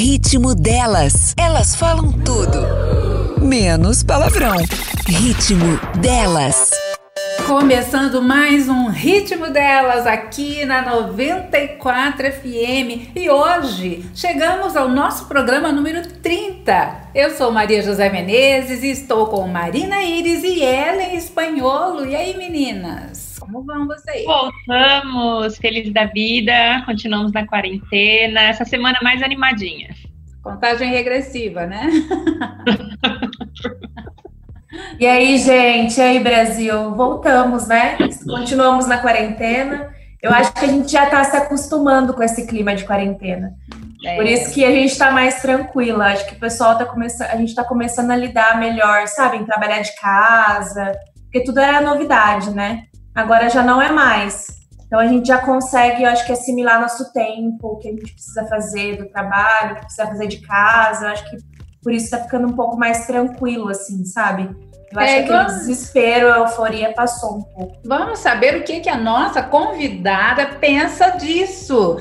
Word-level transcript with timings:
Ritmo 0.00 0.54
delas. 0.54 1.34
Elas 1.36 1.74
falam 1.74 2.12
tudo. 2.12 3.44
Menos 3.44 4.04
palavrão. 4.04 4.54
Ritmo 5.08 5.76
delas. 6.00 6.70
Começando 7.48 8.22
mais 8.22 8.68
um 8.68 8.90
ritmo 8.90 9.50
delas 9.50 10.06
aqui 10.06 10.64
na 10.64 10.82
94 10.82 12.30
FM 12.30 13.10
e 13.16 13.28
hoje 13.28 14.08
chegamos 14.14 14.76
ao 14.76 14.88
nosso 14.88 15.26
programa 15.26 15.72
número 15.72 16.06
30. 16.06 17.08
Eu 17.12 17.36
sou 17.36 17.50
Maria 17.50 17.82
José 17.82 18.08
Menezes 18.08 18.84
e 18.84 18.92
estou 18.92 19.26
com 19.26 19.48
Marina 19.48 20.04
Iris 20.04 20.44
e 20.44 20.62
Ellen 20.62 21.16
Espanholo. 21.16 22.06
E 22.06 22.14
aí, 22.14 22.38
meninas? 22.38 23.27
Como 23.38 23.64
vão 23.64 23.86
vocês? 23.86 24.24
Voltamos, 24.24 25.56
felizes 25.58 25.92
da 25.92 26.06
vida, 26.06 26.82
continuamos 26.84 27.32
na 27.32 27.46
quarentena, 27.46 28.42
essa 28.42 28.64
semana 28.64 28.98
mais 29.02 29.22
animadinha. 29.22 29.94
Contagem 30.42 30.90
regressiva, 30.90 31.66
né? 31.66 31.88
e 34.98 35.06
aí, 35.06 35.38
gente, 35.38 35.98
e 35.98 36.00
aí, 36.00 36.20
Brasil? 36.20 36.94
Voltamos, 36.94 37.68
né? 37.68 37.96
Continuamos 38.24 38.86
na 38.86 38.98
quarentena. 38.98 39.92
Eu 40.20 40.32
acho 40.32 40.52
que 40.52 40.64
a 40.64 40.68
gente 40.68 40.90
já 40.90 41.04
está 41.04 41.22
se 41.22 41.36
acostumando 41.36 42.12
com 42.12 42.22
esse 42.22 42.46
clima 42.46 42.74
de 42.74 42.84
quarentena. 42.84 43.54
É. 44.04 44.16
Por 44.16 44.26
isso 44.26 44.52
que 44.52 44.64
a 44.64 44.70
gente 44.70 44.92
está 44.92 45.10
mais 45.10 45.40
tranquila. 45.40 46.06
Acho 46.06 46.26
que 46.26 46.34
o 46.34 46.40
pessoal 46.40 46.72
está 46.72 46.84
começando, 46.84 47.30
a 47.30 47.36
gente 47.36 47.50
está 47.50 47.64
começando 47.64 48.10
a 48.10 48.16
lidar 48.16 48.58
melhor, 48.58 49.06
sabe, 49.06 49.36
em 49.36 49.44
trabalhar 49.44 49.80
de 49.80 49.94
casa, 49.96 50.92
porque 51.24 51.44
tudo 51.44 51.60
era 51.60 51.80
novidade, 51.80 52.50
né? 52.50 52.84
Agora 53.14 53.48
já 53.48 53.62
não 53.62 53.80
é 53.80 53.90
mais. 53.90 54.58
Então 54.86 54.98
a 54.98 55.06
gente 55.06 55.28
já 55.28 55.38
consegue, 55.38 56.02
eu 56.02 56.08
acho 56.08 56.24
que 56.24 56.32
assimilar 56.32 56.80
nosso 56.80 57.12
tempo, 57.12 57.68
o 57.68 57.76
que 57.76 57.88
a 57.88 57.90
gente 57.90 58.12
precisa 58.12 58.46
fazer 58.46 58.96
do 58.96 59.08
trabalho, 59.10 59.72
o 59.72 59.74
que 59.74 59.80
precisa 59.82 60.06
fazer 60.06 60.26
de 60.28 60.40
casa. 60.40 61.04
Eu 61.04 61.10
acho 61.10 61.30
que 61.30 61.36
por 61.82 61.92
isso 61.92 62.10
tá 62.10 62.18
ficando 62.18 62.48
um 62.48 62.56
pouco 62.56 62.76
mais 62.76 63.06
tranquilo, 63.06 63.68
assim, 63.68 64.04
sabe? 64.04 64.48
Eu 64.90 65.00
acho 65.00 65.12
é, 65.12 65.22
que 65.22 65.32
aquele 65.32 65.58
desespero, 65.58 66.32
a 66.32 66.38
euforia 66.38 66.92
passou 66.94 67.36
um 67.38 67.42
pouco. 67.42 67.78
Vamos 67.84 68.18
saber 68.18 68.56
o 68.56 68.64
que, 68.64 68.80
que 68.80 68.88
a 68.88 68.96
nossa 68.96 69.42
convidada 69.42 70.46
pensa 70.58 71.10
disso. 71.10 72.00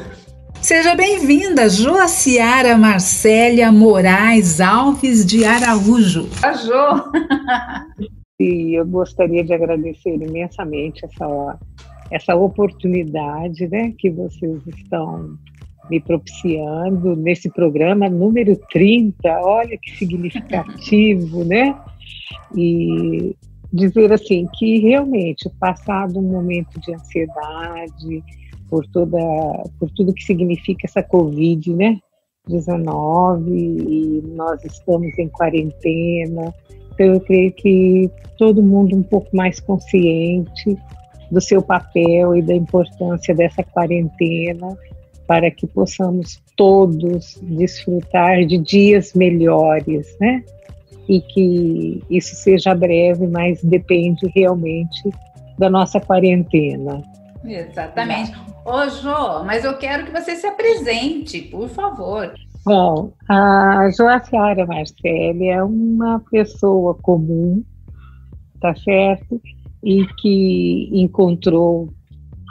Seja 0.62 0.96
bem-vinda, 0.96 1.70
Joaciara 1.70 2.78
Marcélia 2.78 3.72
Moraes 3.72 4.62
Alves 4.62 5.26
de 5.26 5.46
Araújo. 5.46 6.30
A 6.42 6.54
Jo! 6.54 8.08
E 8.40 8.76
eu 8.76 8.86
gostaria 8.86 9.44
de 9.44 9.52
agradecer 9.52 10.14
imensamente 10.14 11.04
essa, 11.04 11.60
essa 12.12 12.36
oportunidade 12.36 13.68
né, 13.68 13.96
que 13.98 14.12
vocês 14.12 14.62
estão 14.68 15.36
me 15.90 16.00
propiciando 16.00 17.16
nesse 17.16 17.50
programa 17.50 18.08
número 18.08 18.56
30. 18.72 19.28
Olha 19.42 19.76
que 19.82 19.98
significativo, 19.98 21.44
né? 21.46 21.76
E 22.56 23.36
dizer 23.74 24.14
assim 24.14 24.48
que 24.54 24.80
realmente 24.80 25.50
passado 25.60 26.20
um 26.20 26.30
momento 26.32 26.80
de 26.80 26.94
ansiedade 26.94 28.24
por 28.70 28.86
toda 28.88 29.18
por 29.80 29.90
tudo 29.92 30.14
que 30.14 30.24
significa 30.24 30.86
essa 30.86 31.04
covid 31.04 31.74
né 31.74 32.00
19 32.48 33.52
e 33.52 34.22
nós 34.36 34.64
estamos 34.64 35.18
em 35.20 35.28
quarentena 35.28 36.54
eu 37.04 37.20
creio 37.22 37.52
que 37.52 38.10
todo 38.38 38.64
mundo 38.64 38.96
um 38.96 39.04
pouco 39.04 39.36
mais 39.36 39.60
consciente 39.60 40.78
do 41.32 41.42
seu 41.42 41.62
papel 41.62 42.36
e 42.36 42.42
da 42.42 42.54
importância 42.54 43.36
dessa 43.36 43.64
quarentena 43.64 44.78
para 45.28 45.52
que 45.52 45.68
possamos 45.68 46.42
todos 46.56 47.38
desfrutar 47.44 48.46
de 48.46 48.58
dias 48.58 49.14
melhores, 49.14 50.16
né? 50.20 50.44
E 51.08 51.22
que 51.22 52.02
isso 52.10 52.36
seja 52.36 52.74
breve, 52.74 53.28
mas 53.28 53.62
depende 53.64 54.28
realmente 54.34 55.10
da 55.58 55.70
nossa 55.70 56.00
quarentena. 56.00 57.02
Exatamente. 57.46 58.34
Ô, 58.66 58.90
Jô, 58.90 59.44
mas 59.44 59.64
eu 59.64 59.78
quero 59.78 60.06
que 60.06 60.12
você 60.12 60.36
se 60.36 60.46
apresente, 60.46 61.42
por 61.42 61.70
favor. 61.70 62.34
Bom, 62.68 63.14
a 63.30 63.90
Joaciara 63.92 64.66
Marcelli 64.66 65.48
é 65.48 65.64
uma 65.64 66.20
pessoa 66.30 66.94
comum, 66.96 67.64
tá 68.60 68.76
certo? 68.76 69.42
E 69.82 70.06
que 70.18 70.90
encontrou 70.92 71.88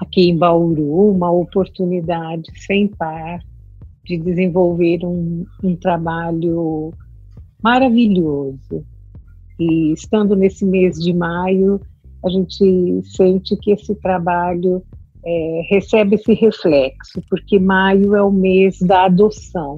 aqui 0.01 0.31
em 0.31 0.39
Bauru 0.39 1.11
uma 1.11 1.31
oportunidade 1.31 2.51
sem 2.59 2.89
par 2.89 3.41
de 4.07 4.17
desenvolver 4.17 5.05
um, 5.05 5.45
um 5.63 5.77
trabalho 5.77 6.95
maravilhoso. 7.63 8.87
E 9.61 9.93
estando 9.93 10.35
nesse 10.35 10.65
mês 10.65 10.99
de 10.99 11.13
maio, 11.13 11.79
a 12.25 12.31
gente 12.31 13.03
sente 13.05 13.55
que 13.59 13.71
esse 13.71 13.95
trabalho 13.97 14.83
é, 15.23 15.61
recebe 15.69 16.15
esse 16.15 16.33
reflexo, 16.33 17.23
porque 17.29 17.59
maio 17.59 18.17
é 18.17 18.23
o 18.23 18.33
mês 18.33 18.79
da 18.79 19.05
adoção 19.05 19.77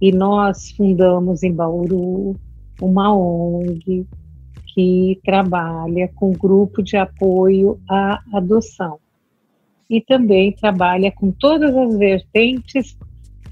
e 0.00 0.12
nós 0.12 0.70
fundamos 0.72 1.42
em 1.42 1.52
Bauru 1.52 2.36
uma 2.80 3.14
ONG 3.14 4.06
que 4.74 5.20
trabalha 5.24 6.08
com 6.14 6.32
grupo 6.32 6.82
de 6.82 6.96
apoio 6.96 7.80
à 7.88 8.22
adoção 8.32 8.98
e 9.90 10.00
também 10.00 10.52
trabalha 10.52 11.10
com 11.10 11.32
todas 11.32 11.74
as 11.74 11.96
vertentes 11.96 12.96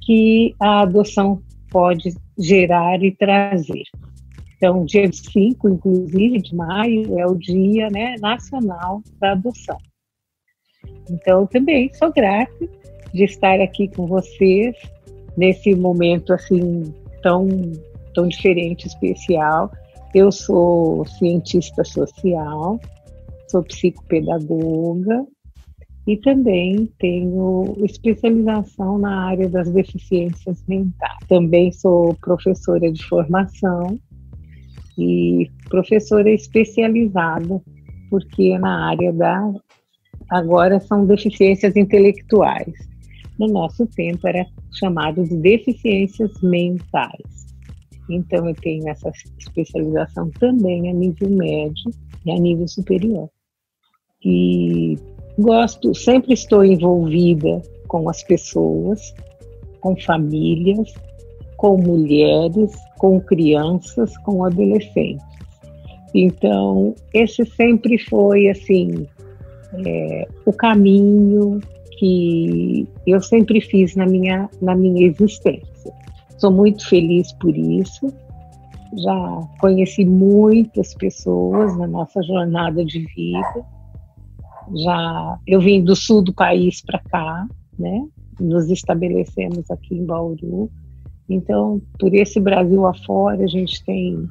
que 0.03 0.55
a 0.61 0.83
adoção 0.83 1.43
pode 1.71 2.15
gerar 2.39 3.03
e 3.03 3.11
trazer. 3.11 3.85
Então, 4.57 4.85
dia 4.85 5.11
5, 5.13 5.69
inclusive, 5.69 6.41
de 6.41 6.55
maio, 6.55 7.19
é 7.19 7.27
o 7.27 7.35
Dia 7.35 7.91
né, 7.91 8.15
Nacional 8.21 9.03
da 9.19 9.33
Adoção. 9.33 9.79
Então, 11.11 11.47
também 11.47 11.93
sou 11.95 12.13
grata 12.13 12.69
de 13.13 13.25
estar 13.25 13.61
aqui 13.61 13.89
com 13.89 14.07
vocês 14.07 14.77
nesse 15.37 15.75
momento 15.75 16.33
assim 16.33 16.93
tão 17.23 17.49
tão 18.17 18.27
diferente, 18.27 18.87
especial. 18.87 19.71
Eu 20.15 20.33
sou 20.33 21.05
cientista 21.05 21.85
social, 21.85 22.81
sou 23.49 23.63
psicopedagoga 23.63 25.27
e 26.07 26.17
também 26.17 26.91
tenho 26.99 27.77
especialização 27.85 28.99
na 28.99 29.27
área 29.27 29.49
das 29.49 29.71
deficiências 29.71 30.65
mentais. 30.67 31.19
Também 31.29 31.71
sou 31.71 32.15
professora 32.15 32.91
de 32.91 33.05
formação 33.05 33.99
e 34.97 35.51
professora 35.69 36.31
especializada, 36.31 37.61
porque 38.09 38.59
na 38.59 38.89
área 38.89 39.13
da 39.13 39.53
agora 40.31 40.81
são 40.81 41.05
deficiências 41.05 41.77
intelectuais. 41.77 42.73
No 43.39 43.47
nosso 43.49 43.87
tempo 43.87 44.27
era 44.27 44.47
chamado 44.73 45.25
de 45.25 45.37
deficiências 45.37 46.31
mentais. 46.43 47.47
Então 48.09 48.49
eu 48.49 48.55
tenho 48.55 48.89
essa 48.89 49.11
especialização 49.39 50.31
também 50.39 50.89
a 50.89 50.93
nível 50.93 51.29
médio 51.31 51.91
e 52.25 52.31
a 52.31 52.39
nível 52.39 52.69
superior. 52.69 53.29
E 54.25 54.97
gosto, 55.39 55.95
sempre 55.95 56.35
estou 56.35 56.65
envolvida 56.65 57.61
com 57.89 58.09
as 58.09 58.23
pessoas, 58.23 59.15
com 59.81 59.97
famílias, 60.01 60.95
com 61.57 61.77
mulheres, 61.77 62.73
com 62.99 63.21
crianças, 63.21 64.17
com 64.19 64.45
adolescentes. 64.45 65.25
Então, 66.15 66.95
esse 67.13 67.45
sempre 67.45 67.99
foi 67.99 68.49
assim 68.49 69.07
é, 69.87 70.29
o 70.47 70.53
caminho 70.53 71.61
que 71.97 72.87
eu 73.07 73.21
sempre 73.21 73.61
fiz 73.61 73.95
na 73.97 74.07
minha, 74.07 74.49
na 74.61 74.75
minha 74.75 75.07
existência. 75.07 75.93
Sou 76.39 76.51
muito 76.51 76.87
feliz 76.89 77.33
por 77.35 77.57
isso. 77.57 78.13
Já 79.05 79.49
conheci 79.61 80.05
muitas 80.05 80.95
pessoas 80.95 81.77
na 81.77 81.87
nossa 81.87 82.23
jornada 82.23 82.85
de 82.85 83.01
vida. 83.15 83.67
Já 84.75 85.39
eu 85.47 85.61
vim 85.61 85.83
do 85.83 85.97
sul 85.97 86.23
do 86.23 86.35
país 86.35 86.83
para 86.83 86.99
cá, 87.01 87.47
né? 87.79 88.07
Nos 88.39 88.71
estabelecemos 88.71 89.71
aqui 89.71 89.95
em 89.95 90.05
Bauru. 90.05 90.71
Então, 91.29 91.81
por 91.99 92.15
esse 92.15 92.39
Brasil 92.39 92.87
afora, 92.87 93.43
a 93.43 93.49
gente 93.49 93.85
tem 93.85 94.29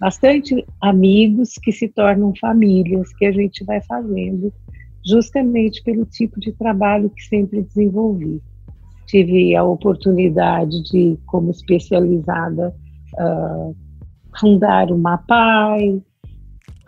bastante 0.00 0.64
amigos 0.80 1.54
que 1.54 1.72
se 1.72 1.88
tornam 1.88 2.34
famílias 2.38 3.14
que 3.14 3.24
a 3.24 3.32
gente 3.32 3.64
vai 3.64 3.80
fazendo 3.82 4.52
justamente 5.04 5.82
pelo 5.82 6.04
tipo 6.06 6.40
de 6.40 6.52
trabalho 6.52 7.10
que 7.10 7.22
sempre 7.22 7.62
desenvolvi. 7.62 8.40
Tive 9.06 9.54
a 9.54 9.62
oportunidade 9.62 10.82
de, 10.84 11.18
como 11.26 11.50
especializada, 11.50 12.74
uh, 13.18 13.76
fundar 14.38 14.90
o 14.90 14.98
MAPAI, 14.98 16.02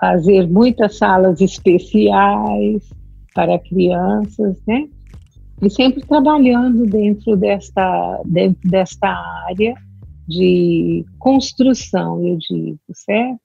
fazer 0.01 0.49
muitas 0.49 0.97
salas 0.97 1.41
especiais 1.41 2.89
para 3.35 3.59
crianças, 3.59 4.57
né? 4.67 4.89
e 5.63 5.71
sempre 5.71 6.03
trabalhando 6.03 6.85
dentro 6.87 7.37
desta, 7.37 8.21
dentro 8.27 8.69
desta 8.69 9.09
área 9.49 9.75
de 10.29 11.05
construção, 11.19 12.27
eu 12.27 12.37
digo, 12.37 12.79
certo? 12.93 13.41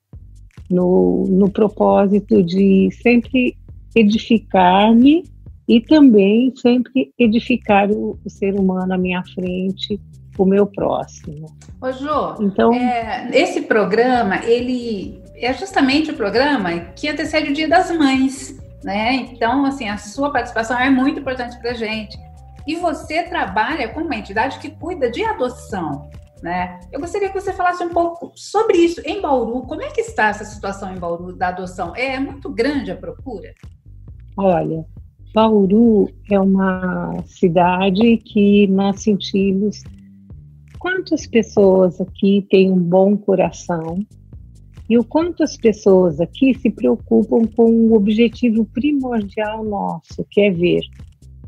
No, 0.69 1.25
no 1.27 1.50
propósito 1.50 2.41
de 2.41 2.89
sempre 3.01 3.57
edificar-me 3.95 5.23
e 5.67 5.79
também 5.79 6.53
sempre 6.55 7.13
edificar 7.17 7.89
o, 7.91 8.19
o, 8.25 8.29
ser 8.29 8.55
humano 8.55 8.93
à 8.93 8.97
minha 8.97 9.23
frente, 9.23 9.99
o 10.38 10.45
meu 10.45 10.65
próximo. 10.65 11.45
Ô, 11.79 11.91
Jô, 11.91 12.35
então, 12.41 12.73
é, 12.73 13.29
esse 13.33 13.61
programa, 13.61 14.43
ele 14.43 15.21
é 15.35 15.53
justamente 15.53 16.11
o 16.11 16.15
programa 16.15 16.79
que 16.95 17.07
antecede 17.07 17.51
o 17.51 17.53
Dia 17.53 17.67
das 17.67 17.89
Mães, 17.91 18.57
né? 18.83 19.15
Então, 19.31 19.65
assim, 19.65 19.88
a 19.88 19.97
sua 19.97 20.31
participação 20.31 20.77
é 20.79 20.89
muito 20.89 21.19
importante 21.19 21.57
para 21.59 21.71
a 21.71 21.75
gente. 21.75 22.17
E 22.67 22.75
você 22.75 23.23
trabalha 23.23 23.89
com 23.89 24.01
uma 24.01 24.15
entidade 24.15 24.59
que 24.59 24.69
cuida 24.69 25.09
de 25.09 25.23
adoção, 25.23 26.09
né? 26.41 26.79
Eu 26.91 26.99
gostaria 26.99 27.29
que 27.29 27.39
você 27.39 27.53
falasse 27.53 27.83
um 27.83 27.89
pouco 27.89 28.31
sobre 28.35 28.77
isso 28.77 29.01
em 29.05 29.21
Bauru. 29.21 29.63
Como 29.63 29.81
é 29.81 29.89
que 29.89 30.01
está 30.01 30.27
essa 30.27 30.45
situação 30.45 30.94
em 30.94 30.99
Bauru 30.99 31.33
da 31.35 31.47
adoção? 31.47 31.95
É 31.95 32.19
muito 32.19 32.49
grande 32.49 32.91
a 32.91 32.95
procura? 32.95 33.53
Olha, 34.38 34.86
Bauru 35.33 36.10
é 36.30 36.39
uma 36.39 37.22
cidade 37.25 38.18
que 38.18 38.68
nós 38.68 39.01
sentimos 39.01 39.83
quantas 40.80 41.28
pessoas 41.28 42.01
aqui 42.01 42.45
têm 42.50 42.72
um 42.72 42.80
bom 42.80 43.16
coração 43.16 44.00
e 44.89 44.98
o 44.98 45.04
quanto 45.04 45.44
as 45.44 45.56
pessoas 45.56 46.19
aqui 46.19 46.54
se 46.56 46.69
preocupam 46.69 47.45
com 47.56 47.72
o 47.72 47.94
objetivo 47.94 48.66
primordial 48.66 49.63
nosso, 49.63 50.25
que 50.30 50.42
é 50.42 50.51
ver 50.51 50.81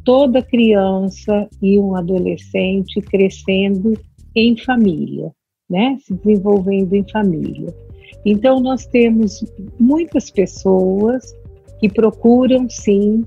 toda 0.06 0.42
criança 0.42 1.50
e 1.62 1.78
um 1.78 1.96
adolescente 1.96 3.02
crescendo 3.02 3.94
em 4.36 4.56
família, 4.58 5.32
né? 5.70 5.98
Se 6.00 6.14
desenvolvendo 6.14 6.94
em 6.94 7.06
família. 7.10 7.74
Então 8.26 8.62
nós 8.62 8.86
temos 8.86 9.44
muitas 9.78 10.30
pessoas 10.30 11.34
que 11.84 11.90
procuram 11.90 12.70
sim 12.70 13.26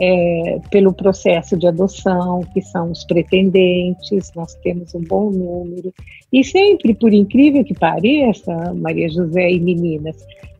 é, 0.00 0.58
pelo 0.70 0.94
processo 0.94 1.58
de 1.58 1.66
adoção, 1.66 2.40
que 2.54 2.62
são 2.62 2.90
os 2.90 3.04
pretendentes, 3.04 4.32
nós 4.34 4.54
temos 4.62 4.94
um 4.94 5.02
bom 5.02 5.30
número. 5.30 5.92
E 6.32 6.42
sempre, 6.42 6.94
por 6.94 7.12
incrível 7.12 7.62
que 7.62 7.74
pareça, 7.74 8.72
Maria 8.72 9.10
José 9.10 9.50
e 9.50 9.60
meninas, 9.60 10.16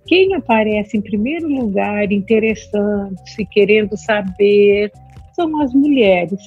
quem 0.07 0.35
aparece 0.35 0.99
em 0.99 1.01
primeiro 1.01 1.49
lugar 1.49 2.13
interessante, 2.13 3.47
querendo 3.51 3.97
saber, 3.97 4.93
são 5.35 5.59
as 5.63 5.73
mulheres. 5.73 6.39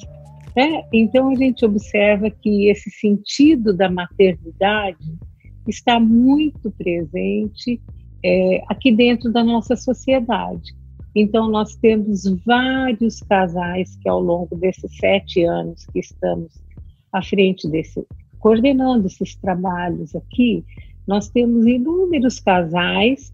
Né? 0.56 0.84
Então 0.94 1.30
a 1.30 1.36
gente 1.36 1.66
observa 1.66 2.30
que 2.30 2.70
esse 2.70 2.92
sentido 2.92 3.76
da 3.76 3.90
maternidade 3.90 5.18
está 5.68 6.00
muito 6.00 6.70
presente 6.78 7.82
é, 8.26 8.64
aqui 8.68 8.92
dentro 8.92 9.32
da 9.32 9.44
nossa 9.44 9.76
sociedade. 9.76 10.74
Então, 11.16 11.48
nós 11.48 11.76
temos 11.76 12.24
vários 12.44 13.20
casais 13.22 13.96
que, 13.98 14.10
ao 14.10 14.20
longo 14.20 14.56
desses 14.56 14.98
sete 14.98 15.44
anos 15.44 15.86
que 15.86 16.00
estamos 16.00 16.52
à 17.14 17.22
frente 17.22 17.70
desse, 17.70 18.06
coordenando 18.40 19.06
esses 19.06 19.36
trabalhos 19.36 20.16
aqui, 20.16 20.66
nós 21.08 21.30
temos 21.30 21.68
inúmeros 21.68 22.40
casais 22.40 23.32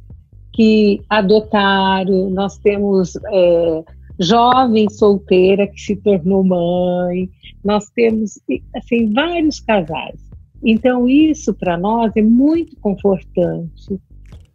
que 0.53 1.01
adotaram, 1.09 2.29
nós 2.29 2.57
temos 2.57 3.15
é, 3.15 3.83
jovem 4.19 4.89
solteira 4.89 5.65
que 5.67 5.79
se 5.79 5.95
tornou 5.95 6.43
mãe, 6.43 7.29
nós 7.63 7.89
temos 7.89 8.39
assim 8.75 9.11
vários 9.13 9.61
casais. 9.61 10.19
Então 10.63 11.07
isso 11.07 11.53
para 11.53 11.77
nós 11.77 12.11
é 12.15 12.21
muito 12.21 12.75
confortante, 12.81 13.99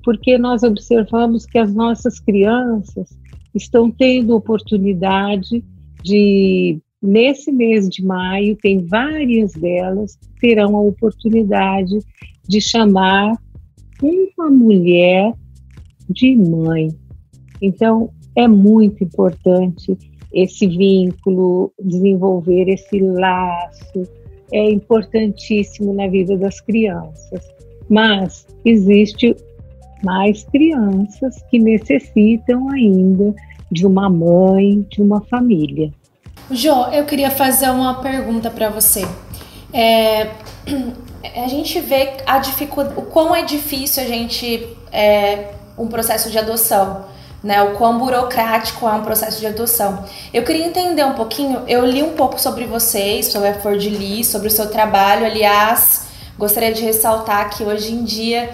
porque 0.06 0.38
nós 0.38 0.62
observamos 0.62 1.47
que 1.47 1.58
as 1.58 1.75
nossas 1.75 2.20
crianças 2.20 3.08
estão 3.53 3.91
tendo 3.91 4.37
oportunidade 4.37 5.64
de 6.05 6.79
nesse 7.03 7.50
mês 7.50 7.88
de 7.88 8.05
maio 8.05 8.56
tem 8.62 8.87
várias 8.87 9.53
delas 9.55 10.17
terão 10.41 10.76
a 10.76 10.81
oportunidade 10.81 11.99
de 12.49 12.61
chamar 12.61 13.32
uma 14.00 14.49
mulher 14.49 15.32
de 16.09 16.37
mãe. 16.37 16.88
Então, 17.61 18.11
é 18.37 18.47
muito 18.47 19.02
importante 19.02 19.99
esse 20.32 20.69
vínculo, 20.69 21.73
desenvolver 21.82 22.69
esse 22.69 23.00
laço, 23.00 24.02
é 24.52 24.70
importantíssimo 24.70 25.93
na 25.93 26.06
vida 26.06 26.37
das 26.37 26.61
crianças. 26.61 27.44
Mas 27.88 28.47
existe 28.64 29.35
mais 30.03 30.45
crianças 30.45 31.43
que 31.51 31.59
necessitam 31.59 32.71
ainda 32.71 33.35
de 33.71 33.87
uma 33.87 34.09
mãe, 34.09 34.87
de 34.91 35.03
uma 35.03 35.21
família. 35.23 35.91
Jo, 36.51 36.87
eu 36.93 37.05
queria 37.05 37.31
fazer 37.31 37.71
uma 37.71 37.95
pergunta 37.95 38.51
para 38.51 38.69
você. 38.69 39.07
É, 39.73 40.31
a 41.45 41.49
gente 41.49 41.81
vê 41.81 42.15
a 42.27 42.39
dificuldade, 42.39 42.99
o 42.99 43.03
quão 43.03 43.35
é 43.35 43.43
difícil 43.43 44.03
a 44.03 44.07
gente 44.07 44.69
é, 44.93 45.53
um 45.77 45.89
processo 45.89 46.31
de 46.31 46.39
adoção 46.39 47.05
né? 47.47 47.63
O 47.63 47.77
quão 47.77 47.97
burocrático 47.99 48.89
é 48.89 48.93
um 48.93 49.03
processo 49.03 49.39
de 49.39 49.47
adoção. 49.47 50.05
Eu 50.35 50.43
queria 50.43 50.67
entender 50.67 51.05
um 51.05 51.15
pouquinho, 51.15 51.63
eu 51.69 51.87
li 51.87 52.03
um 52.03 52.15
pouco 52.15 52.41
sobre 52.41 52.65
vocês, 52.65 53.27
sobre 53.27 53.49
a 53.49 53.55
Flor 53.55 53.79
de 53.79 53.89
Lis, 53.89 54.27
sobre 54.27 54.49
o 54.49 54.51
seu 54.51 54.69
trabalho. 54.69 55.25
Aliás, 55.25 56.07
gostaria 56.37 56.73
de 56.73 56.83
ressaltar 56.83 57.51
que 57.51 57.63
hoje 57.63 57.93
em 57.93 58.03
dia 58.03 58.51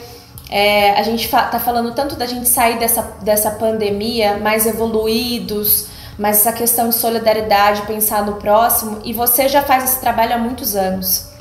é, 0.52 0.90
a 0.90 1.02
gente 1.02 1.28
fa 1.28 1.44
tá 1.44 1.58
falando 1.58 1.94
tanto 1.94 2.14
da 2.14 2.26
gente 2.26 2.46
sair 2.46 2.78
dessa, 2.78 3.00
dessa 3.22 3.52
pandemia 3.52 4.36
mais 4.36 4.66
evoluídos, 4.66 5.86
mas 6.18 6.40
essa 6.40 6.52
questão 6.52 6.90
de 6.90 6.94
solidariedade, 6.94 7.86
pensar 7.86 8.26
no 8.26 8.34
próximo, 8.34 8.98
e 9.02 9.14
você 9.14 9.48
já 9.48 9.62
faz 9.62 9.84
esse 9.84 9.98
trabalho 9.98 10.34
há 10.34 10.38
muitos 10.38 10.76
anos. 10.76 11.32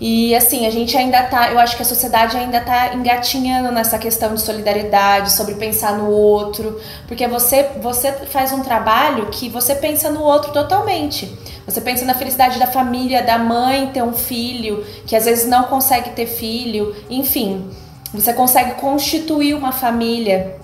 E 0.00 0.32
assim, 0.36 0.64
a 0.64 0.70
gente 0.70 0.96
ainda 0.96 1.24
tá, 1.24 1.50
eu 1.50 1.58
acho 1.58 1.76
que 1.76 1.82
a 1.82 1.84
sociedade 1.84 2.36
ainda 2.36 2.60
tá 2.60 2.94
engatinhando 2.94 3.72
nessa 3.72 3.98
questão 3.98 4.32
de 4.32 4.40
solidariedade, 4.40 5.32
sobre 5.32 5.56
pensar 5.56 5.98
no 5.98 6.08
outro, 6.08 6.80
porque 7.08 7.26
você 7.26 7.64
você 7.80 8.12
faz 8.12 8.52
um 8.52 8.60
trabalho 8.60 9.26
que 9.26 9.48
você 9.48 9.74
pensa 9.74 10.08
no 10.08 10.22
outro 10.22 10.52
totalmente. 10.52 11.36
Você 11.66 11.80
pensa 11.80 12.04
na 12.04 12.14
felicidade 12.14 12.60
da 12.60 12.68
família, 12.68 13.24
da 13.24 13.38
mãe 13.38 13.90
ter 13.92 14.04
um 14.04 14.12
filho, 14.12 14.84
que 15.04 15.16
às 15.16 15.24
vezes 15.24 15.48
não 15.48 15.64
consegue 15.64 16.10
ter 16.10 16.26
filho, 16.26 16.94
enfim. 17.10 17.68
Você 18.12 18.32
consegue 18.32 18.74
constituir 18.74 19.54
uma 19.54 19.72
família 19.72 20.56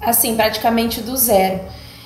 assim, 0.00 0.34
praticamente 0.34 1.00
do 1.00 1.16
zero. 1.16 1.60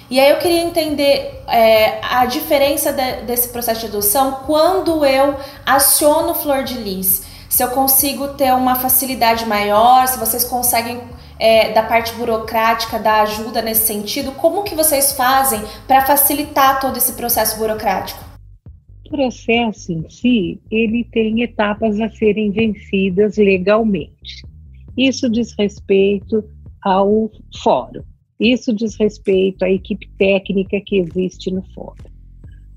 E 0.09 0.21
aí 0.21 0.30
eu 0.30 0.38
queria 0.38 0.62
entender 0.62 1.42
é, 1.49 1.99
a 2.02 2.26
diferença 2.26 2.92
de, 2.92 3.23
desse 3.23 3.49
processo 3.49 3.80
de 3.80 3.87
adoção 3.87 4.42
quando 4.47 5.04
eu 5.04 5.35
aciono 5.64 6.35
Flor 6.35 6.62
de 6.62 6.75
Lis. 6.75 7.26
Se 7.49 7.62
eu 7.62 7.71
consigo 7.71 8.28
ter 8.28 8.52
uma 8.52 8.76
facilidade 8.76 9.47
maior, 9.47 10.06
se 10.06 10.18
vocês 10.18 10.45
conseguem 10.45 11.00
é, 11.38 11.73
da 11.73 11.83
parte 11.83 12.12
burocrática, 12.12 12.99
da 12.99 13.23
ajuda 13.23 13.62
nesse 13.62 13.87
sentido, 13.87 14.33
como 14.33 14.62
que 14.62 14.75
vocês 14.75 15.12
fazem 15.12 15.61
para 15.88 16.04
facilitar 16.06 16.80
todo 16.80 16.97
esse 16.99 17.14
processo 17.14 17.59
burocrático? 17.59 18.25
O 19.06 19.11
processo 19.11 19.92
em 19.92 20.09
si, 20.09 20.61
ele 20.71 21.04
tem 21.11 21.42
etapas 21.42 22.00
a 22.00 22.09
serem 22.11 22.50
vencidas 22.50 23.37
legalmente. 23.37 24.45
Isso 24.96 25.28
diz 25.28 25.54
respeito 25.58 26.44
ao 26.82 27.30
fórum. 27.62 28.02
Isso 28.38 28.72
diz 28.74 28.96
respeito 28.96 29.64
à 29.64 29.70
equipe 29.70 30.08
técnica 30.18 30.80
que 30.80 30.98
existe 30.98 31.50
no 31.50 31.62
fórum. 31.74 32.04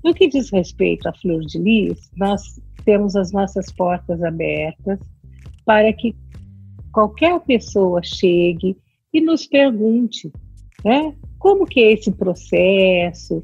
No 0.02 0.14
que 0.14 0.28
diz 0.28 0.50
respeito 0.50 1.08
à 1.08 1.12
Flor 1.14 1.40
de 1.42 1.58
Lis, 1.58 2.10
nós 2.16 2.42
temos 2.84 3.14
as 3.14 3.32
nossas 3.32 3.70
portas 3.72 4.22
abertas 4.22 4.98
para 5.66 5.92
que 5.92 6.14
qualquer 6.92 7.38
pessoa 7.40 8.02
chegue 8.02 8.76
e 9.12 9.20
nos 9.20 9.46
pergunte, 9.46 10.32
né? 10.84 11.14
Como 11.38 11.66
que 11.66 11.80
é 11.80 11.92
esse 11.92 12.10
processo? 12.12 13.42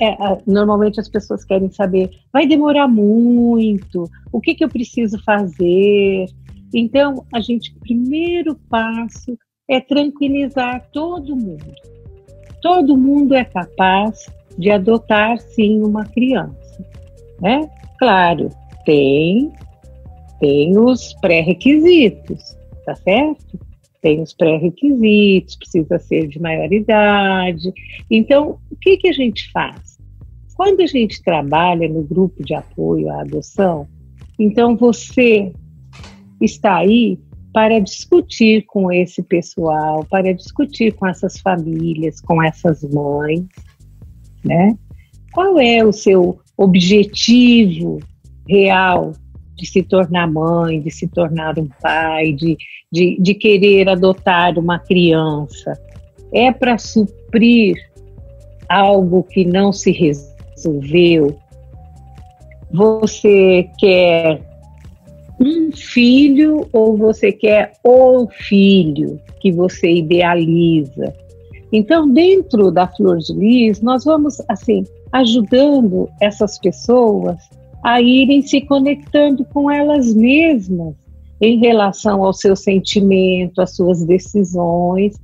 É, 0.00 0.16
normalmente 0.46 1.00
as 1.00 1.08
pessoas 1.08 1.44
querem 1.44 1.70
saber, 1.70 2.10
vai 2.32 2.46
demorar 2.46 2.88
muito? 2.88 4.04
O 4.30 4.40
que, 4.40 4.54
que 4.54 4.64
eu 4.64 4.68
preciso 4.68 5.22
fazer? 5.24 6.26
Então, 6.74 7.24
a 7.32 7.40
gente, 7.40 7.74
primeiro 7.80 8.54
passo 8.68 9.38
é 9.68 9.80
tranquilizar 9.80 10.88
todo 10.92 11.36
mundo. 11.36 11.74
Todo 12.60 12.96
mundo 12.96 13.34
é 13.34 13.44
capaz 13.44 14.26
de 14.58 14.70
adotar 14.70 15.38
sim 15.38 15.82
uma 15.82 16.04
criança, 16.04 16.86
né? 17.40 17.68
Claro, 17.98 18.48
tem 18.84 19.52
tem 20.42 20.76
os 20.76 21.14
pré-requisitos, 21.20 22.56
tá 22.84 22.96
certo? 22.96 23.60
Tem 24.00 24.20
os 24.20 24.34
pré-requisitos, 24.34 25.54
precisa 25.54 26.00
ser 26.00 26.26
de 26.26 26.40
maioridade. 26.40 27.72
Então, 28.10 28.58
o 28.68 28.76
que 28.76 28.96
que 28.96 29.08
a 29.08 29.12
gente 29.12 29.48
faz? 29.52 29.98
Quando 30.56 30.80
a 30.80 30.86
gente 30.86 31.22
trabalha 31.22 31.88
no 31.88 32.02
grupo 32.02 32.44
de 32.44 32.54
apoio 32.54 33.08
à 33.08 33.20
adoção, 33.20 33.86
então 34.36 34.76
você 34.76 35.52
está 36.44 36.76
aí 36.76 37.18
para 37.52 37.78
discutir 37.78 38.64
com 38.66 38.90
esse 38.90 39.22
pessoal, 39.22 40.04
para 40.10 40.32
discutir 40.32 40.92
com 40.94 41.06
essas 41.06 41.38
famílias, 41.38 42.20
com 42.20 42.42
essas 42.42 42.82
mães, 42.82 43.44
né? 44.44 44.76
Qual 45.32 45.58
é 45.58 45.84
o 45.84 45.92
seu 45.92 46.40
objetivo 46.56 47.98
real 48.48 49.12
de 49.54 49.66
se 49.66 49.82
tornar 49.82 50.30
mãe, 50.30 50.80
de 50.80 50.90
se 50.90 51.06
tornar 51.06 51.58
um 51.58 51.68
pai, 51.80 52.32
de, 52.32 52.56
de, 52.90 53.18
de 53.20 53.34
querer 53.34 53.88
adotar 53.88 54.58
uma 54.58 54.78
criança? 54.78 55.78
É 56.32 56.50
para 56.50 56.78
suprir 56.78 57.76
algo 58.68 59.22
que 59.24 59.44
não 59.44 59.72
se 59.72 59.92
resolveu? 59.92 61.36
Você 62.72 63.68
quer 63.78 64.51
filho 65.82 66.68
ou 66.72 66.96
você 66.96 67.32
quer 67.32 67.72
o 67.84 68.28
filho 68.28 69.20
que 69.40 69.52
você 69.52 69.90
idealiza. 69.90 71.14
Então, 71.72 72.12
dentro 72.12 72.70
da 72.70 72.86
Flor 72.86 73.18
de 73.18 73.32
Lis, 73.32 73.80
nós 73.80 74.04
vamos, 74.04 74.40
assim, 74.48 74.84
ajudando 75.10 76.08
essas 76.20 76.58
pessoas 76.58 77.38
a 77.82 78.00
irem 78.00 78.42
se 78.42 78.60
conectando 78.60 79.44
com 79.46 79.70
elas 79.70 80.14
mesmas 80.14 80.94
em 81.40 81.58
relação 81.58 82.24
ao 82.24 82.32
seu 82.32 82.54
sentimento, 82.54 83.60
às 83.60 83.74
suas 83.74 84.04
decisões, 84.04 85.18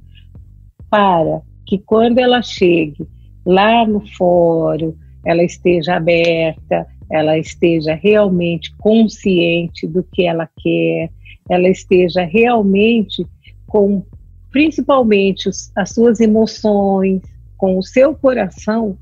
para 0.91 1.41
que 1.65 1.79
quando 1.79 2.19
ela 2.19 2.43
chegue 2.43 3.07
lá 3.47 3.87
no 3.87 4.01
fórum, 4.17 4.95
ela 5.25 5.45
esteja 5.45 5.97
aberta, 5.97 6.87
ela 7.11 7.39
esteja 7.39 7.95
realmente 7.95 8.75
consciente 8.77 9.87
do 9.87 10.03
que 10.03 10.27
ela 10.27 10.49
quer, 10.61 11.11
ela 11.49 11.69
esteja 11.69 12.25
realmente 12.25 13.27
com, 13.67 14.05
principalmente, 14.51 15.49
os, 15.49 15.71
as 15.77 15.91
suas 15.91 16.21
emoções, 16.21 17.23
com 17.57 17.79
o 17.79 17.83
seu 17.83 18.15
coração 18.15 18.97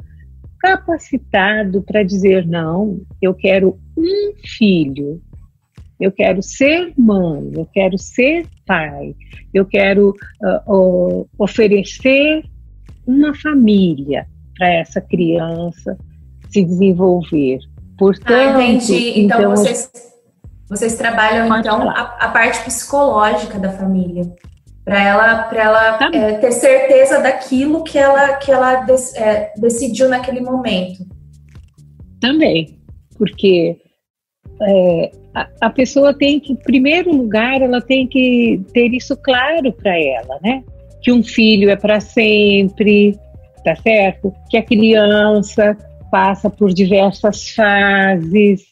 capacitado 0.59 1.83
para 1.83 2.03
dizer: 2.03 2.47
não, 2.47 3.01
eu 3.21 3.35
quero 3.35 3.79
um 3.97 4.33
filho, 4.59 5.21
eu 6.01 6.11
quero 6.11 6.43
ser 6.43 6.93
mãe, 6.97 7.53
eu 7.55 7.67
quero 7.67 7.99
ser 7.99 8.47
pai, 8.67 9.15
eu 9.53 9.65
quero 9.65 10.15
uh, 10.43 11.21
uh, 11.21 11.29
oferecer 11.39 12.45
uma 13.07 13.35
família 13.35 14.27
para 14.57 14.73
essa 14.73 15.01
criança 15.01 15.97
se 16.51 16.65
desenvolver. 16.65 17.59
Portanto, 17.99 18.59
ah, 18.59 18.62
entendi. 18.62 19.21
Então, 19.21 19.38
então 19.38 19.50
vocês, 19.50 19.91
vocês 20.69 20.97
trabalham 20.97 21.47
então 21.59 21.88
a, 21.88 22.17
a, 22.21 22.29
parte 22.29 22.62
psicológica 22.65 23.59
da 23.59 23.73
família 23.73 24.25
para 24.85 25.03
ela, 25.03 25.43
para 25.45 25.62
ela 25.62 25.93
tá 25.95 26.11
é, 26.12 26.35
ter 26.35 26.53
certeza 26.53 27.21
daquilo 27.21 27.83
que 27.83 27.99
ela 27.99 28.35
que 28.35 28.53
ela 28.53 28.83
des, 28.83 29.15
é, 29.15 29.53
decidiu 29.57 30.09
naquele 30.09 30.41
momento. 30.41 31.07
Também, 32.21 32.79
porque 33.17 33.79
é, 34.61 35.11
a, 35.35 35.49
a, 35.62 35.71
pessoa 35.71 36.15
tem 36.15 36.38
que, 36.38 36.53
em 36.53 36.57
primeiro 36.57 37.11
lugar, 37.15 37.61
ela 37.61 37.81
tem 37.81 38.07
que 38.07 38.62
ter 38.73 38.93
isso 38.93 39.17
claro 39.17 39.73
para 39.73 39.99
ela, 39.99 40.38
né? 40.43 40.62
Que 41.03 41.12
um 41.12 41.23
filho 41.23 41.71
é 41.71 41.76
para 41.76 42.00
sempre, 42.00 43.19
tá 43.65 43.75
certo? 43.76 44.33
Que 44.50 44.57
a 44.57 44.62
criança 44.62 45.76
passa 46.17 46.49
por 46.49 46.73
diversas 46.73 47.51
fases, 47.51 48.65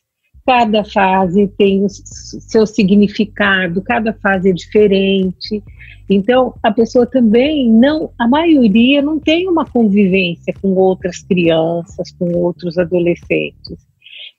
cada 0.47 0.83
fase 0.83 1.47
tem 1.59 1.85
o 1.85 1.89
seu 1.91 2.67
significado, 2.67 3.83
cada 3.83 4.15
fase 4.15 4.49
é 4.49 4.53
diferente. 4.55 5.63
Então, 6.09 6.55
a 6.63 6.73
pessoa 6.73 7.05
também 7.05 7.71
não, 7.71 8.11
a 8.19 8.27
maioria 8.27 9.03
não 9.03 9.21
tem 9.21 9.47
uma 9.47 9.67
convivência 9.67 10.55
com 10.63 10.69
outras 10.75 11.23
crianças, 11.23 12.13
com 12.13 12.35
outros 12.35 12.79
adolescentes. 12.79 13.77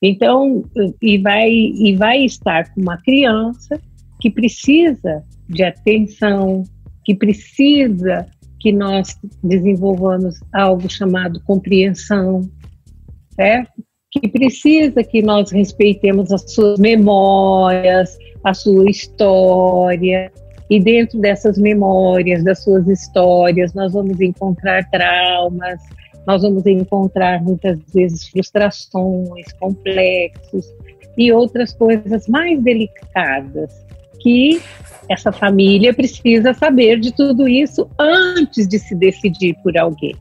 Então, 0.02 0.64
e 1.00 1.20
vai 1.20 1.52
e 1.52 1.96
vai 1.96 2.26
estar 2.26 2.74
com 2.74 2.82
uma 2.82 2.98
criança 2.98 3.80
que 4.20 4.32
precisa 4.32 5.24
de 5.48 5.64
atenção, 5.64 6.64
que 7.04 7.14
precisa 7.14 8.26
que 8.60 8.72
nós 8.72 9.16
desenvolvamos 9.44 10.40
algo 10.52 10.90
chamado 10.90 11.40
compreensão, 11.44 12.50
certo? 13.36 13.84
Que 14.12 14.28
precisa 14.28 15.04
que 15.04 15.22
nós 15.22 15.52
respeitemos 15.52 16.32
as 16.32 16.54
suas 16.54 16.80
memórias, 16.80 18.18
a 18.44 18.54
sua 18.54 18.90
história, 18.90 20.32
e 20.70 20.80
dentro 20.80 21.20
dessas 21.20 21.58
memórias, 21.58 22.44
das 22.44 22.64
suas 22.64 22.88
histórias, 22.88 23.74
nós 23.74 23.94
vamos 23.94 24.20
encontrar 24.20 24.90
traumas, 24.90 25.80
nós 26.26 26.42
vamos 26.42 26.66
encontrar 26.66 27.44
muitas 27.44 27.80
vezes 27.94 28.28
frustrações, 28.30 29.46
complexos 29.60 30.66
e 31.18 31.32
outras 31.32 31.74
coisas 31.74 32.28
mais 32.28 32.62
delicadas 32.64 33.86
que 34.20 34.60
essa 35.08 35.32
família 35.32 35.94
precisa 35.94 36.52
saber 36.54 37.00
de 37.00 37.14
tudo 37.14 37.48
isso 37.48 37.88
antes 38.00 38.68
de 38.68 38.80
se 38.80 38.96
decidir 38.96 39.56
por 39.62 39.78
alguém. 39.78 40.16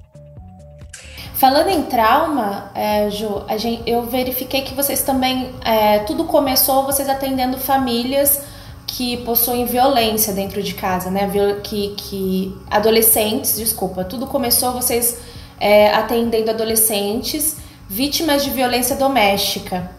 Falando 1.45 1.69
em 1.69 1.83
trauma, 1.83 2.71
é, 2.75 3.11
Ju, 3.11 3.45
gente, 3.59 3.83
eu 3.87 4.01
verifiquei 4.05 4.63
que 4.63 4.73
vocês 4.73 5.03
também, 5.03 5.53
é, 5.63 5.99
tudo 5.99 6.25
começou 6.25 6.87
vocês 6.87 7.07
atendendo 7.07 7.59
famílias 7.59 8.41
que 8.87 9.19
possuem 9.27 9.67
violência 9.67 10.33
dentro 10.33 10.63
de 10.63 10.73
casa, 10.73 11.11
né? 11.11 11.31
Que, 11.63 11.95
que 11.99 12.57
adolescentes, 12.71 13.57
desculpa, 13.57 14.05
tudo 14.05 14.27
começou 14.27 14.73
vocês 14.73 15.21
é, 15.61 15.93
atendendo 15.93 16.51
adolescentes 16.51 17.59
vítimas 17.91 18.43
de 18.43 18.49
violência 18.49 18.97
doméstica. 18.97 19.91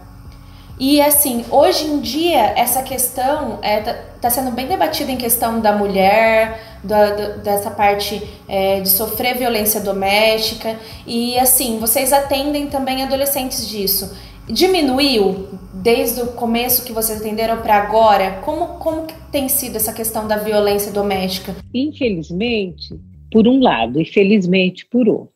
E 0.80 1.00
assim, 1.00 1.46
hoje 1.52 1.86
em 1.86 2.00
dia, 2.00 2.54
essa 2.58 2.82
questão 2.82 3.60
está 3.62 3.68
é, 3.68 3.82
tá, 3.82 3.96
tá 4.20 4.30
sendo 4.32 4.50
bem 4.50 4.66
debatida 4.66 5.12
em 5.12 5.16
questão 5.16 5.60
da 5.60 5.74
mulher, 5.74 6.75
da, 6.86 7.16
da, 7.16 7.28
dessa 7.38 7.72
parte 7.72 8.22
é, 8.48 8.80
de 8.80 8.90
sofrer 8.90 9.38
violência 9.38 9.82
doméstica. 9.82 10.78
E 11.06 11.38
assim, 11.38 11.80
vocês 11.80 12.14
atendem 12.14 12.68
também 12.68 13.04
adolescentes 13.04 13.68
disso. 13.68 14.16
Diminuiu 14.48 15.48
desde 15.74 16.22
o 16.22 16.28
começo 16.28 16.86
que 16.86 16.94
vocês 16.94 17.20
atenderam 17.20 17.62
para 17.62 17.76
agora? 17.76 18.40
Como, 18.44 18.80
como 18.80 19.08
tem 19.32 19.50
sido 19.50 19.76
essa 19.76 19.92
questão 19.92 20.28
da 20.28 20.38
violência 20.38 20.92
doméstica? 20.92 21.56
Infelizmente, 21.74 23.00
por 23.32 23.48
um 23.48 23.60
lado, 23.60 24.00
e 24.00 24.06
felizmente 24.06 24.86
por 24.86 25.08
outro. 25.08 25.36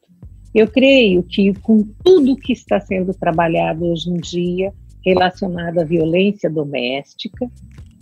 Eu 0.54 0.68
creio 0.68 1.24
que 1.24 1.54
com 1.62 1.84
tudo 2.04 2.36
que 2.36 2.54
está 2.54 2.80
sendo 2.80 3.14
trabalhado 3.14 3.86
hoje 3.86 4.10
em 4.10 4.18
dia, 4.18 4.74
relacionado 5.06 5.80
à 5.80 5.84
violência 5.84 6.50
doméstica. 6.50 7.50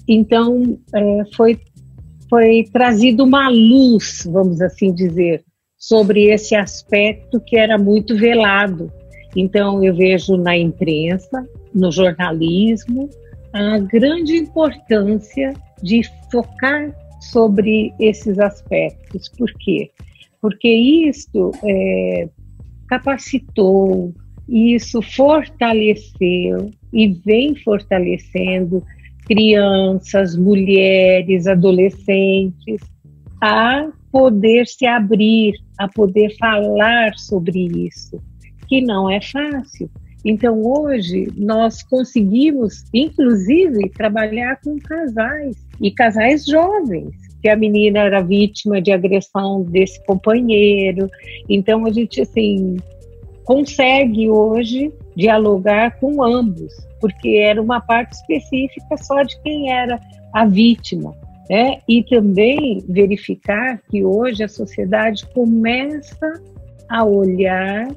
Então, 0.07 0.79
é, 0.93 1.23
foi, 1.35 1.59
foi 2.29 2.65
trazido 2.71 3.23
uma 3.23 3.49
luz, 3.49 4.27
vamos 4.29 4.61
assim 4.61 4.93
dizer, 4.93 5.43
sobre 5.77 6.25
esse 6.31 6.55
aspecto 6.55 7.39
que 7.39 7.57
era 7.57 7.77
muito 7.77 8.15
velado. 8.17 8.91
Então, 9.35 9.83
eu 9.83 9.95
vejo 9.95 10.35
na 10.35 10.57
imprensa, 10.57 11.47
no 11.73 11.91
jornalismo, 11.91 13.09
a 13.53 13.77
grande 13.79 14.35
importância 14.35 15.53
de 15.81 16.01
focar 16.31 16.93
sobre 17.19 17.93
esses 17.99 18.39
aspectos. 18.39 19.29
Por 19.29 19.51
quê? 19.59 19.91
Porque 20.41 20.69
isto 20.69 21.51
é, 21.63 22.29
capacitou, 22.87 24.13
isso 24.47 25.01
fortaleceu 25.01 26.71
e 26.93 27.07
vem 27.07 27.55
fortalecendo 27.55 28.83
crianças, 29.27 30.35
mulheres, 30.35 31.47
adolescentes 31.47 32.81
a 33.41 33.89
poder 34.11 34.65
se 34.65 34.87
abrir, 34.87 35.53
a 35.77 35.87
poder 35.87 36.35
falar 36.37 37.11
sobre 37.17 37.67
isso, 37.87 38.19
que 38.67 38.81
não 38.81 39.09
é 39.09 39.19
fácil. 39.21 39.89
Então, 40.25 40.61
hoje, 40.61 41.27
nós 41.37 41.83
conseguimos, 41.83 42.83
inclusive, 42.93 43.89
trabalhar 43.89 44.59
com 44.63 44.77
casais, 44.79 45.55
e 45.79 45.91
casais 45.91 46.45
jovens, 46.45 47.11
que 47.41 47.49
a 47.49 47.55
menina 47.55 47.99
era 47.99 48.21
vítima 48.21 48.81
de 48.81 48.91
agressão 48.91 49.63
desse 49.63 50.03
companheiro. 50.05 51.07
Então, 51.47 51.85
a 51.85 51.91
gente, 51.91 52.21
assim, 52.21 52.77
consegue 53.45 54.29
hoje 54.29 54.91
dialogar 55.15 55.99
com 55.99 56.23
ambos, 56.23 56.73
porque 56.99 57.37
era 57.37 57.61
uma 57.61 57.79
parte 57.81 58.13
específica 58.13 58.97
só 58.97 59.21
de 59.23 59.39
quem 59.41 59.71
era 59.71 59.99
a 60.33 60.45
vítima. 60.45 61.13
Né? 61.49 61.79
E 61.87 62.03
também 62.03 62.83
verificar 62.89 63.81
que 63.89 64.03
hoje 64.03 64.43
a 64.43 64.49
sociedade 64.49 65.25
começa 65.33 66.33
a 66.89 67.05
olhar 67.05 67.87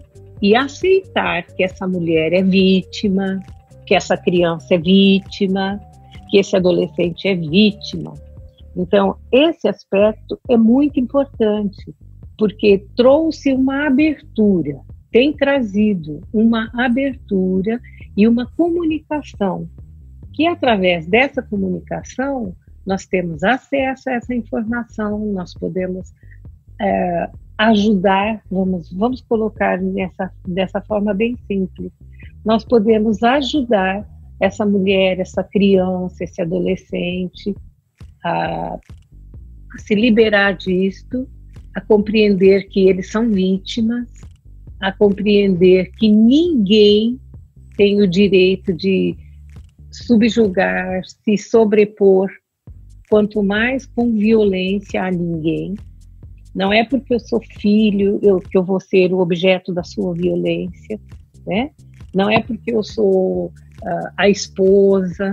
e 0.41 0.57
aceitar 0.57 1.43
que 1.43 1.65
essa 1.65 1.87
mulher 1.87 2.33
é 2.33 2.43
vítima, 2.43 3.41
que 3.87 3.95
essa 3.95 4.17
criança 4.17 4.75
é 4.75 4.79
vítima, 4.79 5.81
que 6.31 6.39
esse 6.39 6.57
adolescente 6.57 7.27
é 7.27 7.35
vítima. 7.35 8.15
Então, 8.77 9.17
esse 9.33 9.69
aspecto 9.69 10.39
é 10.49 10.57
muito 10.57 10.99
importante, 11.01 11.93
porque 12.39 12.87
trouxe 12.97 13.53
uma 13.53 13.89
abertura, 13.89 14.79
tem 15.11 15.33
trazido 15.33 16.21
uma 16.33 16.71
abertura 16.75 17.81
e 18.17 18.27
uma 18.27 18.47
comunicação, 18.57 19.69
que 20.33 20.47
através 20.47 21.07
dessa 21.07 21.43
comunicação 21.43 22.55
nós 22.87 23.07
temos 23.07 23.43
acesso 23.43 24.09
a 24.09 24.15
essa 24.15 24.35
informação, 24.35 25.33
nós 25.33 25.55
podemos 25.55 26.13
é, 26.81 27.31
ajudar, 27.59 28.43
vamos, 28.51 28.93
vamos 28.93 29.21
colocar 29.21 29.81
nessa, 29.81 30.33
dessa 30.47 30.81
forma 30.81 31.13
bem 31.13 31.37
simples, 31.47 31.93
nós 32.45 32.65
podemos 32.65 33.23
ajudar 33.23 34.09
essa 34.41 34.65
mulher, 34.65 35.21
essa 35.21 35.45
criança, 35.45 36.25
esse 36.25 36.41
adolescente 36.41 37.55
a, 38.25 38.79
a 39.75 39.79
se 39.79 39.95
liberar 39.95 40.53
disto, 40.57 41.29
a 41.75 41.81
compreender 41.81 42.69
que 42.69 42.89
eles 42.89 43.11
são 43.11 43.31
vítimas, 43.31 44.11
a 44.81 44.91
compreender 44.91 45.91
que 45.93 46.09
ninguém 46.09 47.21
tem 47.81 48.03
o 48.03 48.07
direito 48.07 48.75
de 48.75 49.17
subjugar, 49.91 51.01
se 51.25 51.39
sobrepor, 51.39 52.29
quanto 53.09 53.43
mais 53.43 53.87
com 53.87 54.13
violência 54.13 55.03
a 55.03 55.11
ninguém. 55.11 55.77
Não 56.55 56.71
é 56.71 56.85
porque 56.85 57.15
eu 57.15 57.19
sou 57.19 57.41
filho 57.59 58.21
eu, 58.23 58.39
que 58.39 58.59
eu 58.59 58.63
vou 58.63 58.79
ser 58.79 59.15
o 59.15 59.21
objeto 59.21 59.73
da 59.73 59.83
sua 59.83 60.13
violência, 60.13 61.01
né? 61.47 61.71
Não 62.15 62.29
é 62.29 62.43
porque 62.43 62.71
eu 62.71 62.83
sou 62.83 63.47
uh, 63.47 64.11
a 64.15 64.29
esposa 64.29 65.33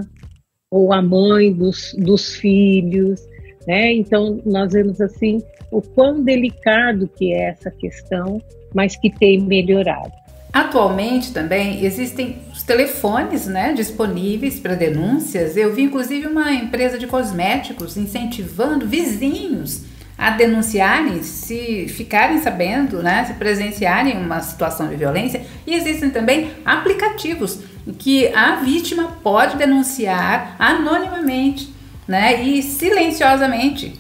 ou 0.72 0.94
a 0.94 1.01
mãe 1.01 1.51
dos, 1.51 1.94
dos 2.00 2.36
filhos, 2.36 3.20
né? 3.68 3.92
Então 3.92 4.42
nós 4.46 4.72
vemos 4.72 5.01
assim 5.01 5.42
o 5.70 5.82
quão 5.82 6.24
delicado 6.24 7.10
que 7.10 7.34
é 7.34 7.50
essa 7.50 7.70
questão, 7.72 8.42
mas 8.74 8.96
que 8.96 9.10
tem 9.10 9.38
melhorado. 9.42 10.13
Atualmente 10.58 11.34
também 11.34 11.86
existem 11.86 12.42
os 12.52 12.64
telefones 12.64 13.46
né, 13.46 13.74
disponíveis 13.74 14.60
para 14.60 14.74
denúncias. 14.74 15.56
Eu 15.56 15.72
vi 15.72 15.84
inclusive 15.84 16.26
uma 16.26 16.52
empresa 16.52 16.98
de 16.98 17.06
cosméticos 17.06 17.96
incentivando 17.96 18.88
vizinhos 18.88 19.84
a 20.18 20.32
denunciarem, 20.32 21.22
se 21.22 21.88
ficarem 21.90 22.42
sabendo, 22.42 23.04
né, 23.04 23.24
se 23.26 23.36
presenciarem 23.36 24.18
uma 24.18 24.42
situação 24.42 24.88
de 24.88 24.96
violência. 24.96 25.46
E 25.68 25.76
existem 25.76 26.10
também 26.10 26.50
aplicativos 26.66 27.60
que 28.00 28.28
a 28.34 28.56
vítima 28.56 29.16
pode 29.22 29.58
denunciar 29.58 30.56
anonimamente 30.58 31.72
né, 32.08 32.42
e 32.42 32.64
silenciosamente, 32.64 33.94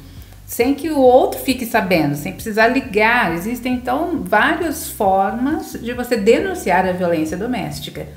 sem 0.47 0.73
que 0.73 0.89
o 0.89 0.97
outro 0.97 1.41
fique 1.41 1.65
sabendo, 1.65 2.15
sem 2.15 2.31
precisar 2.31 2.67
ligar. 2.67 3.33
Existem 3.33 3.73
então 3.73 4.21
várias 4.23 4.89
formas 4.89 5.73
de 5.73 5.91
você 5.93 6.15
denunciar 6.15 6.87
a 6.87 6.93
violência 6.93 7.35
doméstica, 7.35 8.07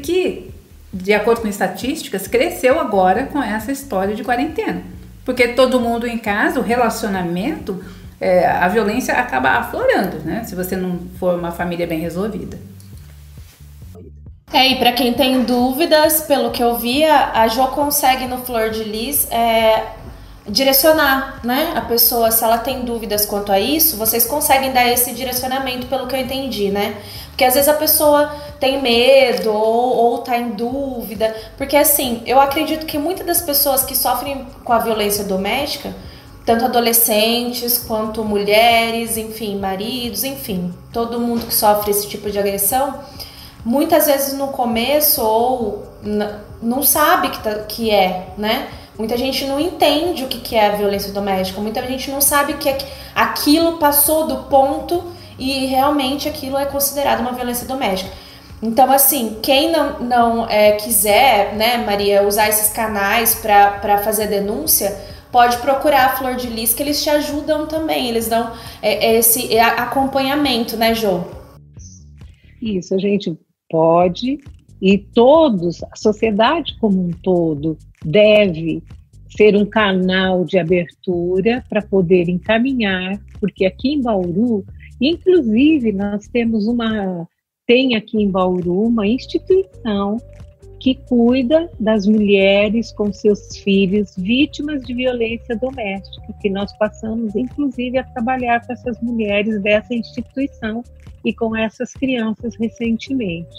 que, 0.00 0.50
de 0.92 1.12
acordo 1.12 1.42
com 1.42 1.48
estatísticas, 1.48 2.28
cresceu 2.28 2.78
agora 2.78 3.24
com 3.24 3.42
essa 3.42 3.72
história 3.72 4.14
de 4.14 4.22
quarentena. 4.22 4.84
Porque 5.24 5.48
todo 5.48 5.80
mundo 5.80 6.06
em 6.06 6.16
casa, 6.16 6.60
o 6.60 6.62
relacionamento, 6.62 7.84
é, 8.20 8.46
a 8.46 8.68
violência 8.68 9.14
acaba 9.14 9.50
aflorando, 9.50 10.18
né? 10.20 10.44
Se 10.44 10.54
você 10.54 10.76
não 10.76 11.00
for 11.18 11.34
uma 11.34 11.50
família 11.50 11.88
bem 11.88 11.98
resolvida. 11.98 12.56
É, 14.52 14.68
e 14.68 14.78
para 14.78 14.92
quem 14.92 15.12
tem 15.12 15.42
dúvidas, 15.42 16.22
pelo 16.22 16.50
que 16.50 16.62
eu 16.62 16.76
via, 16.76 17.30
a 17.34 17.48
Jo 17.48 17.68
consegue 17.68 18.26
no 18.26 18.38
Flor 18.38 18.70
de 18.70 18.84
Lis 18.84 19.28
é, 19.30 19.86
direcionar, 20.48 21.40
né? 21.44 21.72
A 21.76 21.82
pessoa, 21.82 22.30
se 22.30 22.42
ela 22.42 22.58
tem 22.58 22.82
dúvidas 22.82 23.26
quanto 23.26 23.52
a 23.52 23.60
isso, 23.60 23.96
vocês 23.96 24.26
conseguem 24.26 24.72
dar 24.72 24.86
esse 24.88 25.12
direcionamento, 25.12 25.86
pelo 25.86 26.06
que 26.06 26.14
eu 26.14 26.20
entendi, 26.20 26.70
né? 26.70 26.96
Porque 27.28 27.44
às 27.44 27.54
vezes 27.54 27.68
a 27.68 27.74
pessoa 27.74 28.34
tem 28.58 28.80
medo 28.82 29.52
ou, 29.52 29.96
ou 29.96 30.18
tá 30.18 30.36
em 30.36 30.50
dúvida. 30.50 31.34
Porque 31.56 31.76
assim, 31.76 32.22
eu 32.26 32.40
acredito 32.40 32.86
que 32.86 32.98
muitas 32.98 33.26
das 33.26 33.40
pessoas 33.40 33.82
que 33.82 33.96
sofrem 33.96 34.46
com 34.64 34.72
a 34.72 34.78
violência 34.78 35.24
doméstica, 35.24 35.94
tanto 36.44 36.64
adolescentes 36.64 37.78
quanto 37.78 38.24
mulheres, 38.24 39.16
enfim, 39.16 39.58
maridos, 39.58 40.24
enfim, 40.24 40.74
todo 40.92 41.20
mundo 41.20 41.46
que 41.46 41.54
sofre 41.54 41.90
esse 41.90 42.08
tipo 42.08 42.30
de 42.30 42.38
agressão, 42.38 42.98
muitas 43.64 44.06
vezes 44.06 44.34
no 44.34 44.48
começo 44.48 45.22
ou 45.22 45.86
não 46.62 46.82
sabe 46.82 47.30
que, 47.30 47.42
tá, 47.42 47.54
que 47.60 47.90
é, 47.90 48.28
né? 48.36 48.68
Muita 49.00 49.16
gente 49.16 49.46
não 49.46 49.58
entende 49.58 50.24
o 50.24 50.28
que, 50.28 50.54
é 50.54 50.76
violência 50.76 51.10
doméstica, 51.10 51.58
muita 51.58 51.80
gente 51.86 52.10
não 52.10 52.20
sabe 52.20 52.52
que 52.58 52.68
aquilo 53.14 53.78
passou 53.78 54.26
do 54.26 54.44
ponto 54.50 55.02
e 55.38 55.64
realmente 55.64 56.28
aquilo 56.28 56.58
é 56.58 56.66
considerado 56.66 57.20
uma 57.20 57.32
violência 57.32 57.66
doméstica. 57.66 58.10
Então, 58.62 58.92
assim, 58.92 59.38
quem 59.42 59.72
não, 59.72 60.00
não 60.00 60.46
é, 60.50 60.72
quiser, 60.72 61.54
né, 61.54 61.78
Maria, 61.78 62.28
usar 62.28 62.50
esses 62.50 62.74
canais 62.74 63.34
para 63.34 64.02
fazer 64.04 64.26
denúncia, 64.26 64.94
pode 65.32 65.56
procurar 65.62 66.04
a 66.04 66.16
Flor 66.16 66.36
de 66.36 66.48
Lis, 66.48 66.74
que 66.74 66.82
eles 66.82 67.02
te 67.02 67.08
ajudam 67.08 67.66
também, 67.66 68.06
eles 68.06 68.28
dão 68.28 68.52
é, 68.82 69.12
é 69.12 69.18
esse 69.18 69.56
é, 69.56 69.62
acompanhamento, 69.62 70.76
né, 70.76 70.94
Jô? 70.94 71.22
Isso, 72.60 72.94
a 72.94 72.98
gente 72.98 73.34
pode, 73.70 74.40
e 74.82 74.98
todos, 74.98 75.82
a 75.84 75.96
sociedade 75.96 76.76
como 76.78 77.02
um 77.02 77.10
todo, 77.10 77.78
deve 78.04 78.82
ser 79.36 79.56
um 79.56 79.64
canal 79.64 80.44
de 80.44 80.58
abertura 80.58 81.64
para 81.68 81.82
poder 81.82 82.28
encaminhar, 82.28 83.18
porque 83.40 83.64
aqui 83.64 83.90
em 83.90 84.02
Bauru 84.02 84.64
Inclusive, 85.00 85.92
nós 85.92 86.28
temos 86.28 86.66
uma, 86.66 87.26
tem 87.66 87.96
aqui 87.96 88.22
em 88.22 88.30
Bauru 88.30 88.82
uma 88.82 89.06
instituição 89.06 90.18
que 90.78 90.94
cuida 90.94 91.70
das 91.78 92.06
mulheres 92.06 92.92
com 92.92 93.12
seus 93.12 93.56
filhos 93.58 94.14
vítimas 94.16 94.82
de 94.82 94.94
violência 94.94 95.56
doméstica, 95.56 96.34
que 96.40 96.50
nós 96.50 96.72
passamos, 96.78 97.34
inclusive, 97.34 97.98
a 97.98 98.04
trabalhar 98.04 98.64
com 98.66 98.72
essas 98.72 99.00
mulheres 99.00 99.60
dessa 99.62 99.94
instituição 99.94 100.82
e 101.24 101.34
com 101.34 101.56
essas 101.56 101.92
crianças 101.92 102.54
recentemente. 102.56 103.54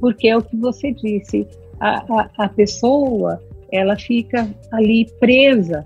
Porque 0.00 0.28
é 0.28 0.36
o 0.36 0.42
que 0.42 0.56
você 0.56 0.92
disse, 0.92 1.46
a, 1.80 2.04
a, 2.20 2.30
a 2.38 2.48
pessoa 2.48 3.40
ela 3.72 3.96
fica 3.96 4.48
ali 4.72 5.06
presa 5.20 5.84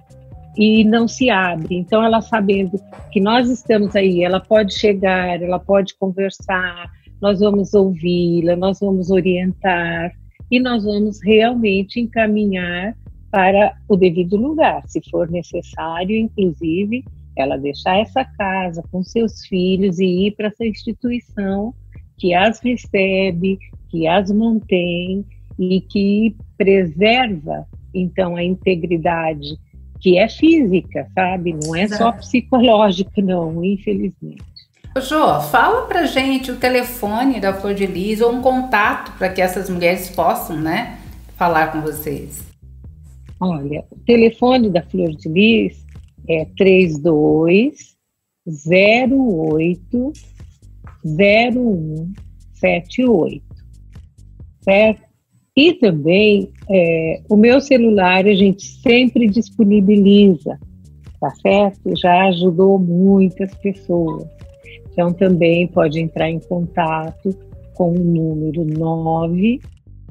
e 0.57 0.85
não 0.85 1.09
se 1.09 1.31
abre. 1.31 1.77
Então, 1.77 2.05
ela 2.05 2.21
sabendo 2.21 2.79
que 3.11 3.21
nós 3.21 3.49
estamos 3.49 3.97
aí, 3.97 4.23
ela 4.23 4.40
pode 4.40 4.75
chegar, 4.75 5.40
ela 5.42 5.59
pode 5.59 5.95
conversar, 5.97 6.90
nós 7.21 7.40
vamos 7.40 7.73
ouvi-la, 7.75 8.57
nós 8.57 8.81
vamos 8.81 9.11
orientar 9.11 10.12
e 10.51 10.61
nós 10.61 10.85
vamos 10.85 11.21
realmente 11.23 12.01
encaminhar 12.01 12.95
para 13.31 13.75
o 13.88 13.97
devido 13.97 14.37
lugar, 14.37 14.83
se 14.87 15.01
for 15.11 15.31
necessário, 15.31 16.14
inclusive, 16.14 17.03
ela 17.35 17.57
deixar 17.57 17.99
essa 17.99 18.25
casa 18.25 18.83
com 18.92 19.03
seus 19.03 19.47
filhos 19.47 19.99
e 19.99 20.27
ir 20.27 20.33
para 20.33 20.49
essa 20.49 20.66
instituição 20.66 21.73
que 22.18 22.35
as 22.35 22.61
recebe, 22.61 23.59
que 23.88 24.07
as 24.07 24.31
mantém 24.31 25.25
e 25.59 25.81
que 25.81 26.37
preserva, 26.59 27.66
então, 27.94 28.37
a 28.37 28.42
integridade 28.42 29.59
que 30.00 30.18
é 30.18 30.28
física, 30.28 31.07
sabe? 31.14 31.57
Não 31.62 31.76
é 31.76 31.87
só 31.87 32.11
psicológica, 32.12 33.22
não, 33.22 33.64
infelizmente. 33.64 34.42
Jô, 35.00 35.40
fala 35.40 35.87
pra 35.87 36.05
gente 36.05 36.50
o 36.50 36.57
telefone 36.57 37.40
da 37.40 37.55
Flor 37.55 37.72
de 37.72 37.87
Lis 37.87 38.20
ou 38.20 38.33
um 38.33 38.42
contato 38.42 39.16
para 39.16 39.31
que 39.31 39.40
essas 39.40 39.70
mulheres 39.70 40.11
possam, 40.11 40.61
né, 40.61 40.98
falar 41.37 41.72
com 41.72 41.81
vocês. 41.81 42.42
Olha, 43.40 43.85
o 43.90 43.98
telefone 44.00 44.68
da 44.68 44.83
Flor 44.83 45.11
de 45.11 45.28
Lis 45.28 45.83
é 46.28 46.44
32 46.57 47.96
08 48.46 50.12
0178, 51.05 53.42
certo? 54.61 55.12
E 55.57 55.73
também 55.75 56.51
é, 56.71 57.21
o 57.29 57.37
meu 57.37 57.61
celular 57.61 58.27
a 58.27 58.35
gente 58.35 58.67
sempre 58.67 59.29
disponibiliza, 59.29 60.59
tá 61.21 61.29
certo? 61.31 61.95
Já 61.97 62.29
ajudou 62.29 62.79
muitas 62.79 63.53
pessoas. 63.57 64.27
Então 64.91 65.12
também 65.12 65.69
pode 65.69 66.01
entrar 66.01 66.31
em 66.31 66.41
contato 66.41 67.37
com 67.75 67.93
o 67.93 67.99
número 67.99 68.65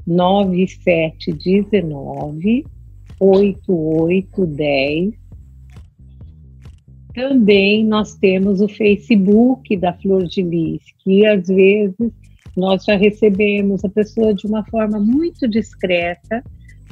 99719 0.06 2.64
8810. 3.18 5.20
Também 7.14 7.84
nós 7.84 8.14
temos 8.14 8.60
o 8.60 8.68
Facebook 8.68 9.76
da 9.76 9.92
Flor 9.92 10.24
de 10.24 10.42
Lis, 10.42 10.82
que 11.04 11.26
às 11.26 11.46
vezes 11.46 12.10
nós 12.56 12.84
já 12.84 12.96
recebemos 12.96 13.84
a 13.84 13.88
pessoa 13.88 14.34
de 14.34 14.46
uma 14.46 14.64
forma 14.66 14.98
muito 14.98 15.48
discreta, 15.48 16.42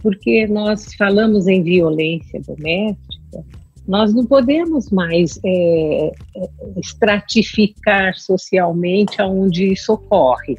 porque 0.03 0.47
nós 0.47 0.95
falamos 0.95 1.47
em 1.47 1.63
violência 1.63 2.41
doméstica, 2.41 3.45
nós 3.87 4.15
não 4.15 4.25
podemos 4.25 4.91
mais 4.91 5.39
é, 5.45 6.07
é 6.07 6.11
estratificar 6.79 8.15
socialmente 8.15 9.21
aonde 9.21 9.73
isso 9.73 9.93
ocorre. 9.93 10.57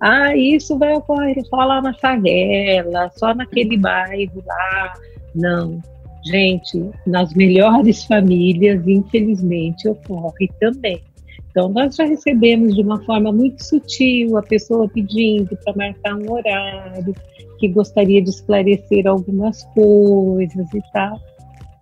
Ah, 0.00 0.34
isso 0.34 0.78
vai 0.78 0.94
ocorrer 0.94 1.44
só 1.44 1.56
lá 1.56 1.82
na 1.82 1.92
favela, 1.94 3.10
só 3.16 3.34
naquele 3.34 3.76
bairro 3.76 4.42
lá. 4.46 4.94
Não. 5.34 5.80
Gente, 6.24 6.90
nas 7.06 7.32
melhores 7.34 8.04
famílias, 8.04 8.86
infelizmente, 8.86 9.88
ocorre 9.88 10.48
também. 10.58 11.02
Então, 11.50 11.68
nós 11.68 11.96
já 11.96 12.04
recebemos 12.04 12.74
de 12.74 12.82
uma 12.82 13.02
forma 13.04 13.32
muito 13.32 13.64
sutil 13.64 14.36
a 14.38 14.42
pessoa 14.42 14.88
pedindo 14.88 15.56
para 15.64 15.74
marcar 15.74 16.16
um 16.16 16.32
horário, 16.32 17.14
que 17.58 17.68
gostaria 17.68 18.22
de 18.22 18.30
esclarecer 18.30 19.06
algumas 19.06 19.64
coisas 19.74 20.72
e 20.72 20.80
tal. 20.92 21.20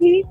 E 0.00 0.24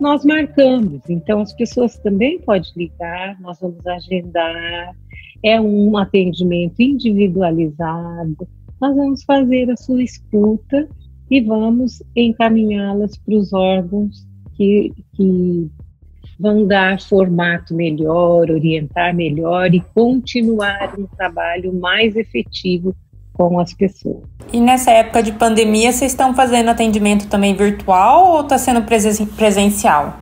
nós 0.00 0.24
marcamos. 0.24 1.00
Então, 1.08 1.40
as 1.40 1.52
pessoas 1.52 1.96
também 1.98 2.38
podem 2.40 2.70
ligar, 2.76 3.40
nós 3.40 3.58
vamos 3.60 3.84
agendar. 3.86 4.94
É 5.42 5.60
um 5.60 5.96
atendimento 5.96 6.80
individualizado. 6.80 8.48
Nós 8.80 8.96
vamos 8.96 9.24
fazer 9.24 9.70
a 9.70 9.76
sua 9.76 10.02
escuta 10.02 10.88
e 11.30 11.40
vamos 11.40 12.02
encaminhá-las 12.14 13.16
para 13.18 13.34
os 13.34 13.52
órgãos 13.52 14.26
que, 14.56 14.92
que 15.14 15.70
vão 16.38 16.66
dar 16.66 17.00
formato 17.00 17.74
melhor, 17.74 18.50
orientar 18.50 19.14
melhor 19.14 19.72
e 19.74 19.80
continuar 19.94 20.94
um 20.98 21.06
trabalho 21.06 21.72
mais 21.72 22.16
efetivo 22.16 22.94
com 23.32 23.58
as 23.58 23.74
pessoas. 23.74 24.22
E 24.52 24.60
nessa 24.60 24.90
época 24.90 25.22
de 25.22 25.32
pandemia, 25.32 25.92
vocês 25.92 26.12
estão 26.12 26.34
fazendo 26.34 26.70
atendimento 26.70 27.28
também 27.28 27.54
virtual 27.54 28.34
ou 28.34 28.40
está 28.42 28.56
sendo 28.56 28.82
presencial? 29.36 30.18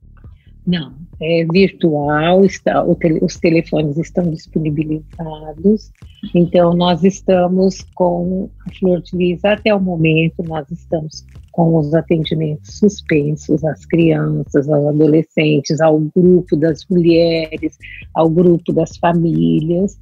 Não, 0.67 0.93
é 1.21 1.45
virtual, 1.53 2.45
está, 2.45 2.85
tele, 2.99 3.21
os 3.23 3.37
telefones 3.37 3.97
estão 3.97 4.29
disponibilizados, 4.31 5.93
então 6.35 6.73
nós 6.73 7.05
estamos 7.05 7.83
com 7.95 8.49
a 8.67 8.75
Flor 8.79 9.01
de 9.03 9.17
Lis 9.17 9.45
até 9.45 9.75
o 9.75 9.81
momento, 9.81 10.43
nós 10.43 10.69
estamos 10.71 11.25
com 11.53 11.77
os 11.77 11.95
atendimentos 11.95 12.79
suspensos 12.79 13.63
às 13.65 13.85
crianças, 13.85 14.69
aos 14.69 14.87
adolescentes, 14.87 15.81
ao 15.81 16.01
grupo 16.01 16.57
das 16.57 16.85
mulheres, 16.91 17.77
ao 18.15 18.29
grupo 18.29 18.73
das 18.73 18.97
famílias, 18.97 19.97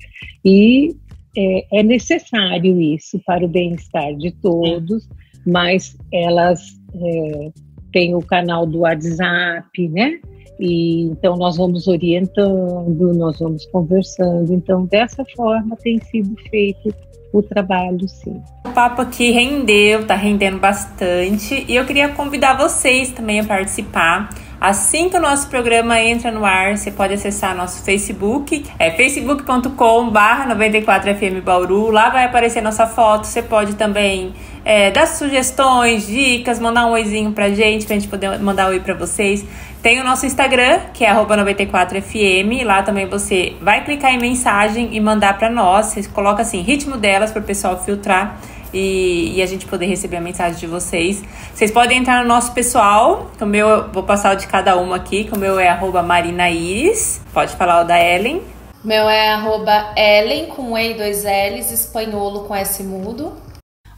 e 0.44 0.96
é, 1.36 1.80
é 1.80 1.82
necessário 1.82 2.80
isso 2.80 3.20
para 3.26 3.44
o 3.44 3.48
bem-estar 3.48 4.14
de 4.16 4.30
todos, 4.32 5.08
mas 5.46 5.96
elas 6.12 6.60
é, 6.94 7.50
têm 7.92 8.14
o 8.14 8.22
canal 8.22 8.66
do 8.66 8.80
WhatsApp, 8.80 9.88
né? 9.88 10.20
E, 10.60 11.04
então 11.04 11.36
nós 11.36 11.56
vamos 11.56 11.88
orientando, 11.88 13.14
nós 13.14 13.38
vamos 13.38 13.64
conversando. 13.66 14.52
Então 14.52 14.84
dessa 14.84 15.24
forma 15.34 15.76
tem 15.76 15.98
sido 16.00 16.36
feito 16.50 16.94
o 17.32 17.42
trabalho, 17.42 18.08
sim. 18.08 18.42
O 18.66 18.70
papo 18.70 19.02
aqui 19.02 19.30
rendeu, 19.30 20.06
tá 20.06 20.14
rendendo 20.14 20.58
bastante. 20.58 21.64
E 21.66 21.76
eu 21.76 21.84
queria 21.84 22.08
convidar 22.10 22.56
vocês 22.56 23.10
também 23.10 23.40
a 23.40 23.44
participar. 23.44 24.30
Assim 24.60 25.08
que 25.08 25.16
o 25.16 25.20
nosso 25.20 25.48
programa 25.48 25.98
entra 25.98 26.30
no 26.30 26.44
ar, 26.44 26.76
você 26.76 26.90
pode 26.90 27.14
acessar 27.14 27.56
nosso 27.56 27.82
Facebook, 27.82 28.62
é 28.78 28.90
facebook.com 28.90 30.10
barra 30.10 30.54
94FM 30.54 31.40
Bauru, 31.40 31.90
lá 31.90 32.10
vai 32.10 32.26
aparecer 32.26 32.60
nossa 32.60 32.86
foto, 32.86 33.26
você 33.26 33.40
pode 33.40 33.74
também 33.76 34.34
é, 34.62 34.90
dar 34.90 35.06
sugestões, 35.06 36.06
dicas, 36.06 36.58
mandar 36.58 36.84
um 36.86 36.90
oizinho 36.90 37.32
pra 37.32 37.48
gente, 37.48 37.86
pra 37.86 37.94
gente 37.94 38.08
poder 38.08 38.38
mandar 38.38 38.66
um 38.66 38.70
oi 38.72 38.80
pra 38.80 38.92
vocês. 38.92 39.46
Tem 39.82 39.98
o 39.98 40.04
nosso 40.04 40.26
Instagram, 40.26 40.80
que 40.92 41.04
é 41.04 41.14
94fm. 41.14 42.64
Lá 42.64 42.82
também 42.82 43.06
você 43.06 43.56
vai 43.62 43.82
clicar 43.82 44.12
em 44.12 44.18
mensagem 44.18 44.90
e 44.92 45.00
mandar 45.00 45.38
para 45.38 45.48
nós. 45.48 45.86
Você 45.86 46.02
coloca 46.04 46.42
assim, 46.42 46.60
ritmo 46.60 46.98
delas 46.98 47.30
para 47.32 47.40
o 47.40 47.44
pessoal 47.44 47.82
filtrar 47.82 48.38
e, 48.74 49.32
e, 49.36 49.42
a 49.42 49.46
gente 49.46 49.66
poder 49.66 49.86
receber 49.86 50.18
a 50.18 50.20
mensagem 50.20 50.58
de 50.58 50.66
vocês. 50.66 51.22
Vocês 51.54 51.70
podem 51.70 51.98
entrar 51.98 52.22
no 52.22 52.28
nosso 52.28 52.52
pessoal, 52.52 53.30
que 53.36 53.42
o 53.42 53.46
meu, 53.46 53.88
vou 53.90 54.02
passar 54.02 54.34
o 54.34 54.36
de 54.36 54.46
cada 54.46 54.76
uma 54.76 54.96
aqui, 54.96 55.24
que 55.24 55.34
o 55.34 55.38
meu 55.38 55.58
é 55.58 55.68
arroba 55.68 56.02
Marina 56.02 56.50
Iris. 56.50 57.20
Pode 57.32 57.56
falar 57.56 57.82
o 57.82 57.84
da 57.84 57.98
Ellen. 57.98 58.42
Meu 58.84 59.08
é 59.08 59.30
arroba 59.30 59.92
Ellen 59.96 60.46
com 60.46 60.76
E 60.76 60.92
e 60.92 60.94
dois 60.94 61.24
L's, 61.24 61.70
espanholo 61.72 62.44
com 62.44 62.54
S 62.54 62.82
mudo. 62.82 63.49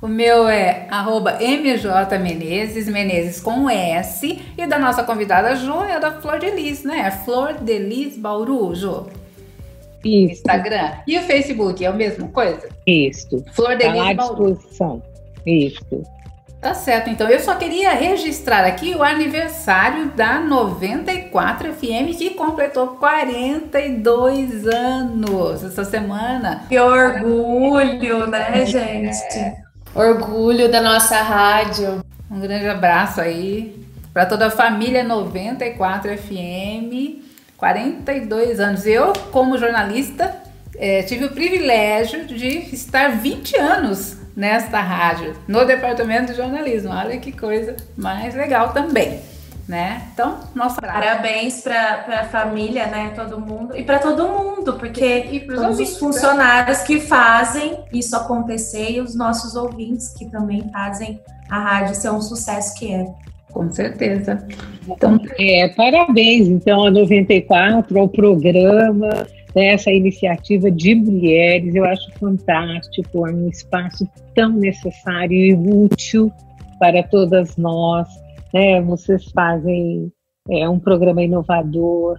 O 0.02 0.08
meu 0.08 0.48
é 0.48 0.88
arroba 0.90 1.38
MJ 1.40 2.18
Menezes, 2.18 2.88
Menezes 2.88 3.40
com 3.40 3.70
S. 3.70 4.42
E 4.58 4.66
da 4.66 4.76
nossa 4.76 5.04
convidada 5.04 5.54
Jo 5.54 5.84
é 5.84 6.00
da 6.00 6.10
Flor 6.20 6.40
de 6.40 6.50
Lis, 6.50 6.82
né? 6.82 7.08
Flor 7.24 7.54
de 7.54 7.78
Lis 7.78 8.18
Bauru, 8.18 8.74
Jo. 8.74 9.06
Isso. 10.04 10.32
Instagram. 10.32 10.90
E 11.06 11.16
o 11.16 11.22
Facebook, 11.22 11.84
é 11.84 11.86
a 11.86 11.92
mesma 11.92 12.26
coisa? 12.26 12.68
Isso. 12.84 13.44
Flor 13.52 13.76
de 13.76 13.84
tá 13.84 13.92
Lis 13.92 14.16
Bauru. 14.16 14.54
disposição. 14.54 15.00
Isso. 15.46 16.02
Tá 16.60 16.74
certo, 16.74 17.08
então 17.10 17.28
eu 17.28 17.38
só 17.38 17.54
queria 17.54 17.92
registrar 17.92 18.64
aqui 18.64 18.94
o 18.94 19.02
aniversário 19.02 20.10
da 20.10 20.40
94 20.40 21.72
FM 21.72 22.16
que 22.16 22.30
completou 22.30 22.88
42 22.98 24.66
anos 24.66 25.62
essa 25.64 25.84
semana. 25.84 26.64
Que 26.68 26.78
orgulho, 26.78 28.26
né, 28.28 28.64
gente? 28.66 29.38
É. 29.38 29.61
Orgulho 29.94 30.70
da 30.70 30.80
nossa 30.80 31.16
rádio. 31.20 32.02
Um 32.30 32.40
grande 32.40 32.66
abraço 32.66 33.20
aí 33.20 33.84
para 34.12 34.24
toda 34.24 34.46
a 34.46 34.50
família 34.50 35.04
94 35.04 36.16
FM. 36.16 37.22
42 37.58 38.58
anos. 38.58 38.86
Eu, 38.86 39.12
como 39.30 39.58
jornalista, 39.58 40.34
é, 40.76 41.02
tive 41.02 41.26
o 41.26 41.30
privilégio 41.30 42.24
de 42.24 42.74
estar 42.74 43.10
20 43.10 43.56
anos 43.58 44.16
nesta 44.34 44.80
rádio, 44.80 45.34
no 45.46 45.64
departamento 45.66 46.32
de 46.32 46.38
jornalismo. 46.38 46.90
Olha 46.90 47.18
que 47.18 47.30
coisa 47.30 47.76
mais 47.96 48.34
legal 48.34 48.72
também 48.72 49.31
né? 49.68 50.08
Então, 50.12 50.40
nossa 50.54 50.80
parabéns 50.80 51.62
para 51.62 52.20
a 52.20 52.24
família, 52.24 52.86
né? 52.86 53.12
Todo 53.14 53.40
mundo 53.40 53.76
e 53.76 53.84
para 53.84 53.98
todo 53.98 54.28
mundo, 54.28 54.74
porque 54.74 55.26
e 55.30 55.40
todos 55.40 55.62
ouvintes, 55.62 55.92
os 55.92 55.98
funcionários 55.98 56.78
né? 56.80 56.84
que 56.84 57.00
fazem 57.00 57.78
isso 57.92 58.16
acontecer 58.16 58.92
e 58.92 59.00
os 59.00 59.14
nossos 59.14 59.54
ouvintes 59.54 60.12
que 60.14 60.26
também 60.26 60.68
fazem 60.70 61.20
a 61.48 61.58
rádio 61.58 61.94
ser 61.94 62.10
um 62.10 62.20
sucesso 62.20 62.78
que 62.78 62.92
é. 62.92 63.06
Com 63.52 63.70
certeza. 63.70 64.46
Então, 64.88 65.20
é, 65.38 65.68
parabéns 65.68 66.48
então 66.48 66.86
a 66.86 66.90
94 66.90 67.98
ao 67.98 68.08
programa 68.08 69.26
né, 69.54 69.66
essa 69.66 69.90
iniciativa 69.90 70.70
de 70.70 70.94
mulheres, 70.94 71.74
eu 71.74 71.84
acho 71.84 72.10
fantástico, 72.18 73.26
é 73.26 73.30
um 73.30 73.48
espaço 73.48 74.08
tão 74.34 74.50
necessário 74.50 75.36
e 75.36 75.54
útil 75.54 76.32
para 76.78 77.02
todas 77.02 77.56
nós 77.56 78.08
né? 78.52 78.80
Vocês 78.82 79.30
fazem 79.32 80.12
é, 80.50 80.68
um 80.68 80.78
programa 80.78 81.22
inovador 81.22 82.18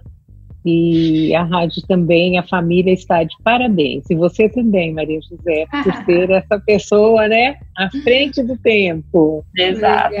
e 0.64 1.34
a 1.34 1.42
rádio 1.42 1.82
também, 1.86 2.38
a 2.38 2.42
família 2.42 2.92
está 2.92 3.22
de 3.22 3.34
parabéns. 3.44 4.04
E 4.08 4.14
você 4.14 4.48
também, 4.48 4.94
Maria 4.94 5.20
José, 5.20 5.66
por 5.84 6.04
ser 6.04 6.30
essa 6.30 6.58
pessoa, 6.58 7.28
né, 7.28 7.56
à 7.76 7.90
frente 8.02 8.42
do 8.42 8.56
tempo. 8.56 9.44
Exato. 9.54 10.14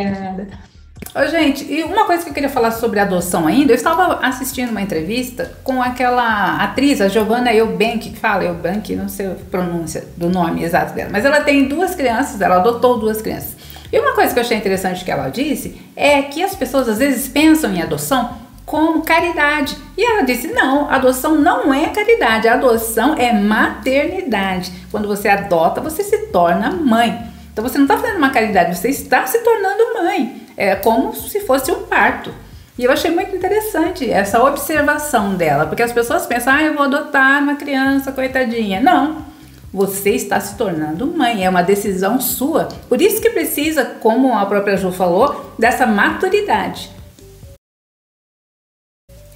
Ô, 1.14 1.26
gente, 1.28 1.64
e 1.72 1.82
uma 1.84 2.06
coisa 2.06 2.24
que 2.24 2.30
eu 2.30 2.34
queria 2.34 2.48
falar 2.48 2.72
sobre 2.72 2.98
adoção 2.98 3.46
ainda, 3.46 3.72
eu 3.72 3.76
estava 3.76 4.26
assistindo 4.26 4.70
uma 4.70 4.82
entrevista 4.82 5.52
com 5.62 5.80
aquela 5.80 6.56
atriz, 6.56 7.00
a 7.00 7.08
Giovanna 7.08 7.54
Eubank, 7.54 8.10
que 8.10 8.18
fala 8.18 8.44
Eubank, 8.44 8.96
não 8.96 9.08
sei 9.08 9.26
a 9.26 9.36
pronúncia 9.50 10.04
do 10.16 10.28
nome 10.28 10.64
exato 10.64 10.92
dela, 10.92 11.10
mas 11.12 11.24
ela 11.24 11.40
tem 11.42 11.68
duas 11.68 11.94
crianças, 11.94 12.40
ela 12.40 12.56
adotou 12.56 12.98
duas 12.98 13.22
crianças. 13.22 13.56
E 13.94 13.98
uma 14.00 14.12
coisa 14.12 14.32
que 14.32 14.40
eu 14.40 14.42
achei 14.42 14.56
interessante 14.56 15.04
que 15.04 15.10
ela 15.12 15.28
disse 15.28 15.80
é 15.94 16.20
que 16.22 16.42
as 16.42 16.56
pessoas 16.56 16.88
às 16.88 16.98
vezes 16.98 17.28
pensam 17.28 17.72
em 17.72 17.80
adoção 17.80 18.38
como 18.66 19.02
caridade. 19.02 19.76
E 19.96 20.04
ela 20.04 20.22
disse: 20.22 20.48
não, 20.48 20.90
adoção 20.90 21.36
não 21.36 21.72
é 21.72 21.88
caridade, 21.90 22.48
adoção 22.48 23.14
é 23.16 23.32
maternidade. 23.32 24.72
Quando 24.90 25.06
você 25.06 25.28
adota, 25.28 25.80
você 25.80 26.02
se 26.02 26.26
torna 26.32 26.72
mãe. 26.72 27.24
Então 27.52 27.62
você 27.62 27.78
não 27.78 27.84
está 27.84 27.96
fazendo 27.96 28.16
uma 28.16 28.30
caridade, 28.30 28.76
você 28.76 28.88
está 28.88 29.28
se 29.28 29.38
tornando 29.44 29.94
mãe. 29.94 30.42
É 30.56 30.74
como 30.74 31.14
se 31.14 31.38
fosse 31.38 31.70
um 31.70 31.84
parto. 31.84 32.34
E 32.76 32.82
eu 32.82 32.90
achei 32.90 33.12
muito 33.12 33.36
interessante 33.36 34.10
essa 34.10 34.42
observação 34.42 35.36
dela, 35.36 35.66
porque 35.66 35.84
as 35.84 35.92
pessoas 35.92 36.26
pensam: 36.26 36.52
ah, 36.52 36.62
eu 36.64 36.74
vou 36.74 36.82
adotar 36.82 37.40
uma 37.40 37.54
criança, 37.54 38.10
coitadinha. 38.10 38.80
Não. 38.80 39.33
Você 39.74 40.10
está 40.10 40.38
se 40.38 40.56
tornando 40.56 41.04
mãe, 41.04 41.44
é 41.44 41.50
uma 41.50 41.60
decisão 41.60 42.20
sua. 42.20 42.68
Por 42.88 43.02
isso 43.02 43.20
que 43.20 43.28
precisa, 43.30 43.84
como 43.84 44.32
a 44.32 44.46
própria 44.46 44.76
Ju 44.76 44.92
falou, 44.92 45.52
dessa 45.58 45.84
maturidade. 45.84 46.88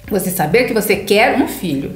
Você 0.09 0.29
saber 0.29 0.63
que 0.63 0.73
você 0.73 0.95
quer 0.95 1.35
um 1.35 1.45
filho. 1.45 1.93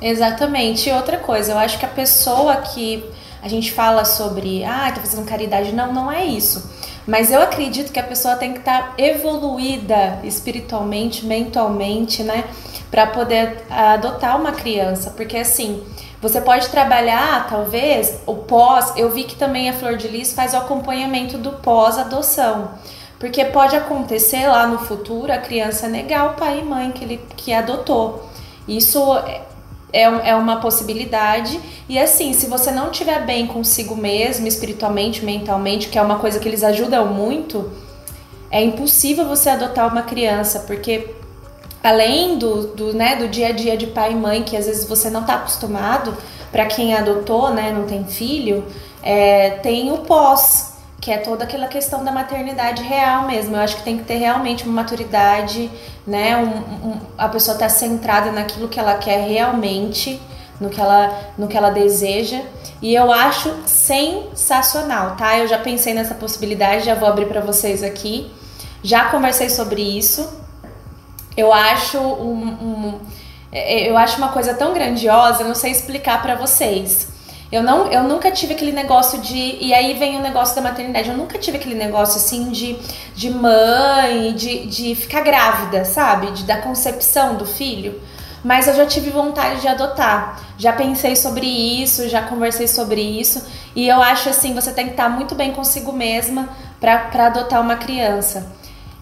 Exatamente. 0.00 0.88
E 0.88 0.92
outra 0.92 1.18
coisa, 1.18 1.50
eu 1.50 1.58
acho 1.58 1.76
que 1.76 1.84
a 1.84 1.88
pessoa 1.88 2.54
que 2.58 3.04
a 3.42 3.48
gente 3.48 3.72
fala 3.72 4.04
sobre, 4.04 4.62
ah, 4.62 4.92
tá 4.94 5.00
fazendo 5.00 5.26
caridade, 5.26 5.72
não, 5.72 5.92
não 5.92 6.12
é 6.12 6.24
isso. 6.24 6.70
Mas 7.04 7.32
eu 7.32 7.42
acredito 7.42 7.90
que 7.90 7.98
a 7.98 8.04
pessoa 8.04 8.36
tem 8.36 8.52
que 8.52 8.60
estar 8.60 8.90
tá 8.90 8.94
evoluída 8.96 10.20
espiritualmente, 10.22 11.26
mentalmente, 11.26 12.22
né, 12.22 12.44
para 12.92 13.08
poder 13.08 13.64
adotar 13.68 14.40
uma 14.40 14.52
criança, 14.52 15.10
porque 15.10 15.36
assim, 15.36 15.82
você 16.26 16.40
pode 16.40 16.68
trabalhar, 16.68 17.46
talvez, 17.48 18.18
o 18.26 18.34
pós. 18.34 18.92
Eu 18.96 19.10
vi 19.10 19.24
que 19.24 19.36
também 19.36 19.68
a 19.68 19.72
Flor 19.72 19.96
de 19.96 20.08
Lis 20.08 20.32
faz 20.32 20.54
o 20.54 20.56
acompanhamento 20.56 21.38
do 21.38 21.52
pós-adoção. 21.52 22.70
Porque 23.18 23.44
pode 23.44 23.76
acontecer 23.76 24.46
lá 24.48 24.66
no 24.66 24.78
futuro 24.78 25.32
a 25.32 25.38
criança 25.38 25.88
negar 25.88 26.32
o 26.32 26.34
pai 26.34 26.60
e 26.60 26.64
mãe 26.64 26.90
que 26.90 27.04
ele 27.04 27.20
que 27.36 27.52
adotou. 27.52 28.28
Isso 28.66 29.00
é, 29.92 30.02
é 30.02 30.34
uma 30.34 30.56
possibilidade. 30.56 31.60
E 31.88 31.98
assim, 31.98 32.32
se 32.32 32.46
você 32.46 32.72
não 32.72 32.90
estiver 32.90 33.24
bem 33.24 33.46
consigo 33.46 33.94
mesmo, 33.96 34.48
espiritualmente, 34.48 35.24
mentalmente, 35.24 35.88
que 35.88 35.98
é 35.98 36.02
uma 36.02 36.18
coisa 36.18 36.40
que 36.40 36.48
eles 36.48 36.64
ajudam 36.64 37.06
muito, 37.06 37.70
é 38.50 38.62
impossível 38.62 39.26
você 39.26 39.48
adotar 39.48 39.86
uma 39.90 40.02
criança, 40.02 40.60
porque 40.66 41.14
além 41.86 42.36
do, 42.36 42.66
do, 42.68 42.92
né, 42.92 43.16
do 43.16 43.28
dia 43.28 43.48
a 43.48 43.52
dia 43.52 43.76
de 43.76 43.86
pai 43.86 44.12
e 44.12 44.16
mãe, 44.16 44.42
que 44.42 44.56
às 44.56 44.66
vezes 44.66 44.84
você 44.88 45.08
não 45.08 45.20
está 45.20 45.34
acostumado, 45.36 46.16
para 46.50 46.66
quem 46.66 46.94
adotou, 46.94 47.52
né, 47.54 47.70
não 47.70 47.84
tem 47.84 48.04
filho, 48.04 48.64
é, 49.02 49.50
tem 49.62 49.92
o 49.92 49.98
pós, 49.98 50.74
que 51.00 51.12
é 51.12 51.18
toda 51.18 51.44
aquela 51.44 51.68
questão 51.68 52.02
da 52.02 52.10
maternidade 52.10 52.82
real 52.82 53.26
mesmo. 53.26 53.54
Eu 53.54 53.60
acho 53.60 53.76
que 53.76 53.82
tem 53.82 53.98
que 53.98 54.04
ter 54.04 54.16
realmente 54.16 54.64
uma 54.64 54.82
maturidade, 54.82 55.70
né, 56.04 56.36
um, 56.36 56.88
um, 56.88 57.00
a 57.16 57.28
pessoa 57.28 57.54
estar 57.54 57.66
tá 57.66 57.70
centrada 57.72 58.32
naquilo 58.32 58.68
que 58.68 58.80
ela 58.80 58.96
quer 58.96 59.20
realmente, 59.28 60.20
no 60.60 60.70
que 60.70 60.80
ela, 60.80 61.16
no 61.38 61.46
que 61.46 61.56
ela 61.56 61.70
deseja. 61.70 62.40
E 62.82 62.94
eu 62.94 63.12
acho 63.12 63.54
sensacional, 63.64 65.14
tá? 65.16 65.38
Eu 65.38 65.46
já 65.46 65.58
pensei 65.58 65.94
nessa 65.94 66.14
possibilidade, 66.14 66.84
já 66.84 66.94
vou 66.94 67.08
abrir 67.08 67.26
para 67.26 67.40
vocês 67.40 67.82
aqui. 67.82 68.30
Já 68.82 69.06
conversei 69.06 69.48
sobre 69.48 69.82
isso, 69.82 70.45
eu 71.36 71.52
acho 71.52 71.98
um, 71.98 72.46
um, 72.46 73.00
é, 73.52 73.88
eu 73.88 73.96
acho 73.96 74.18
uma 74.18 74.28
coisa 74.28 74.54
tão 74.54 74.72
grandiosa, 74.72 75.42
eu 75.42 75.48
não 75.48 75.54
sei 75.54 75.70
explicar 75.70 76.22
para 76.22 76.34
vocês. 76.34 77.14
Eu, 77.50 77.62
não, 77.62 77.86
eu 77.92 78.02
nunca 78.02 78.30
tive 78.30 78.54
aquele 78.54 78.72
negócio 78.72 79.20
de. 79.20 79.58
E 79.60 79.72
aí 79.72 79.94
vem 79.94 80.16
o 80.16 80.20
negócio 80.20 80.56
da 80.56 80.62
maternidade. 80.62 81.08
Eu 81.08 81.16
nunca 81.16 81.38
tive 81.38 81.58
aquele 81.58 81.76
negócio 81.76 82.16
assim 82.16 82.50
de, 82.50 82.76
de 83.14 83.30
mãe, 83.30 84.34
de, 84.34 84.66
de 84.66 84.94
ficar 84.96 85.20
grávida, 85.20 85.84
sabe? 85.84 86.32
De, 86.32 86.44
da 86.44 86.56
concepção 86.56 87.36
do 87.36 87.46
filho. 87.46 88.00
Mas 88.42 88.66
eu 88.66 88.74
já 88.74 88.84
tive 88.84 89.10
vontade 89.10 89.60
de 89.60 89.68
adotar. 89.68 90.40
Já 90.58 90.72
pensei 90.72 91.14
sobre 91.14 91.46
isso, 91.46 92.08
já 92.08 92.22
conversei 92.22 92.66
sobre 92.66 93.00
isso. 93.00 93.46
E 93.76 93.86
eu 93.86 94.02
acho 94.02 94.28
assim: 94.28 94.52
você 94.52 94.72
tem 94.72 94.86
que 94.86 94.92
estar 94.92 95.08
muito 95.08 95.34
bem 95.36 95.52
consigo 95.52 95.92
mesma 95.92 96.48
para 96.80 97.26
adotar 97.26 97.60
uma 97.60 97.76
criança. 97.76 98.52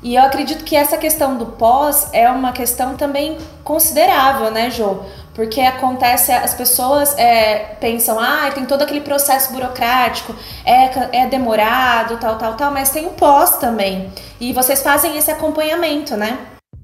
E 0.04 0.16
eu 0.16 0.22
acredito 0.22 0.64
que 0.64 0.76
essa 0.76 0.98
questão 0.98 1.38
do 1.38 1.46
pós 1.46 2.10
é 2.12 2.28
uma 2.28 2.52
questão 2.52 2.94
também 2.94 3.38
considerável, 3.64 4.50
né, 4.50 4.70
Jô? 4.70 4.98
Porque 5.32 5.62
acontece, 5.62 6.30
as 6.30 6.52
pessoas 6.52 7.16
é, 7.18 7.74
pensam, 7.80 8.20
ah, 8.20 8.50
tem 8.54 8.66
todo 8.66 8.82
aquele 8.82 9.00
processo 9.00 9.50
burocrático, 9.50 10.34
é, 10.62 11.22
é 11.22 11.26
demorado, 11.26 12.20
tal, 12.20 12.36
tal, 12.36 12.54
tal, 12.54 12.70
mas 12.70 12.90
tem 12.90 13.06
o 13.06 13.12
pós 13.12 13.56
também. 13.56 14.10
E 14.38 14.52
vocês 14.52 14.82
fazem 14.82 15.16
esse 15.16 15.30
acompanhamento, 15.30 16.18
né? 16.18 16.38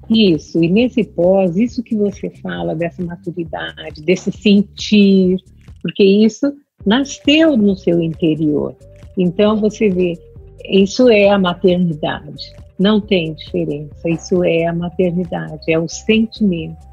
Isso, 0.09 0.61
e 0.61 0.67
nesse 0.67 1.03
pós, 1.03 1.55
isso 1.55 1.83
que 1.83 1.95
você 1.95 2.31
fala 2.41 2.75
dessa 2.75 3.03
maturidade, 3.03 4.01
desse 4.01 4.31
sentir, 4.31 5.37
porque 5.83 6.03
isso 6.03 6.51
nasceu 6.83 7.55
no 7.55 7.75
seu 7.75 8.01
interior. 8.01 8.75
Então 9.15 9.57
você 9.57 9.89
vê, 9.89 10.17
isso 10.65 11.07
é 11.07 11.29
a 11.29 11.37
maternidade. 11.37 12.60
Não 12.81 12.99
tem 12.99 13.35
diferença. 13.35 14.09
Isso 14.09 14.43
é 14.43 14.65
a 14.65 14.73
maternidade, 14.73 15.71
é 15.71 15.77
o 15.77 15.87
sentimento, 15.87 16.83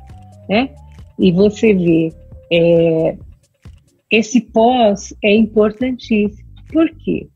né? 0.46 0.68
E 1.18 1.33
você 1.33 1.72
vê, 1.72 2.12
é, 2.53 3.16
esse 4.11 4.38
pós 4.42 5.14
é 5.24 5.35
importantíssimo. 5.35 6.46
Por 6.70 6.90
quê? 6.90 7.27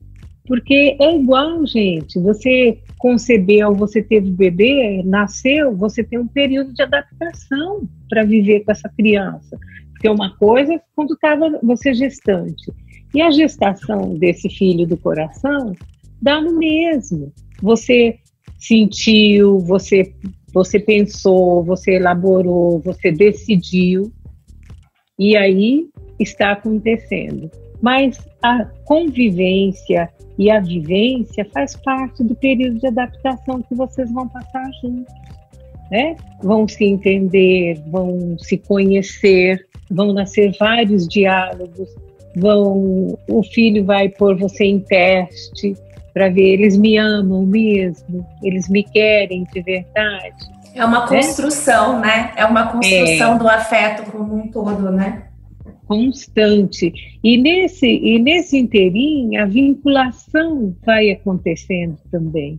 Porque 0.47 0.99
é 1.01 1.17
igual, 1.17 1.67
gente. 1.67 2.19
Você 2.21 2.79
concebeu, 2.99 3.75
você 3.75 4.03
teve 4.03 4.31
bebê, 4.31 5.03
nasceu, 5.03 5.75
você 5.75 6.05
tem 6.05 6.19
um 6.19 6.29
período 6.29 6.75
de 6.75 6.83
adaptação 6.83 7.89
para 8.07 8.23
viver 8.23 8.65
com 8.65 8.73
essa 8.73 8.91
criança. 8.91 9.59
Porque 9.93 10.11
uma 10.11 10.37
coisa 10.37 10.75
é 10.75 10.81
quando 10.95 11.15
estava 11.15 11.59
você 11.63 11.95
gestante. 11.95 12.71
E 13.15 13.23
a 13.23 13.31
gestação 13.31 14.15
desse 14.19 14.51
filho 14.51 14.87
do 14.87 14.99
coração 14.99 15.73
dá 16.21 16.39
no 16.39 16.59
mesmo. 16.59 17.33
Você 17.63 18.19
sentiu, 18.63 19.59
você, 19.59 20.13
você 20.55 20.79
pensou, 20.79 21.65
você 21.65 21.97
elaborou, 21.97 22.81
você 22.81 23.11
decidiu, 23.11 24.13
e 25.19 25.37
aí 25.37 25.89
está 26.19 26.53
acontecendo. 26.53 27.51
Mas 27.81 28.19
a 28.43 28.65
convivência 28.85 30.09
e 30.39 30.51
a 30.51 30.61
vivência 30.61 31.45
faz 31.53 31.77
parte 31.77 32.23
do 32.23 32.35
período 32.37 32.79
de 32.79 32.87
adaptação 32.87 33.61
que 33.63 33.75
vocês 33.75 34.11
vão 34.13 34.29
passar 34.29 34.71
juntos. 34.81 35.13
Né? 35.91 36.17
Vão 36.43 36.67
se 36.67 36.85
entender, 36.85 37.83
vão 37.89 38.39
se 38.39 38.57
conhecer, 38.59 39.67
vão 39.91 40.13
nascer 40.13 40.57
vários 40.59 41.07
diálogos, 41.09 41.89
vão 42.37 43.19
o 43.29 43.43
filho 43.43 43.85
vai 43.85 44.09
pôr 44.09 44.39
você 44.39 44.65
em 44.65 44.79
teste, 44.79 45.75
para 46.13 46.29
ver 46.29 46.55
eles 46.55 46.77
me 46.77 46.97
amam 46.97 47.47
mesmo, 47.47 48.27
eles 48.43 48.69
me 48.69 48.83
querem 48.83 49.45
de 49.45 49.63
verdade. 49.63 50.53
É 50.75 50.85
uma 50.85 51.01
né? 51.01 51.07
construção, 51.07 52.01
né? 52.01 52.07
né? 52.07 52.33
É 52.37 52.47
uma 52.47 52.69
construção 52.69 53.35
é. 53.35 53.39
do 53.39 53.49
afeto 53.49 54.11
como 54.11 54.37
um 54.37 54.49
todo, 54.49 54.91
né? 54.91 55.29
Constante. 55.87 56.93
E 57.23 57.37
nesse, 57.37 57.87
e 57.87 58.19
nesse 58.19 58.59
inteirinho, 58.59 59.43
a 59.43 59.47
vinculação 59.47 60.75
vai 60.85 61.11
acontecendo 61.11 61.99
também, 62.11 62.59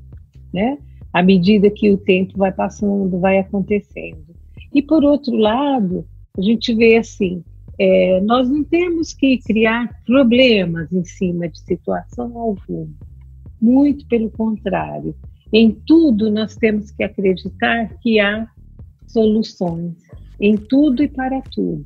né? 0.53 0.77
À 1.11 1.23
medida 1.23 1.69
que 1.69 1.91
o 1.91 1.97
tempo 1.97 2.37
vai 2.37 2.51
passando, 2.51 3.19
vai 3.19 3.39
acontecendo. 3.39 4.35
E 4.73 4.81
por 4.81 5.03
outro 5.03 5.35
lado, 5.35 6.05
a 6.37 6.41
gente 6.41 6.73
vê 6.73 6.97
assim, 6.97 7.43
é, 7.79 8.19
nós 8.21 8.49
não 8.49 8.63
temos 8.63 9.13
que 9.13 9.37
criar 9.39 9.89
problemas 10.05 10.91
em 10.91 11.03
cima 11.03 11.47
de 11.47 11.59
situação 11.59 12.37
alguma 12.37 13.12
muito 13.63 14.05
pelo 14.07 14.29
contrário. 14.29 15.15
Em 15.53 15.71
tudo 15.71 16.29
nós 16.29 16.55
temos 16.55 16.91
que 16.91 17.01
acreditar 17.01 17.87
que 18.01 18.19
há 18.19 18.45
soluções, 19.07 19.95
em 20.41 20.57
tudo 20.57 21.01
e 21.01 21.07
para 21.07 21.41
tudo. 21.41 21.85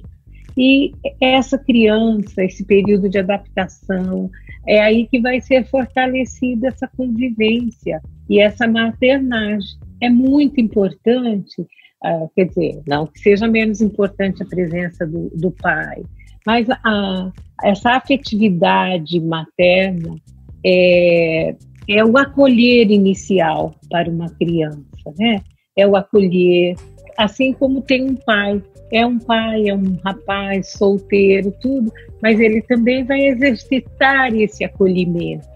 E 0.58 0.92
essa 1.22 1.56
criança, 1.56 2.44
esse 2.44 2.66
período 2.66 3.08
de 3.08 3.20
adaptação, 3.20 4.32
é 4.68 4.82
aí 4.82 5.06
que 5.06 5.22
vai 5.22 5.40
ser 5.40 5.68
fortalecida 5.68 6.70
essa 6.70 6.88
convivência 6.98 8.02
e 8.28 8.40
essa 8.40 8.68
maternagem. 8.68 9.78
É 10.02 10.10
muito 10.10 10.60
importante, 10.60 11.62
uh, 11.62 12.28
quer 12.36 12.46
dizer, 12.46 12.82
não 12.88 13.06
que 13.06 13.20
seja 13.20 13.48
menos 13.48 13.82
importante 13.82 14.42
a 14.42 14.48
presença 14.48 15.06
do, 15.06 15.30
do 15.36 15.52
pai, 15.52 16.02
mas 16.44 16.68
a, 16.70 17.32
essa 17.64 17.92
afetividade 17.92 19.20
materna 19.20 20.16
é, 20.66 21.56
é 21.88 22.04
o 22.04 22.18
acolher 22.18 22.92
inicial 22.92 23.76
para 23.90 24.10
uma 24.10 24.30
criança, 24.30 25.14
né? 25.18 25.42
É 25.76 25.88
o 25.88 25.96
acolher, 25.96 26.76
assim 27.18 27.54
como 27.54 27.82
tem 27.82 28.04
um 28.04 28.16
pai, 28.16 28.62
é 28.92 29.06
um 29.06 29.20
pai, 29.20 29.70
é 29.70 29.76
um 29.76 29.98
rapaz 30.04 30.72
solteiro, 30.72 31.54
tudo, 31.62 31.92
mas 32.22 32.40
ele 32.40 32.62
também 32.64 33.04
vai 33.04 33.28
exercitar 33.28 34.34
esse 34.34 34.64
acolhimento. 34.64 35.48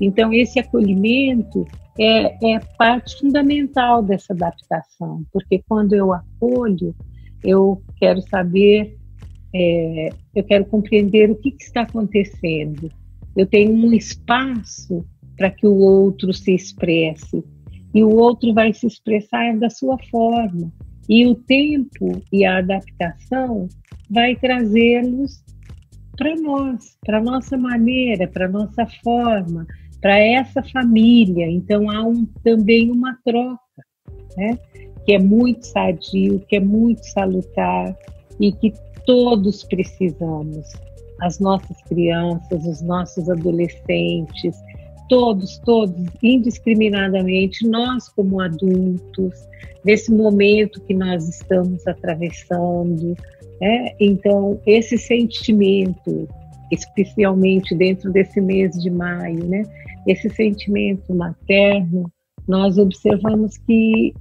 Então, 0.00 0.32
esse 0.32 0.58
acolhimento 0.58 1.66
é, 1.98 2.54
é 2.54 2.58
parte 2.76 3.18
fundamental 3.18 4.02
dessa 4.02 4.32
adaptação, 4.32 5.24
porque 5.32 5.62
quando 5.68 5.94
eu 5.94 6.12
acolho, 6.12 6.94
eu 7.42 7.80
quero 7.96 8.20
saber, 8.22 8.96
é, 9.54 10.10
eu 10.34 10.42
quero 10.44 10.64
compreender 10.64 11.30
o 11.30 11.36
que, 11.36 11.52
que 11.52 11.62
está 11.62 11.82
acontecendo. 11.82 12.90
Eu 13.36 13.46
tenho 13.46 13.72
um 13.72 13.92
espaço 13.92 15.04
para 15.36 15.50
que 15.50 15.66
o 15.66 15.76
outro 15.76 16.32
se 16.32 16.54
expresse. 16.54 17.42
E 17.94 18.02
o 18.02 18.10
outro 18.10 18.52
vai 18.52 18.72
se 18.72 18.86
expressar 18.86 19.56
da 19.58 19.70
sua 19.70 19.96
forma. 20.10 20.72
E 21.08 21.26
o 21.26 21.34
tempo 21.34 22.22
e 22.32 22.44
a 22.44 22.58
adaptação 22.58 23.68
vai 24.10 24.34
trazê-los 24.36 25.44
para 26.16 26.34
nós, 26.36 26.96
para 27.04 27.20
nossa 27.20 27.56
maneira, 27.58 28.26
para 28.28 28.48
nossa 28.48 28.86
forma, 29.02 29.66
para 30.00 30.18
essa 30.18 30.62
família. 30.62 31.46
Então 31.46 31.90
há 31.90 32.04
um, 32.04 32.24
também 32.42 32.90
uma 32.90 33.18
troca, 33.24 33.58
né? 34.36 34.58
que 35.04 35.14
é 35.14 35.18
muito 35.18 35.66
sadio, 35.66 36.40
que 36.48 36.56
é 36.56 36.60
muito 36.60 37.04
salutar 37.10 37.94
e 38.40 38.52
que 38.52 38.72
todos 39.06 39.64
precisamos. 39.64 40.66
As 41.20 41.38
nossas 41.38 41.80
crianças, 41.82 42.66
os 42.66 42.82
nossos 42.82 43.28
adolescentes, 43.30 44.56
todos, 45.08 45.58
todos, 45.58 46.06
indiscriminadamente, 46.22 47.66
nós 47.68 48.08
como 48.08 48.40
adultos, 48.40 49.34
nesse 49.84 50.12
momento 50.12 50.80
que 50.82 50.94
nós 50.94 51.28
estamos 51.28 51.86
atravessando. 51.86 53.14
Né? 53.60 53.94
Então, 54.00 54.60
esse 54.66 54.96
sentimento, 54.98 56.28
especialmente 56.70 57.74
dentro 57.74 58.10
desse 58.10 58.40
mês 58.40 58.72
de 58.82 58.90
maio, 58.90 59.44
né? 59.44 59.62
esse 60.06 60.28
sentimento 60.30 61.14
materno, 61.14 62.10
nós 62.46 62.78
observamos 62.78 63.56
que 63.58 64.12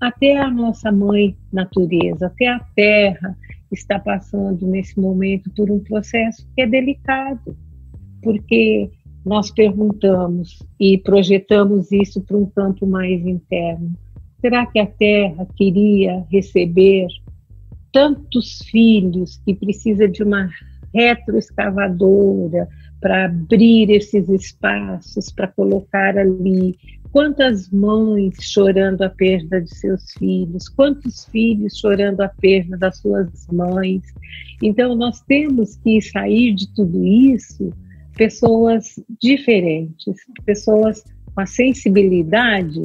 até 0.00 0.36
a 0.36 0.50
nossa 0.50 0.92
mãe 0.92 1.36
natureza, 1.52 2.26
até 2.26 2.48
a 2.48 2.60
terra 2.74 3.36
está 3.74 3.98
passando 3.98 4.66
nesse 4.66 4.98
momento 4.98 5.50
por 5.50 5.70
um 5.70 5.80
processo 5.80 6.46
que 6.54 6.62
é 6.62 6.66
delicado, 6.66 7.56
porque 8.22 8.90
nós 9.24 9.50
perguntamos 9.50 10.58
e 10.80 10.98
projetamos 10.98 11.92
isso 11.92 12.20
para 12.22 12.36
um 12.36 12.46
campo 12.46 12.86
mais 12.86 13.24
interno. 13.26 13.92
Será 14.40 14.66
que 14.66 14.78
a 14.78 14.86
terra 14.86 15.46
queria 15.56 16.24
receber 16.30 17.06
tantos 17.92 18.60
filhos 18.70 19.40
que 19.44 19.54
precisa 19.54 20.08
de 20.08 20.22
uma 20.22 20.48
retroescavadora 20.94 22.68
para 23.00 23.26
abrir 23.26 23.90
esses 23.90 24.28
espaços, 24.28 25.30
para 25.30 25.48
colocar 25.48 26.16
ali 26.16 26.76
Quantas 27.12 27.70
mães 27.70 28.36
chorando 28.40 29.02
a 29.02 29.08
perda 29.08 29.60
de 29.60 29.74
seus 29.74 30.12
filhos, 30.12 30.68
quantos 30.68 31.24
filhos 31.26 31.78
chorando 31.78 32.20
a 32.20 32.28
perda 32.28 32.76
das 32.76 32.98
suas 32.98 33.46
mães. 33.50 34.02
Então, 34.62 34.94
nós 34.94 35.20
temos 35.22 35.76
que 35.76 36.00
sair 36.00 36.54
de 36.54 36.72
tudo 36.74 37.04
isso 37.04 37.72
pessoas 38.16 39.00
diferentes, 39.20 40.16
pessoas 40.44 41.04
com 41.34 41.40
a 41.40 41.46
sensibilidade 41.46 42.82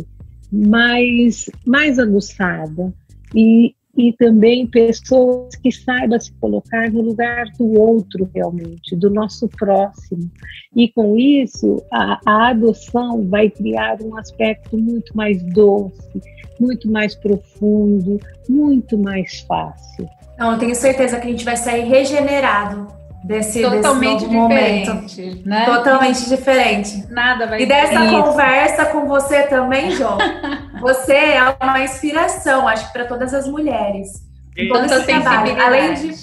mais, 0.51 1.49
mais 1.65 1.97
aguçada 1.97 2.93
e, 3.36 3.75
e 3.95 4.12
também 4.13 4.65
pessoas 4.65 5.56
que 5.56 5.71
saibam 5.71 6.19
se 6.19 6.32
colocar 6.34 6.91
no 6.91 7.01
lugar 7.01 7.45
do 7.58 7.79
outro 7.79 8.29
realmente, 8.34 8.95
do 8.95 9.10
nosso 9.10 9.47
próximo. 9.47 10.29
E 10.75 10.89
com 10.89 11.15
isso, 11.15 11.77
a, 11.91 12.19
a 12.25 12.47
adoção 12.49 13.27
vai 13.29 13.49
criar 13.49 14.01
um 14.01 14.17
aspecto 14.17 14.77
muito 14.77 15.15
mais 15.15 15.41
doce, 15.53 16.21
muito 16.60 16.89
mais 16.89 17.13
profundo, 17.13 18.19
muito 18.49 18.97
mais 18.97 19.41
fácil. 19.41 20.10
Não, 20.39 20.53
eu 20.53 20.58
tenho 20.58 20.75
certeza 20.75 21.19
que 21.19 21.27
a 21.27 21.32
gente 21.32 21.45
vai 21.45 21.56
sair 21.56 21.84
regenerado 21.84 22.88
desse, 23.23 23.62
Totalmente 23.62 24.21
desse 24.21 24.34
momento. 24.34 25.06
diferente, 25.06 25.47
né? 25.47 25.65
Totalmente 25.65 26.27
diferente. 26.27 27.06
Nada 27.10 27.45
vai 27.45 27.62
E 27.62 27.65
dessa 27.67 28.06
Isso. 28.06 28.23
conversa 28.23 28.86
com 28.86 29.06
você 29.06 29.43
também, 29.43 29.91
João. 29.91 30.17
Você 30.84 31.13
é 31.13 31.56
uma 31.62 31.82
inspiração, 31.82 32.67
acho 32.67 32.88
que 32.88 32.93
para 32.93 33.06
todas 33.06 33.34
as 33.34 33.48
mulheres. 33.48 34.22
Todo 34.69 34.86
esse 34.86 35.06
trabalho. 35.06 35.62
Além 35.62 35.93
de, 35.93 36.15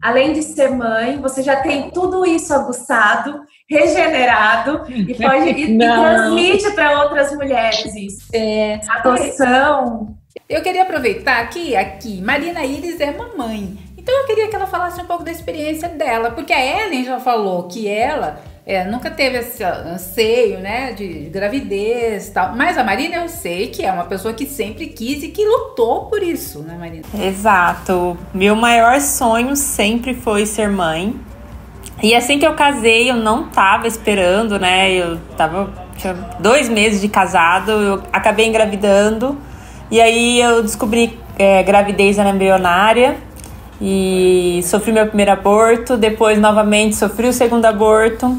além 0.00 0.32
de 0.32 0.42
ser 0.42 0.70
mãe, 0.70 1.20
você 1.20 1.42
já 1.42 1.56
tem 1.56 1.90
tudo 1.90 2.24
isso 2.24 2.54
aguçado, 2.54 3.42
regenerado 3.68 4.84
e 4.88 5.14
pode 5.14 5.50
e, 5.50 5.74
e 5.74 5.76
transmite 5.78 6.70
para 6.72 7.02
outras 7.02 7.30
mulheres 7.34 7.94
isso. 7.94 8.28
É, 8.32 8.80
Adoção. 8.88 10.16
Eu 10.48 10.62
queria 10.62 10.82
aproveitar 10.82 11.46
que 11.50 11.76
aqui 11.76 12.22
Marina 12.22 12.64
Iris 12.64 12.98
é 13.00 13.12
mamãe. 13.12 13.78
Então 13.98 14.18
eu 14.18 14.26
queria 14.26 14.48
que 14.48 14.56
ela 14.56 14.66
falasse 14.66 15.00
um 15.00 15.06
pouco 15.06 15.24
da 15.24 15.30
experiência 15.30 15.90
dela, 15.90 16.30
porque 16.30 16.54
a 16.54 16.84
Ellen 16.84 17.04
já 17.04 17.20
falou 17.20 17.68
que 17.68 17.86
ela 17.86 18.40
é, 18.66 18.84
nunca 18.84 19.10
teve 19.10 19.38
esse 19.38 19.62
anseio, 19.62 20.58
né, 20.58 20.92
de 20.92 21.28
gravidez 21.30 22.30
tal. 22.30 22.56
Mas 22.56 22.78
a 22.78 22.84
Marina 22.84 23.16
eu 23.16 23.28
sei 23.28 23.68
que 23.68 23.84
é 23.84 23.92
uma 23.92 24.04
pessoa 24.04 24.32
que 24.32 24.46
sempre 24.46 24.86
quis 24.86 25.22
e 25.22 25.28
que 25.28 25.44
lutou 25.44 26.06
por 26.06 26.22
isso, 26.22 26.60
né, 26.60 26.74
Marina? 26.78 27.04
Exato. 27.22 28.16
Meu 28.32 28.56
maior 28.56 29.00
sonho 29.00 29.54
sempre 29.54 30.14
foi 30.14 30.46
ser 30.46 30.70
mãe. 30.70 31.14
E 32.02 32.14
assim 32.14 32.38
que 32.38 32.46
eu 32.46 32.54
casei, 32.54 33.10
eu 33.10 33.16
não 33.16 33.48
tava 33.48 33.86
esperando, 33.86 34.58
né? 34.58 34.92
Eu 34.92 35.18
tava 35.36 35.70
tinha 35.96 36.14
dois 36.40 36.68
meses 36.68 37.00
de 37.00 37.08
casado, 37.08 37.70
eu 37.70 38.02
acabei 38.12 38.46
engravidando. 38.46 39.38
E 39.90 40.00
aí 40.00 40.40
eu 40.40 40.62
descobri 40.62 41.18
é, 41.38 41.62
gravidez 41.62 42.18
embrionária 42.18 43.16
e 43.86 44.62
sofri 44.62 44.92
meu 44.92 45.06
primeiro 45.06 45.32
aborto. 45.32 45.98
Depois, 45.98 46.40
novamente, 46.40 46.96
sofri 46.96 47.28
o 47.28 47.32
segundo 47.34 47.66
aborto. 47.66 48.34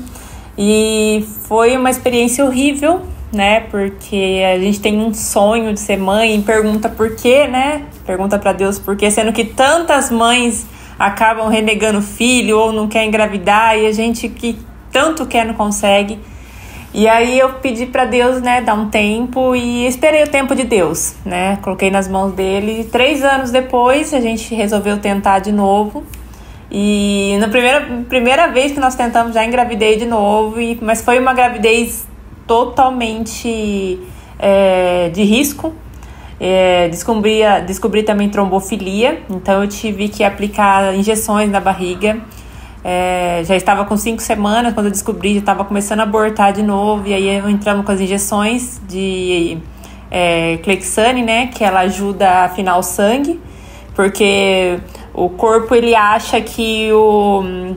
E 0.58 1.24
foi 1.48 1.78
uma 1.78 1.92
experiência 1.92 2.44
horrível, 2.44 3.04
né? 3.32 3.60
Porque 3.60 4.42
a 4.52 4.58
gente 4.58 4.80
tem 4.80 5.00
um 5.00 5.14
sonho 5.14 5.72
de 5.72 5.80
ser 5.80 5.98
mãe 5.98 6.36
e 6.36 6.42
pergunta 6.42 6.90
por 6.90 7.16
quê, 7.16 7.46
né? 7.46 7.84
Pergunta 8.08 8.40
para 8.40 8.54
Deus 8.54 8.80
por 8.80 8.96
quê, 8.96 9.12
sendo 9.12 9.32
que 9.32 9.46
tantas 9.46 10.10
mães 10.10 10.66
acabam 10.98 11.48
renegando 11.48 12.00
o 12.00 12.02
filho 12.02 12.58
ou 12.58 12.72
não 12.72 12.88
quer 12.88 13.06
engravidar 13.06 13.78
e 13.78 13.86
a 13.86 13.92
gente 13.92 14.28
que 14.28 14.58
tanto 14.92 15.28
quer 15.28 15.46
não 15.46 15.54
consegue. 15.54 16.18
E 16.98 17.10
aí 17.10 17.38
eu 17.38 17.50
pedi 17.56 17.86
para 17.86 18.06
Deus, 18.06 18.42
né, 18.42 18.62
dar 18.62 18.74
um 18.74 18.88
tempo 18.88 19.54
e 19.54 19.86
esperei 19.86 20.24
o 20.24 20.30
tempo 20.30 20.56
de 20.56 20.64
Deus, 20.64 21.14
né? 21.26 21.60
Coloquei 21.62 21.92
nas 21.92 22.08
mãos 22.08 22.32
dele. 22.32 22.86
Três 22.90 23.22
anos 23.22 23.52
depois 23.52 24.14
a 24.14 24.22
gente 24.22 24.56
resolveu 24.56 24.98
tentar 24.98 25.40
de 25.40 25.52
novo. 25.52 26.06
E 26.72 27.36
na 27.42 27.50
primeira, 27.50 27.82
primeira 28.08 28.48
vez 28.48 28.72
que 28.72 28.80
nós 28.80 28.96
tentamos 28.96 29.34
já 29.34 29.46
engravidei 29.46 29.98
de 29.98 30.06
novo, 30.06 30.62
e, 30.62 30.80
mas 30.82 31.02
foi 31.02 31.20
uma 31.20 31.34
gravidez 31.34 32.08
totalmente 32.48 34.00
é, 34.40 35.10
de 35.10 35.22
risco. 35.22 35.74
É, 36.40 36.88
descobri, 36.88 37.42
descobri 37.68 38.04
também 38.04 38.30
trombofilia, 38.30 39.22
então 39.30 39.62
eu 39.62 39.68
tive 39.68 40.08
que 40.08 40.24
aplicar 40.24 40.96
injeções 40.96 41.52
na 41.52 41.60
barriga. 41.60 42.22
É, 42.88 43.42
já 43.46 43.56
estava 43.56 43.84
com 43.84 43.98
cinco 43.98 44.22
semanas 44.22 44.76
quando 44.76 44.86
eu 44.86 44.92
descobri, 44.92 45.34
já 45.34 45.40
estava 45.40 45.66
começando 45.66 46.02
a 46.02 46.04
abortar 46.04 46.54
de 46.54 46.62
novo, 46.62 47.08
e 47.08 47.16
aí 47.16 47.36
entramos 47.52 47.84
com 47.84 47.92
as 47.92 48.00
injeções 48.00 48.80
de 48.88 49.58
é, 50.12 50.58
Clexane, 50.58 51.24
né, 51.24 51.48
que 51.48 51.64
ela 51.64 51.80
ajuda 51.80 52.30
a 52.30 52.44
afinar 52.44 52.78
o 52.78 52.84
sangue, 52.84 53.42
porque 53.96 54.78
o 55.16 55.30
corpo 55.30 55.74
ele 55.74 55.96
acha 55.96 56.40
que 56.40 56.92
o, 56.94 57.76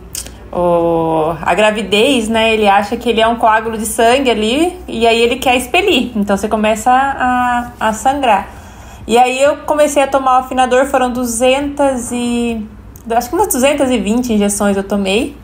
o, 0.52 1.34
a 1.40 1.54
gravidez, 1.54 2.28
né, 2.28 2.52
ele 2.52 2.68
acha 2.68 2.94
que 2.94 3.08
ele 3.08 3.22
é 3.22 3.26
um 3.26 3.36
coágulo 3.36 3.78
de 3.78 3.86
sangue 3.86 4.30
ali, 4.30 4.76
e 4.86 5.06
aí 5.06 5.22
ele 5.22 5.36
quer 5.36 5.56
expelir, 5.56 6.12
então 6.16 6.36
você 6.36 6.48
começa 6.48 6.90
a, 6.90 7.72
a 7.80 7.92
sangrar. 7.94 8.46
E 9.06 9.16
aí 9.16 9.42
eu 9.42 9.56
comecei 9.64 10.02
a 10.02 10.06
tomar 10.06 10.36
o 10.36 10.40
afinador, 10.40 10.84
foram 10.84 11.10
200 11.10 12.12
e... 12.12 12.77
Acho 13.10 13.28
que 13.28 13.34
umas 13.34 13.48
220 13.48 14.32
injeções 14.32 14.76
eu 14.76 14.82
tomei. 14.82 15.36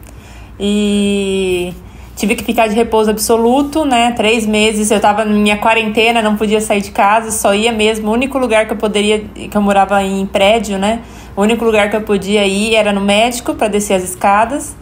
E 0.58 1.72
tive 2.16 2.36
que 2.36 2.44
ficar 2.44 2.68
de 2.68 2.74
repouso 2.74 3.10
absoluto, 3.10 3.84
né? 3.84 4.12
Três 4.12 4.46
meses. 4.46 4.90
Eu 4.90 5.00
tava 5.00 5.24
na 5.24 5.32
minha 5.32 5.58
quarentena, 5.58 6.22
não 6.22 6.36
podia 6.36 6.60
sair 6.60 6.80
de 6.80 6.90
casa, 6.90 7.30
só 7.30 7.54
ia 7.54 7.72
mesmo. 7.72 8.08
O 8.08 8.12
único 8.12 8.38
lugar 8.38 8.66
que 8.66 8.72
eu 8.72 8.76
poderia, 8.76 9.20
que 9.20 9.56
eu 9.56 9.62
morava 9.62 10.02
em 10.02 10.26
prédio, 10.26 10.78
né? 10.78 11.00
O 11.36 11.42
único 11.42 11.64
lugar 11.64 11.90
que 11.90 11.96
eu 11.96 12.02
podia 12.02 12.46
ir 12.46 12.74
era 12.74 12.92
no 12.92 13.00
médico 13.00 13.54
para 13.54 13.68
descer 13.68 13.94
as 13.94 14.04
escadas. 14.04 14.76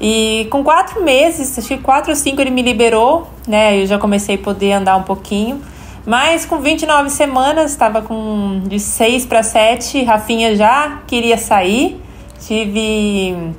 E 0.00 0.46
com 0.50 0.62
quatro 0.62 1.02
meses, 1.02 1.58
acho 1.58 1.68
que 1.68 1.78
quatro 1.78 2.10
ou 2.10 2.16
cinco 2.16 2.40
ele 2.40 2.50
me 2.50 2.62
liberou, 2.62 3.28
né? 3.48 3.82
Eu 3.82 3.86
já 3.86 3.98
comecei 3.98 4.36
a 4.36 4.38
poder 4.38 4.72
andar 4.72 4.96
um 4.96 5.02
pouquinho. 5.02 5.60
Mas 6.04 6.46
com 6.46 6.58
29 6.58 7.10
semanas, 7.10 7.72
estava 7.72 8.00
com 8.00 8.60
de 8.66 8.78
6 8.78 9.26
para 9.26 9.42
7, 9.42 10.04
Rafinha 10.04 10.54
já 10.54 11.00
queria 11.06 11.36
sair. 11.36 12.00
Tive, 12.40 13.52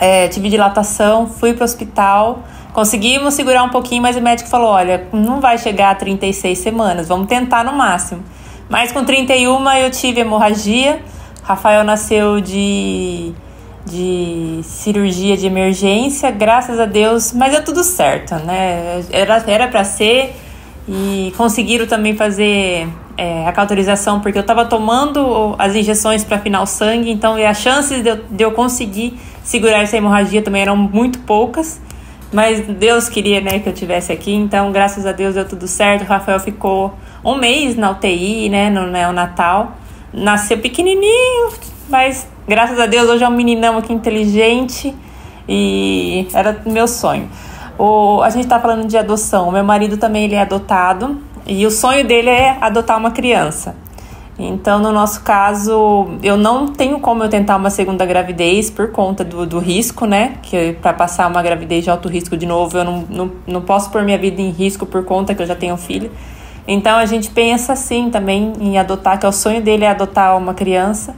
é, 0.00 0.28
tive 0.28 0.48
dilatação, 0.48 1.26
fui 1.26 1.52
para 1.52 1.62
o 1.62 1.64
hospital. 1.64 2.42
Conseguimos 2.72 3.34
segurar 3.34 3.62
um 3.64 3.68
pouquinho, 3.68 4.02
mas 4.02 4.16
o 4.16 4.20
médico 4.20 4.48
falou: 4.48 4.68
olha, 4.68 5.06
não 5.12 5.40
vai 5.40 5.58
chegar 5.58 5.90
a 5.90 5.94
36 5.94 6.58
semanas, 6.58 7.08
vamos 7.08 7.26
tentar 7.26 7.64
no 7.64 7.72
máximo. 7.72 8.22
Mas 8.68 8.92
com 8.92 9.04
31 9.04 9.68
eu 9.72 9.90
tive 9.90 10.20
hemorragia. 10.20 11.02
Rafael 11.42 11.82
nasceu 11.82 12.40
de, 12.40 13.32
de 13.84 14.60
cirurgia 14.62 15.36
de 15.36 15.46
emergência, 15.46 16.30
graças 16.30 16.78
a 16.78 16.84
Deus, 16.84 17.32
mas 17.32 17.52
deu 17.52 17.64
tudo 17.64 17.82
certo, 17.82 18.36
né? 18.36 19.02
Era 19.10 19.42
era 19.48 19.66
para 19.66 19.82
ser 19.82 20.36
e 20.88 21.32
conseguiram 21.36 21.86
também 21.86 22.16
fazer 22.16 22.88
é, 23.20 23.46
a 23.46 23.52
cauterização 23.52 24.18
porque 24.18 24.38
eu 24.38 24.40
estava 24.40 24.64
tomando 24.64 25.54
as 25.58 25.74
injeções 25.74 26.24
para 26.24 26.38
afinar 26.38 26.62
o 26.62 26.66
sangue, 26.66 27.10
então 27.10 27.34
as 27.34 27.58
chances 27.58 28.02
de 28.02 28.08
eu, 28.08 28.16
de 28.30 28.42
eu 28.42 28.52
conseguir 28.52 29.20
segurar 29.44 29.82
essa 29.82 29.94
hemorragia 29.94 30.40
também 30.40 30.62
eram 30.62 30.74
muito 30.74 31.18
poucas. 31.18 31.78
Mas 32.32 32.60
Deus 32.66 33.10
queria 33.10 33.42
né, 33.42 33.58
que 33.58 33.68
eu 33.68 33.74
tivesse 33.74 34.10
aqui, 34.10 34.32
então 34.32 34.72
graças 34.72 35.04
a 35.04 35.12
Deus 35.12 35.34
deu 35.34 35.46
tudo 35.46 35.68
certo. 35.68 36.02
O 36.02 36.06
Rafael 36.06 36.40
ficou 36.40 36.94
um 37.22 37.34
mês 37.34 37.76
na 37.76 37.90
UTI, 37.90 38.48
né, 38.48 38.70
no 38.70 38.86
neonatal. 38.86 39.72
Nasceu 40.14 40.56
pequenininho, 40.56 41.52
mas 41.90 42.26
graças 42.48 42.80
a 42.80 42.86
Deus, 42.86 43.06
hoje 43.06 43.22
é 43.22 43.28
um 43.28 43.36
meninão 43.36 43.76
aqui 43.76 43.92
inteligente 43.92 44.94
e 45.46 46.26
era 46.32 46.62
meu 46.64 46.88
sonho. 46.88 47.28
O, 47.78 48.22
a 48.22 48.30
gente 48.30 48.44
está 48.44 48.58
falando 48.58 48.86
de 48.86 48.96
adoção. 48.96 49.50
O 49.50 49.52
meu 49.52 49.64
marido 49.64 49.98
também 49.98 50.24
ele 50.24 50.36
é 50.36 50.40
adotado 50.40 51.20
e 51.46 51.66
o 51.66 51.70
sonho 51.70 52.06
dele 52.06 52.30
é 52.30 52.56
adotar 52.60 52.98
uma 52.98 53.10
criança. 53.10 53.74
Então, 54.42 54.78
no 54.78 54.90
nosso 54.90 55.22
caso, 55.22 56.08
eu 56.22 56.34
não 56.36 56.68
tenho 56.68 56.98
como 56.98 57.22
eu 57.22 57.28
tentar 57.28 57.56
uma 57.56 57.68
segunda 57.68 58.06
gravidez 58.06 58.70
por 58.70 58.90
conta 58.90 59.22
do, 59.22 59.44
do 59.44 59.58
risco, 59.58 60.06
né? 60.06 60.38
Que 60.42 60.72
para 60.80 60.94
passar 60.94 61.28
uma 61.28 61.42
gravidez 61.42 61.84
de 61.84 61.90
alto 61.90 62.08
risco 62.08 62.38
de 62.38 62.46
novo, 62.46 62.78
eu 62.78 62.84
não, 62.84 63.04
não, 63.10 63.32
não 63.46 63.60
posso 63.60 63.90
pôr 63.90 64.02
minha 64.02 64.16
vida 64.16 64.40
em 64.40 64.48
risco 64.48 64.86
por 64.86 65.04
conta 65.04 65.34
que 65.34 65.42
eu 65.42 65.46
já 65.46 65.54
tenho 65.54 65.76
filho. 65.76 66.10
Então, 66.66 66.96
a 66.96 67.04
gente 67.04 67.28
pensa 67.30 67.74
assim 67.74 68.08
também 68.08 68.54
em 68.60 68.78
adotar, 68.78 69.18
que 69.18 69.26
é 69.26 69.28
o 69.28 69.32
sonho 69.32 69.60
dele 69.60 69.84
é 69.84 69.90
adotar 69.90 70.36
uma 70.38 70.54
criança. 70.54 71.14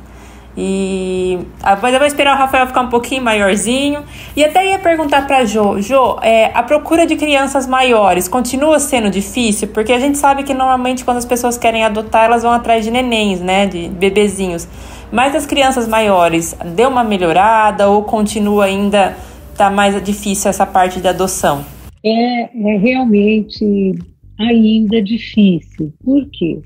E 0.57 1.39
mas 1.81 1.93
eu 1.93 1.99
vou 1.99 2.07
esperar 2.07 2.37
o 2.37 2.39
Rafael 2.39 2.67
ficar 2.67 2.83
um 2.83 2.89
pouquinho 2.89 3.23
maiorzinho. 3.23 4.03
E 4.37 4.45
até 4.45 4.71
ia 4.71 4.79
perguntar 4.79 5.27
para 5.27 5.45
Jo, 5.45 5.81
Jo, 5.81 6.19
é, 6.23 6.51
a 6.55 6.63
procura 6.63 7.07
de 7.07 7.17
crianças 7.17 7.67
maiores 7.67 8.29
continua 8.29 8.79
sendo 8.79 9.11
difícil, 9.11 9.69
porque 9.69 9.93
a 9.93 9.99
gente 9.99 10.19
sabe 10.19 10.43
que 10.43 10.53
normalmente 10.53 11.05
quando 11.05 11.19
as 11.19 11.25
pessoas 11.25 11.57
querem 11.57 11.85
adotar, 11.85 12.25
elas 12.25 12.43
vão 12.43 12.53
atrás 12.53 12.85
de 12.85 12.91
nenéns, 12.91 13.41
né, 13.41 13.67
de 13.67 13.89
bebezinhos. 13.89 14.69
Mas 15.11 15.35
as 15.35 15.47
crianças 15.47 15.87
maiores, 15.87 16.57
deu 16.75 16.89
uma 16.89 17.05
melhorada 17.05 17.89
ou 17.89 18.03
continua 18.03 18.65
ainda 18.65 19.17
tá 19.57 19.71
mais 19.71 20.03
difícil 20.03 20.49
essa 20.49 20.67
parte 20.67 21.01
da 21.01 21.11
adoção? 21.11 21.65
É, 22.05 22.43
é 22.45 22.79
realmente 22.79 23.95
ainda 24.39 25.03
difícil. 25.03 25.93
Por 26.05 26.27
quê? 26.33 26.61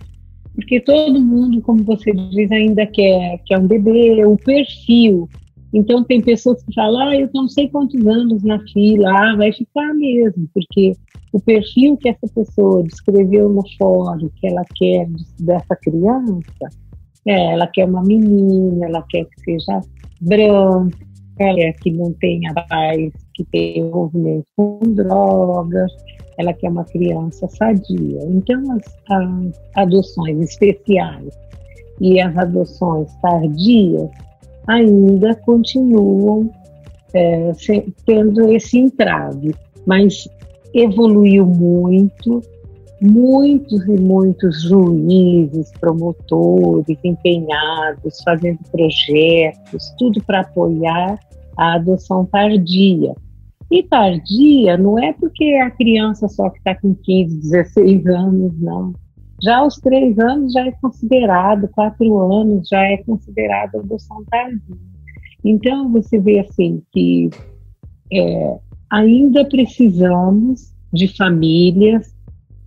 Porque 0.57 0.81
todo 0.81 1.21
mundo, 1.21 1.61
como 1.61 1.85
você 1.85 2.11
diz, 2.13 2.51
ainda 2.51 2.87
quer, 2.87 3.39
quer 3.45 3.59
um 3.59 3.67
bebê, 3.67 4.25
o 4.25 4.39
perfil. 4.39 5.29
Então, 5.73 6.03
tem 6.03 6.23
pessoas 6.23 6.63
que 6.65 6.75
falam, 6.75 7.09
ah, 7.09 7.15
eu 7.15 7.29
não 7.35 7.47
sei 7.47 7.69
quantos 7.69 8.05
anos 8.07 8.43
na 8.43 8.59
fila, 8.73 9.11
ah, 9.11 9.37
vai 9.37 9.53
ficar 9.53 9.93
mesmo, 9.93 10.49
porque 10.55 10.93
o 11.31 11.39
perfil 11.39 11.99
que 11.99 12.09
essa 12.09 12.27
pessoa 12.35 12.83
descreveu 12.85 13.51
no 13.51 13.63
fórum, 13.77 14.31
que 14.41 14.47
ela 14.47 14.65
quer 14.75 15.07
dessa 15.39 15.77
criança, 15.77 16.71
é, 17.27 17.53
ela 17.53 17.67
quer 17.67 17.85
uma 17.85 18.03
menina, 18.03 18.87
ela 18.87 19.05
quer 19.11 19.27
que 19.27 19.41
seja 19.43 19.81
branca, 20.23 20.97
ela 21.39 21.57
quer 21.57 21.73
que 21.75 21.91
não 21.91 22.15
tenha 22.15 22.55
pais 22.55 23.13
que 23.35 23.45
tenham 23.45 23.89
envolvimento 23.89 24.47
com 24.57 24.79
drogas, 24.95 25.93
ela 26.39 26.53
quer 26.53 26.71
uma 26.71 26.85
criança 26.85 27.49
sadia. 27.49 28.21
Então, 28.29 28.63
as, 28.73 28.97
as 29.11 29.61
adoções 29.75 30.41
especiais 30.41 31.39
e 32.01 32.21
as 32.21 32.37
adoções 32.37 33.11
tardias 33.23 34.11
ainda 34.67 35.35
continuam 35.37 36.51
é, 37.15 37.53
tendo 38.05 38.53
esse 38.53 38.79
entrave, 38.79 39.55
mas 39.87 40.29
evoluiu 40.75 41.47
muito, 41.47 42.43
muitos 43.01 43.83
e 43.87 43.99
muitos 43.99 44.63
juízes, 44.63 45.73
promotores 45.81 46.99
empenhados, 47.03 48.21
fazendo 48.23 48.59
projetos, 48.71 49.95
tudo 49.99 50.23
para 50.25 50.41
apoiar 50.41 51.19
a 51.57 51.75
adoção 51.75 52.27
tardia. 52.27 53.15
E 53.71 53.83
tardia 53.83 54.77
não 54.77 54.99
é 54.99 55.13
porque 55.13 55.45
a 55.63 55.71
criança 55.71 56.29
só 56.29 56.51
que 56.51 56.59
está 56.59 56.75
com 56.75 56.95
15, 56.95 57.41
16 57.41 58.07
anos, 58.07 58.61
não. 58.61 58.93
Já 59.43 59.59
aos 59.59 59.77
três 59.77 60.19
anos 60.19 60.53
já 60.53 60.67
é 60.67 60.73
considerado, 60.73 61.69
quatro 61.69 62.33
anos 62.33 62.69
já 62.69 62.83
é 62.83 62.97
considerado 62.99 63.77
adoção 63.77 64.25
tardia. 64.31 64.61
Então 65.45 65.91
você 65.91 66.19
vê 66.19 66.41
assim 66.41 66.83
que 66.93 67.29
é, 68.13 68.59
ainda 68.91 69.45
precisamos 69.45 70.73
de 70.93 71.09
famílias 71.17 72.15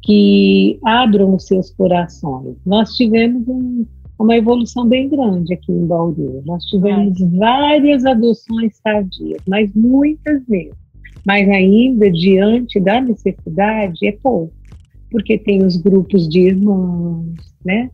que 0.03 0.79
abram 0.85 1.35
os 1.35 1.47
seus 1.47 1.71
corações. 1.71 2.57
Nós 2.65 2.95
tivemos 2.95 3.47
um, 3.47 3.85
uma 4.19 4.35
evolução 4.35 4.87
bem 4.87 5.09
grande 5.09 5.53
aqui 5.53 5.71
em 5.71 5.85
Bauru. 5.87 6.43
Nós 6.45 6.63
tivemos 6.65 7.19
é. 7.21 7.25
várias 7.37 8.05
adoções 8.05 8.79
tardias, 8.81 9.41
mas 9.47 9.73
muitas 9.73 10.45
mesmo 10.47 10.88
mas 11.25 11.47
ainda 11.49 12.09
diante 12.11 12.79
da 12.79 13.01
necessidade 13.01 14.07
é 14.07 14.11
pouco, 14.11 14.53
porque 15.11 15.37
tem 15.37 15.63
os 15.65 15.77
grupos 15.77 16.27
de 16.27 16.41
irmãos, 16.41 17.35
né? 17.65 17.89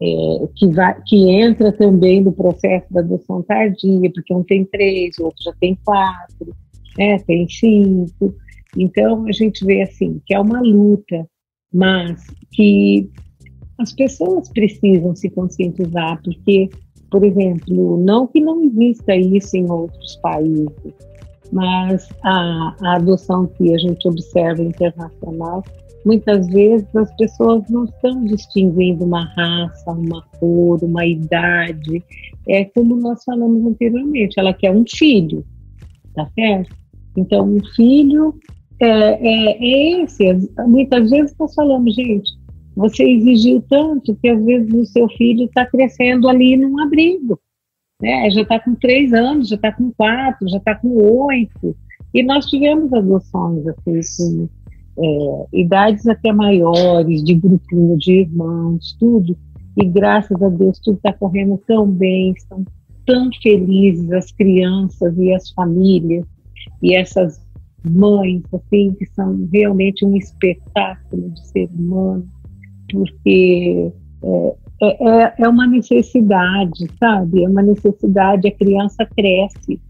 É, 0.00 0.48
que, 0.54 0.66
vai, 0.68 0.94
que 1.06 1.30
entra 1.30 1.72
também 1.72 2.20
no 2.20 2.30
processo 2.30 2.86
da 2.92 3.00
adoção 3.00 3.42
tardia, 3.42 4.10
porque 4.14 4.34
um 4.34 4.42
tem 4.42 4.62
três, 4.66 5.16
o 5.18 5.24
outro 5.24 5.42
já 5.42 5.52
tem 5.58 5.78
quatro, 5.84 6.54
né? 6.98 7.18
tem 7.20 7.48
cinco. 7.48 8.34
Então 8.76 9.26
a 9.26 9.32
gente 9.32 9.64
vê 9.64 9.80
assim 9.82 10.20
que 10.26 10.34
é 10.34 10.40
uma 10.40 10.60
luta, 10.60 11.26
mas 11.72 12.26
que 12.52 13.08
as 13.78 13.92
pessoas 13.92 14.50
precisam 14.50 15.14
se 15.14 15.30
conscientizar, 15.30 16.20
porque, 16.22 16.68
por 17.10 17.24
exemplo, 17.24 17.96
não 17.98 18.26
que 18.26 18.40
não 18.40 18.64
exista 18.64 19.16
isso 19.16 19.56
em 19.56 19.70
outros 19.70 20.16
países, 20.16 20.94
mas 21.52 22.08
a, 22.22 22.74
a 22.82 22.96
adoção 22.96 23.46
que 23.46 23.74
a 23.74 23.78
gente 23.78 24.06
observa 24.08 24.62
internacional, 24.62 25.62
muitas 26.04 26.46
vezes 26.48 26.86
as 26.94 27.14
pessoas 27.16 27.68
não 27.68 27.84
estão 27.84 28.24
distinguindo 28.24 29.04
uma 29.04 29.24
raça, 29.34 29.90
uma 29.90 30.22
cor, 30.38 30.82
uma 30.82 31.04
idade. 31.06 32.02
É 32.48 32.64
como 32.64 32.96
nós 32.96 33.24
falamos 33.24 33.64
anteriormente, 33.64 34.38
ela 34.38 34.52
quer 34.52 34.70
um 34.70 34.84
filho, 34.88 35.44
tá 36.14 36.26
certo? 36.34 36.74
Então, 37.16 37.48
um 37.48 37.64
filho 37.74 38.34
é, 38.80 38.88
é, 38.88 39.58
é 39.58 40.02
esse. 40.02 40.24
Muitas 40.66 41.10
vezes 41.10 41.34
nós 41.38 41.54
falamos, 41.54 41.94
gente, 41.94 42.30
você 42.76 43.04
exigiu 43.04 43.62
tanto 43.68 44.14
que 44.16 44.28
às 44.28 44.44
vezes 44.44 44.72
o 44.72 44.84
seu 44.84 45.08
filho 45.08 45.46
está 45.46 45.64
crescendo 45.66 46.28
ali 46.28 46.56
num 46.56 46.78
abrigo 46.80 47.40
né? 48.00 48.30
já 48.30 48.42
está 48.42 48.60
com 48.60 48.74
três 48.74 49.12
anos, 49.12 49.48
já 49.48 49.56
está 49.56 49.72
com 49.72 49.90
quatro, 49.92 50.48
já 50.48 50.58
está 50.58 50.74
com 50.74 50.88
oito. 51.26 51.76
E 52.12 52.22
nós 52.22 52.46
tivemos 52.46 52.92
adoções 52.92 53.66
assim, 53.66 54.48
com 54.94 55.46
é, 55.52 55.58
idades 55.58 56.06
até 56.06 56.32
maiores, 56.32 57.22
de 57.22 57.34
grupinho 57.34 57.96
de 57.98 58.20
irmãos, 58.20 58.96
tudo. 58.98 59.36
E 59.76 59.84
graças 59.84 60.40
a 60.40 60.48
Deus 60.48 60.78
tudo 60.78 60.96
está 60.96 61.12
correndo 61.12 61.60
tão 61.66 61.86
bem, 61.86 62.32
estão 62.32 62.64
tão 63.04 63.30
felizes 63.42 64.10
as 64.12 64.32
crianças 64.32 65.16
e 65.18 65.32
as 65.32 65.50
famílias 65.50 66.24
e 66.82 66.94
essas 66.94 67.40
mães, 67.88 68.42
assim, 68.52 68.92
que 68.98 69.06
são 69.06 69.48
realmente 69.52 70.04
um 70.04 70.16
espetáculo 70.16 71.30
de 71.30 71.46
ser 71.48 71.68
humano, 71.72 72.26
porque 72.90 73.92
é, 74.22 74.54
é, 74.82 75.08
é, 75.08 75.34
é 75.38 75.48
uma 75.48 75.66
necessidade, 75.66 76.86
sabe? 76.98 77.44
É 77.44 77.48
uma 77.48 77.62
necessidade, 77.62 78.48
a 78.48 78.52
criança 78.52 79.06
cresce. 79.06 79.80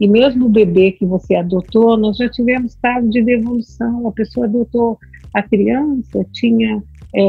E 0.00 0.08
mesmo 0.08 0.46
o 0.46 0.50
bebê 0.50 0.92
que 0.92 1.04
você 1.04 1.36
adotou, 1.36 1.96
nós 1.96 2.16
já 2.16 2.28
tivemos 2.28 2.74
casos 2.76 3.10
de 3.10 3.22
devolução. 3.22 4.06
A 4.08 4.12
pessoa 4.12 4.46
adotou 4.46 4.98
a 5.34 5.42
criança, 5.42 6.24
tinha 6.32 6.82
é, 7.14 7.22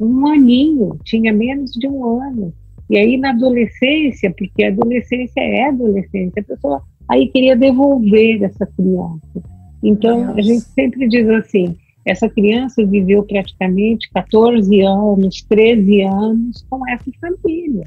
um 0.00 0.26
aninho, 0.26 0.98
tinha 1.04 1.32
menos 1.32 1.72
de 1.72 1.88
um 1.88 2.20
ano. 2.20 2.52
E 2.90 2.96
aí 2.96 3.16
na 3.16 3.30
adolescência, 3.30 4.32
porque 4.36 4.64
a 4.64 4.68
adolescência 4.68 5.40
é 5.40 5.68
adolescência, 5.68 6.40
a 6.40 6.44
pessoa 6.44 6.82
aí 7.08 7.28
queria 7.28 7.56
devolver 7.56 8.42
essa 8.42 8.66
criança. 8.66 9.42
Então 9.82 10.32
a 10.34 10.40
gente 10.40 10.60
sempre 10.60 11.06
diz 11.08 11.28
assim: 11.28 11.76
essa 12.04 12.28
criança 12.28 12.84
viveu 12.84 13.22
praticamente 13.22 14.08
14 14.10 14.80
anos, 14.80 15.42
13 15.48 16.02
anos 16.02 16.66
com 16.70 16.88
essa 16.88 17.10
família. 17.20 17.86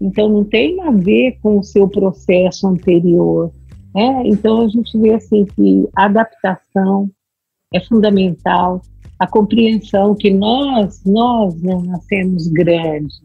Então, 0.00 0.28
não 0.28 0.44
tem 0.44 0.80
a 0.82 0.90
ver 0.90 1.38
com 1.42 1.58
o 1.58 1.62
seu 1.62 1.88
processo 1.88 2.66
anterior. 2.66 3.50
Né? 3.94 4.22
Então, 4.26 4.62
a 4.62 4.68
gente 4.68 4.98
vê 4.98 5.14
assim 5.14 5.46
que 5.46 5.88
a 5.94 6.06
adaptação 6.06 7.10
é 7.72 7.80
fundamental, 7.80 8.82
a 9.18 9.26
compreensão 9.26 10.14
que 10.14 10.30
nós, 10.30 11.02
nós 11.04 11.60
não 11.62 11.82
nascemos 11.82 12.48
grandes. 12.48 13.20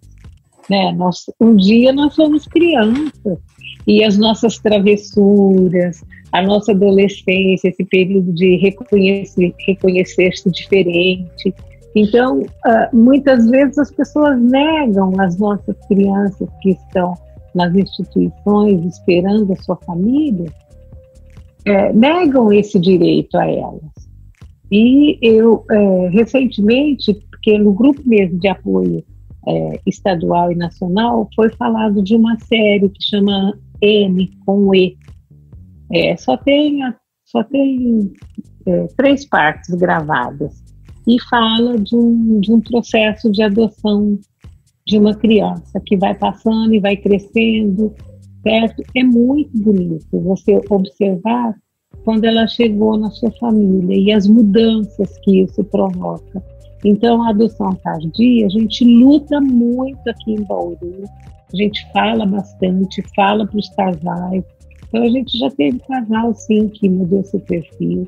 Né? 0.69 0.91
Nós, 0.93 1.25
um 1.39 1.55
dia 1.55 1.91
nós 1.91 2.13
somos 2.13 2.47
crianças 2.47 3.39
e 3.85 4.03
as 4.03 4.17
nossas 4.17 4.57
travessuras, 4.59 6.03
a 6.31 6.41
nossa 6.41 6.71
adolescência, 6.71 7.69
esse 7.69 7.83
período 7.85 8.31
de 8.33 8.55
reconhecer, 8.57 9.53
reconhecer-se 9.67 10.49
diferente. 10.49 11.53
Então, 11.95 12.41
uh, 12.41 12.95
muitas 12.95 13.49
vezes 13.49 13.77
as 13.77 13.91
pessoas 13.91 14.39
negam 14.39 15.11
as 15.19 15.37
nossas 15.37 15.75
crianças 15.87 16.47
que 16.61 16.69
estão 16.69 17.13
nas 17.53 17.73
instituições 17.75 18.85
esperando 18.85 19.51
a 19.51 19.55
sua 19.57 19.75
família, 19.85 20.49
é, 21.65 21.93
negam 21.93 22.51
esse 22.51 22.79
direito 22.79 23.37
a 23.37 23.45
elas. 23.45 23.81
E 24.71 25.17
eu, 25.21 25.65
é, 25.69 26.09
recentemente, 26.09 27.13
porque 27.29 27.57
no 27.57 27.73
grupo 27.73 28.01
mesmo 28.05 28.39
de 28.39 28.47
apoio 28.47 29.03
é, 29.47 29.79
estadual 29.85 30.51
e 30.51 30.55
nacional, 30.55 31.27
foi 31.35 31.49
falado 31.49 32.01
de 32.01 32.15
uma 32.15 32.39
série 32.39 32.87
que 32.89 33.03
chama 33.03 33.57
N 33.81 34.31
com 34.45 34.73
E. 34.73 34.97
É, 35.93 36.15
só 36.17 36.37
tem, 36.37 36.79
só 37.25 37.43
tem 37.43 38.13
é, 38.65 38.87
três 38.97 39.25
partes 39.25 39.73
gravadas 39.75 40.63
e 41.07 41.19
fala 41.29 41.77
de 41.77 41.95
um, 41.95 42.39
de 42.39 42.51
um 42.53 42.61
processo 42.61 43.31
de 43.31 43.41
adoção 43.41 44.19
de 44.85 44.97
uma 44.97 45.15
criança 45.15 45.81
que 45.85 45.97
vai 45.97 46.13
passando 46.15 46.73
e 46.73 46.79
vai 46.79 46.95
crescendo, 46.95 47.93
certo? 48.43 48.83
É 48.95 49.03
muito 49.03 49.51
bonito 49.61 50.19
você 50.21 50.59
observar 50.69 51.55
quando 52.03 52.25
ela 52.25 52.47
chegou 52.47 52.97
na 52.97 53.09
sua 53.11 53.31
família 53.33 53.95
e 53.95 54.11
as 54.11 54.27
mudanças 54.27 55.17
que 55.19 55.41
isso 55.41 55.63
provoca. 55.65 56.43
Então, 56.83 57.21
a 57.21 57.29
adoção 57.29 57.69
tardia, 57.83 58.47
a 58.47 58.49
gente 58.49 58.83
luta 58.83 59.39
muito 59.39 60.09
aqui 60.09 60.33
em 60.33 60.43
Bauru, 60.43 61.03
a 61.53 61.55
gente 61.55 61.85
fala 61.91 62.25
bastante, 62.25 63.03
fala 63.15 63.45
para 63.45 63.59
os 63.59 63.69
casais. 63.69 64.43
Então, 64.91 65.03
a 65.03 65.09
gente 65.09 65.37
já 65.37 65.49
teve 65.49 65.79
casal, 65.79 66.33
sim, 66.33 66.67
que 66.67 66.89
mudou 66.89 67.23
seu 67.23 67.39
perfil. 67.39 68.05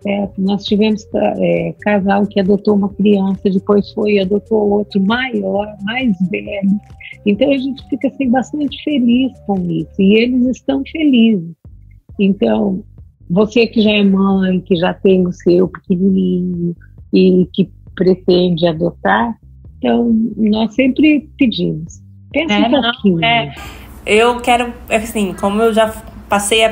Certo? 0.00 0.40
Nós 0.40 0.64
tivemos 0.64 1.06
é, 1.14 1.74
casal 1.80 2.26
que 2.26 2.40
adotou 2.40 2.74
uma 2.74 2.88
criança, 2.88 3.50
depois 3.50 3.92
foi 3.92 4.14
e 4.14 4.20
adotou 4.20 4.70
outro 4.70 5.00
maior, 5.00 5.76
mais 5.82 6.16
velho. 6.30 6.80
Então, 7.26 7.52
a 7.52 7.58
gente 7.58 7.86
fica 7.88 8.08
assim, 8.08 8.30
bastante 8.30 8.82
feliz 8.82 9.30
com 9.46 9.58
isso. 9.70 10.00
E 10.00 10.14
eles 10.14 10.56
estão 10.56 10.82
felizes. 10.90 11.54
Então, 12.18 12.82
você 13.30 13.66
que 13.66 13.82
já 13.82 13.92
é 13.92 14.02
mãe, 14.02 14.60
que 14.60 14.74
já 14.74 14.94
tem 14.94 15.26
o 15.26 15.32
seu 15.32 15.68
pequenininho 15.68 16.74
e 17.12 17.46
que 17.52 17.70
pretende 17.94 18.66
adotar, 18.66 19.36
então 19.78 20.12
nós 20.36 20.74
sempre 20.74 21.28
pedimos. 21.36 22.02
Pensa 22.32 22.54
é, 22.54 22.68
um 22.68 22.70
pouquinho. 22.70 23.16
Não, 23.18 23.28
é. 23.28 23.54
Eu 24.06 24.40
quero, 24.40 24.72
assim, 24.88 25.34
como 25.34 25.62
eu 25.62 25.72
já 25.72 25.88
passei 26.32 26.64
a, 26.64 26.70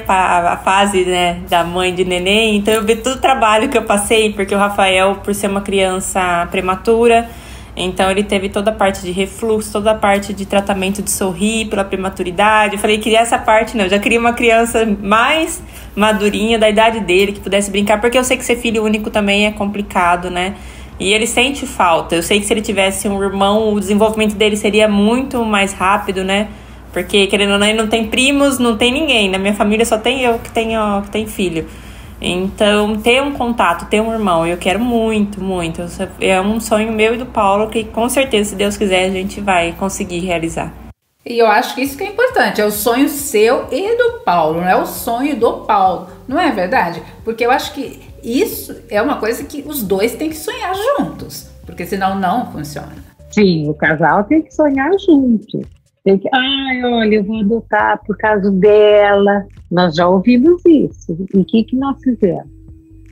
a, 0.54 0.56
fase 0.56 1.04
né, 1.04 1.40
da 1.50 1.62
mãe 1.62 1.94
de 1.94 2.02
neném, 2.02 2.56
então 2.56 2.72
eu 2.72 2.82
vi 2.82 2.96
todo 2.96 3.16
o 3.16 3.20
trabalho 3.20 3.68
que 3.68 3.76
eu 3.76 3.82
passei, 3.82 4.32
porque 4.32 4.54
o 4.54 4.58
Rafael, 4.58 5.16
por 5.16 5.34
ser 5.34 5.50
uma 5.50 5.60
criança 5.60 6.48
prematura, 6.50 7.28
então 7.76 8.10
ele 8.10 8.22
teve 8.22 8.48
toda 8.48 8.70
a 8.70 8.74
parte 8.74 9.02
de 9.02 9.10
refluxo, 9.10 9.70
toda 9.70 9.90
a 9.90 9.94
parte 9.94 10.32
de 10.32 10.46
tratamento 10.46 11.02
de 11.02 11.10
sorrir 11.10 11.66
pela 11.66 11.84
prematuridade. 11.84 12.76
Eu 12.76 12.80
falei, 12.80 12.96
queria 12.96 13.20
essa 13.20 13.36
parte, 13.36 13.76
não. 13.76 13.84
Eu 13.84 13.90
já 13.90 13.98
queria 13.98 14.18
uma 14.18 14.32
criança 14.32 14.86
mais 15.02 15.62
madurinha, 15.94 16.58
da 16.58 16.70
idade 16.70 17.00
dele, 17.00 17.32
que 17.32 17.40
pudesse 17.40 17.70
brincar, 17.70 18.00
porque 18.00 18.16
eu 18.16 18.24
sei 18.24 18.38
que 18.38 18.44
ser 18.46 18.56
filho 18.56 18.82
único 18.82 19.10
também 19.10 19.44
é 19.44 19.50
complicado, 19.50 20.30
né? 20.30 20.54
E 20.98 21.12
ele 21.12 21.26
sente 21.26 21.66
falta. 21.66 22.14
Eu 22.14 22.22
sei 22.22 22.40
que 22.40 22.46
se 22.46 22.52
ele 22.54 22.62
tivesse 22.62 23.06
um 23.06 23.22
irmão, 23.22 23.74
o 23.74 23.78
desenvolvimento 23.78 24.36
dele 24.36 24.56
seria 24.56 24.88
muito 24.88 25.44
mais 25.44 25.74
rápido, 25.74 26.24
né? 26.24 26.48
Porque, 26.92 27.26
querendo 27.26 27.52
ou 27.52 27.58
não, 27.58 27.72
não 27.74 27.88
tem 27.88 28.08
primos, 28.08 28.58
não 28.58 28.76
tem 28.76 28.92
ninguém. 28.92 29.30
Na 29.30 29.38
minha 29.38 29.54
família 29.54 29.84
só 29.84 29.96
tem 29.96 30.22
eu 30.22 30.38
que 30.38 30.50
tenho, 30.50 31.02
que 31.02 31.10
tenho 31.10 31.28
filho. 31.28 31.66
Então, 32.20 32.96
ter 32.96 33.22
um 33.22 33.32
contato, 33.32 33.88
ter 33.88 34.00
um 34.00 34.12
irmão, 34.12 34.46
eu 34.46 34.58
quero 34.58 34.78
muito, 34.78 35.42
muito. 35.42 35.82
É 36.20 36.40
um 36.40 36.60
sonho 36.60 36.92
meu 36.92 37.14
e 37.14 37.18
do 37.18 37.26
Paulo 37.26 37.68
que, 37.68 37.84
com 37.84 38.08
certeza, 38.08 38.50
se 38.50 38.56
Deus 38.56 38.76
quiser, 38.76 39.04
a 39.04 39.10
gente 39.10 39.40
vai 39.40 39.72
conseguir 39.72 40.18
realizar. 40.18 40.72
E 41.24 41.38
eu 41.38 41.46
acho 41.46 41.74
que 41.74 41.82
isso 41.82 41.96
que 41.96 42.04
é 42.04 42.08
importante, 42.08 42.60
é 42.60 42.64
o 42.64 42.70
sonho 42.70 43.08
seu 43.08 43.66
e 43.70 43.96
do 43.96 44.20
Paulo, 44.24 44.60
não 44.60 44.68
é 44.68 44.74
o 44.74 44.86
sonho 44.86 45.36
do 45.36 45.64
Paulo, 45.64 46.08
não 46.26 46.38
é 46.40 46.50
verdade? 46.50 47.02
Porque 47.22 47.44
eu 47.44 47.50
acho 47.50 47.74
que 47.74 48.00
isso 48.24 48.74
é 48.88 49.00
uma 49.00 49.16
coisa 49.16 49.44
que 49.44 49.62
os 49.66 49.82
dois 49.82 50.14
têm 50.14 50.30
que 50.30 50.36
sonhar 50.36 50.74
juntos, 50.74 51.50
porque 51.64 51.86
senão 51.86 52.18
não 52.18 52.50
funciona. 52.50 52.96
Sim, 53.30 53.68
o 53.68 53.74
casal 53.74 54.24
tem 54.24 54.42
que 54.42 54.54
sonhar 54.54 54.90
junto. 54.98 55.60
Tem 56.04 56.18
que, 56.18 56.28
ai, 56.32 56.82
olha, 56.84 57.16
eu 57.16 57.24
vou 57.24 57.40
adotar 57.40 58.00
por 58.06 58.16
causa 58.16 58.50
dela. 58.50 59.46
Nós 59.70 59.94
já 59.94 60.08
ouvimos 60.08 60.64
isso. 60.64 61.16
E 61.34 61.38
o 61.38 61.44
que, 61.44 61.64
que 61.64 61.76
nós 61.76 61.98
fizemos? 62.02 62.50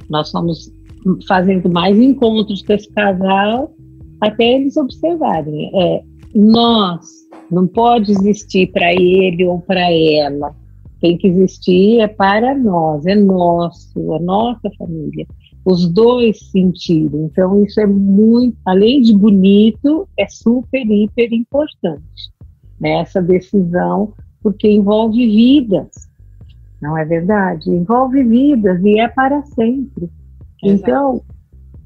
Nós 0.09 0.31
fomos 0.31 0.73
fazendo 1.27 1.69
mais 1.69 1.99
encontros 1.99 2.63
com 2.63 2.73
esse 2.73 2.91
casal 2.93 3.73
até 4.21 4.55
eles 4.55 4.77
observarem. 4.77 5.71
É, 5.75 6.03
nós 6.35 7.07
não 7.51 7.67
pode 7.67 8.11
existir 8.11 8.73
para 8.73 8.93
ele 8.93 9.45
ou 9.45 9.61
para 9.61 9.93
ela. 9.93 10.57
Tem 11.01 11.17
que 11.17 11.29
existir 11.29 12.01
é 12.01 12.09
para 12.09 12.57
nós, 12.57 13.07
é 13.07 13.15
nosso, 13.15 14.15
é 14.15 14.19
nossa 14.21 14.69
família. 14.79 15.27
Os 15.65 15.87
dois 15.89 16.51
sentiram. 16.51 17.27
Então, 17.27 17.63
isso 17.63 17.79
é 17.81 17.87
muito, 17.87 18.57
além 18.65 19.03
de 19.03 19.15
bonito, 19.15 20.09
é 20.19 20.27
super, 20.27 20.85
hiper 20.91 21.33
importante 21.33 22.38
nessa 22.81 23.21
decisão, 23.21 24.13
porque 24.43 24.69
envolve 24.69 25.27
vidas, 25.27 26.09
não 26.81 26.97
é 26.97 27.05
verdade? 27.05 27.71
Envolve 27.71 28.23
vidas 28.23 28.83
e 28.85 29.01
é 29.01 29.09
para 29.09 29.43
sempre. 29.43 30.09
Então, 30.63 31.23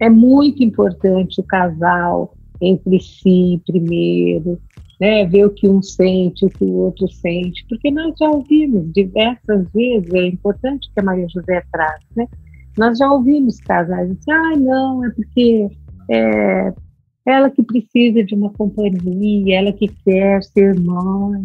é 0.00 0.08
muito 0.08 0.62
importante 0.62 1.40
o 1.40 1.44
casal 1.44 2.34
entre 2.60 3.00
si 3.00 3.60
primeiro, 3.66 4.58
né, 5.00 5.26
ver 5.26 5.46
o 5.46 5.50
que 5.50 5.68
um 5.68 5.82
sente, 5.82 6.44
o 6.44 6.48
que 6.48 6.64
o 6.64 6.74
outro 6.74 7.08
sente, 7.08 7.64
porque 7.68 7.90
nós 7.90 8.14
já 8.18 8.30
ouvimos 8.30 8.92
diversas 8.92 9.66
vezes, 9.72 10.14
é 10.14 10.26
importante 10.26 10.88
que 10.92 11.00
a 11.00 11.02
Maria 11.02 11.26
José 11.28 11.62
traz, 11.72 12.00
né? 12.16 12.26
Nós 12.78 12.98
já 12.98 13.10
ouvimos 13.10 13.58
casais 13.58 14.10
assim, 14.10 14.30
ah, 14.30 14.56
não, 14.56 15.04
é 15.04 15.10
porque 15.10 15.68
é, 16.08 16.72
ela 17.26 17.50
que 17.50 17.62
precisa 17.62 18.24
de 18.24 18.34
uma 18.34 18.50
companhia, 18.50 19.58
ela 19.58 19.72
que 19.72 19.88
quer 20.04 20.42
ser 20.42 20.78
mãe, 20.78 21.42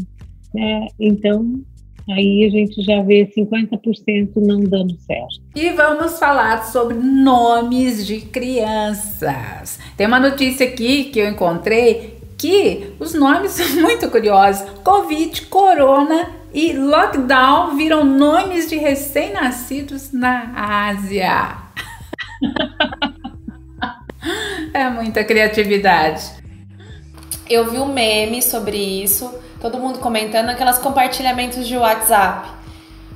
né? 0.53 0.88
Então, 0.99 1.61
aí 2.09 2.45
a 2.45 2.49
gente 2.49 2.82
já 2.82 3.01
vê 3.03 3.28
50% 3.28 4.30
não 4.38 4.61
dando 4.61 4.97
certo. 4.99 5.41
E 5.55 5.69
vamos 5.69 6.17
falar 6.17 6.63
sobre 6.65 6.97
nomes 6.97 8.05
de 8.05 8.21
crianças. 8.21 9.80
Tem 9.95 10.07
uma 10.07 10.19
notícia 10.19 10.67
aqui 10.67 11.05
que 11.05 11.19
eu 11.19 11.30
encontrei 11.30 12.17
que 12.38 12.93
os 12.99 13.13
nomes 13.13 13.51
são 13.57 13.82
muito 13.82 14.09
curiosos. 14.09 14.67
Covid, 14.84 15.43
Corona 15.47 16.30
e 16.53 16.73
Lockdown 16.73 17.75
viram 17.75 18.03
nomes 18.03 18.69
de 18.69 18.78
recém-nascidos 18.78 20.11
na 20.11 20.88
Ásia. 20.89 21.57
É 24.73 24.89
muita 24.89 25.23
criatividade. 25.23 26.23
Eu 27.49 27.69
vi 27.69 27.80
um 27.80 27.88
meme 27.88 28.41
sobre 28.41 28.78
isso, 28.78 29.34
todo 29.61 29.80
mundo 29.80 29.99
comentando 29.99 30.49
aquelas 30.49 30.78
compartilhamentos 30.78 31.67
de 31.67 31.78
WhatsApp. 31.78 32.49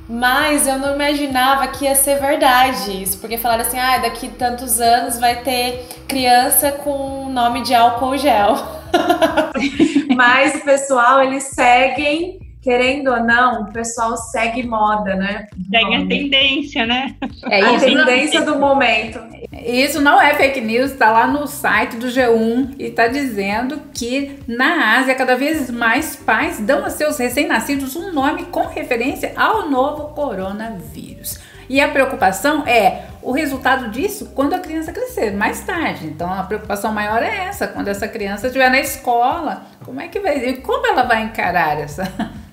Mas 0.08 0.66
eu 0.66 0.78
não 0.78 0.94
imaginava 0.94 1.68
que 1.68 1.84
ia 1.84 1.94
ser 1.94 2.18
verdade 2.18 3.02
isso, 3.02 3.18
porque 3.18 3.38
falaram 3.38 3.62
assim: 3.62 3.78
ah, 3.78 3.98
daqui 3.98 4.28
tantos 4.28 4.80
anos 4.80 5.18
vai 5.18 5.42
ter 5.42 5.86
criança 6.08 6.72
com 6.72 7.30
nome 7.30 7.62
de 7.62 7.74
álcool 7.74 8.18
gel. 8.18 8.56
Mas 10.14 10.62
pessoal, 10.62 11.22
eles 11.22 11.44
seguem 11.44 12.41
querendo 12.62 13.10
ou 13.10 13.22
não, 13.24 13.62
o 13.62 13.72
pessoal 13.72 14.16
segue 14.16 14.62
moda, 14.64 15.16
né? 15.16 15.48
Segue 15.68 15.94
a 15.96 16.06
tendência, 16.06 16.86
né? 16.86 17.16
É 17.50 17.60
a 17.60 17.72
isso, 17.72 17.84
tendência 17.84 18.40
não, 18.40 18.52
do 18.52 18.58
momento. 18.60 19.20
Isso 19.52 20.00
não 20.00 20.22
é 20.22 20.32
fake 20.34 20.60
news, 20.60 20.92
está 20.92 21.10
lá 21.10 21.26
no 21.26 21.48
site 21.48 21.96
do 21.96 22.06
G1 22.06 22.76
e 22.78 22.84
está 22.84 23.08
dizendo 23.08 23.82
que 23.92 24.38
na 24.46 24.98
Ásia 24.98 25.14
cada 25.16 25.34
vez 25.36 25.68
mais 25.70 26.14
pais 26.14 26.60
dão 26.60 26.84
a 26.84 26.90
seus 26.90 27.18
recém-nascidos 27.18 27.96
um 27.96 28.12
nome 28.12 28.44
com 28.44 28.66
referência 28.66 29.32
ao 29.36 29.68
novo 29.68 30.14
coronavírus. 30.14 31.40
E 31.68 31.80
a 31.80 31.88
preocupação 31.88 32.64
é 32.66 33.06
o 33.22 33.32
resultado 33.32 33.90
disso 33.90 34.32
quando 34.34 34.54
a 34.54 34.58
criança 34.58 34.92
crescer, 34.92 35.32
mais 35.32 35.60
tarde. 35.62 36.06
Então 36.06 36.32
a 36.32 36.42
preocupação 36.44 36.92
maior 36.92 37.22
é 37.22 37.46
essa, 37.46 37.66
quando 37.66 37.88
essa 37.88 38.06
criança 38.06 38.46
estiver 38.46 38.70
na 38.70 38.78
escola, 38.78 39.64
como 39.84 40.00
é 40.00 40.06
que 40.06 40.20
vai, 40.20 40.52
como 40.54 40.86
ela 40.86 41.02
vai 41.02 41.22
encarar 41.22 41.80
essa 41.80 42.04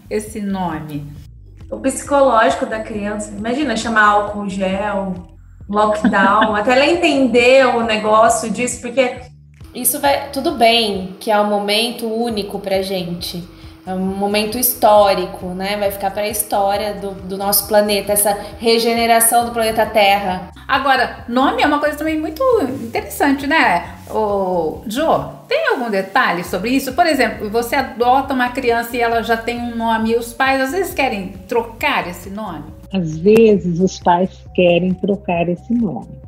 esse 0.10 0.42
nome? 0.42 1.06
O 1.72 1.78
psicológico 1.80 2.66
da 2.66 2.80
criança, 2.80 3.32
imagina 3.38 3.78
chamar 3.78 4.08
álcool 4.08 4.50
gel, 4.50 5.14
lockdown, 5.70 6.56
até 6.58 6.72
ela 6.72 6.86
entender 6.86 7.66
o 7.68 7.84
negócio 7.84 8.50
disso, 8.50 8.82
porque 8.82 9.22
isso 9.74 10.00
vai 10.00 10.32
tudo 10.32 10.52
bem 10.52 11.16
que 11.20 11.30
é 11.30 11.40
um 11.40 11.48
momento 11.48 12.08
único 12.08 12.60
pra 12.60 12.82
gente. 12.82 13.48
É 13.86 13.94
um 13.94 14.00
momento 14.00 14.58
histórico, 14.58 15.48
né? 15.48 15.78
Vai 15.78 15.92
ficar 15.92 16.12
para 16.12 16.24
a 16.24 16.28
história 16.28 16.94
do, 16.94 17.12
do 17.12 17.38
nosso 17.38 17.68
planeta, 17.68 18.12
essa 18.12 18.38
regeneração 18.60 19.46
do 19.46 19.52
planeta 19.52 19.86
Terra. 19.86 20.52
Agora, 20.70 21.26
nome 21.28 21.64
é 21.64 21.66
uma 21.66 21.80
coisa 21.80 21.98
também 21.98 22.20
muito 22.20 22.44
interessante, 22.84 23.48
né? 23.48 23.96
O 24.08 24.84
Jo, 24.86 25.26
tem 25.48 25.68
algum 25.70 25.90
detalhe 25.90 26.44
sobre 26.44 26.70
isso? 26.70 26.94
Por 26.94 27.08
exemplo, 27.08 27.50
você 27.50 27.76
adota 27.76 28.36
uma 28.36 28.50
criança 28.50 28.96
e 28.96 29.02
ela 29.02 29.24
já 29.24 29.36
tem 29.36 29.60
um 29.60 29.76
nome 29.76 30.12
e 30.12 30.16
os 30.16 30.32
pais 30.32 30.62
às 30.62 30.72
vezes 30.72 30.94
querem 30.94 31.34
trocar 31.48 32.08
esse 32.08 32.30
nome? 32.30 32.66
Às 32.94 33.18
vezes 33.18 33.80
os 33.80 34.00
pais 34.00 34.30
querem 34.54 34.94
trocar 34.94 35.50
esse 35.50 35.74
nome, 35.74 36.22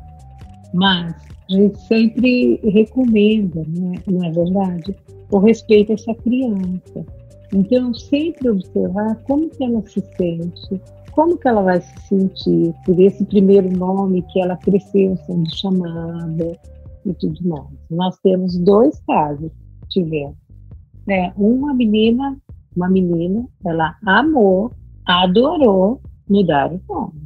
mas 0.74 1.14
a 1.48 1.54
gente 1.54 1.78
sempre 1.86 2.60
recomenda, 2.64 3.62
não 3.68 3.94
é, 3.94 3.98
não 4.06 4.24
é 4.26 4.30
verdade? 4.30 4.96
o 5.32 5.38
respeito 5.38 5.92
a 5.92 5.94
essa 5.94 6.14
criança. 6.14 7.04
Então, 7.52 7.92
sempre 7.92 8.50
observar 8.50 9.16
como 9.24 9.48
que 9.50 9.64
ela 9.64 9.82
se 9.82 10.02
sente, 10.16 10.80
como 11.12 11.38
que 11.38 11.48
ela 11.48 11.62
vai 11.62 11.80
se 11.80 11.96
sentir 12.08 12.74
por 12.84 12.98
esse 12.98 13.24
primeiro 13.24 13.70
nome 13.76 14.22
que 14.32 14.40
ela 14.40 14.56
cresceu 14.56 15.16
sendo 15.26 15.54
chamada 15.54 16.58
e 17.06 17.14
tudo 17.14 17.48
mais. 17.48 17.66
Nós 17.90 18.18
temos 18.18 18.58
dois 18.58 18.98
casos, 19.06 19.50
tivemos. 19.88 20.36
Né? 21.06 21.32
Uma 21.36 21.74
menina, 21.74 22.36
uma 22.76 22.88
menina, 22.88 23.46
ela 23.64 23.96
amou, 24.06 24.72
adorou 25.06 26.00
mudar 26.28 26.72
o 26.72 26.80
nome. 26.88 27.22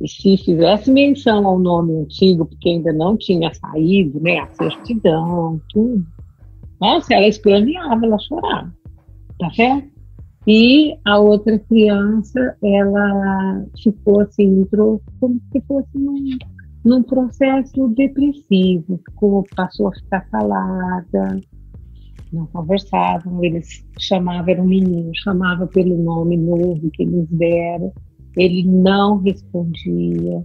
E 0.00 0.08
se 0.08 0.36
fizesse 0.36 0.90
menção 0.90 1.46
ao 1.46 1.58
nome 1.58 1.96
antigo, 1.96 2.44
porque 2.44 2.68
ainda 2.68 2.92
não 2.92 3.16
tinha 3.16 3.52
saído, 3.54 4.20
né, 4.20 4.40
a 4.40 4.48
certidão, 4.48 5.58
tudo, 5.70 6.04
nossa, 6.80 7.14
ela 7.14 7.26
esplaneava, 7.26 8.04
ela 8.04 8.18
chorava, 8.18 8.72
tá 9.38 9.50
certo? 9.52 9.95
E 10.46 10.96
a 11.04 11.18
outra 11.18 11.58
criança, 11.58 12.56
ela 12.62 13.64
ficou 13.82 14.20
assim, 14.20 14.60
entrou 14.60 15.02
como 15.18 15.40
se 15.50 15.60
fosse 15.62 15.98
num, 15.98 16.38
num 16.84 17.02
processo 17.02 17.88
depressivo, 17.88 19.00
ficou, 19.08 19.44
passou 19.56 19.88
a 19.88 19.92
ficar 19.92 20.20
calada, 20.30 21.40
não 22.32 22.46
conversavam, 22.46 23.42
eles 23.42 23.84
chamavam, 23.98 24.48
era 24.48 24.62
um 24.62 24.66
menino, 24.66 25.10
chamava 25.16 25.66
pelo 25.66 25.96
nome 25.98 26.36
novo 26.36 26.90
que 26.92 27.02
eles 27.02 27.26
deram, 27.30 27.92
ele 28.36 28.62
não 28.64 29.18
respondia, 29.18 30.44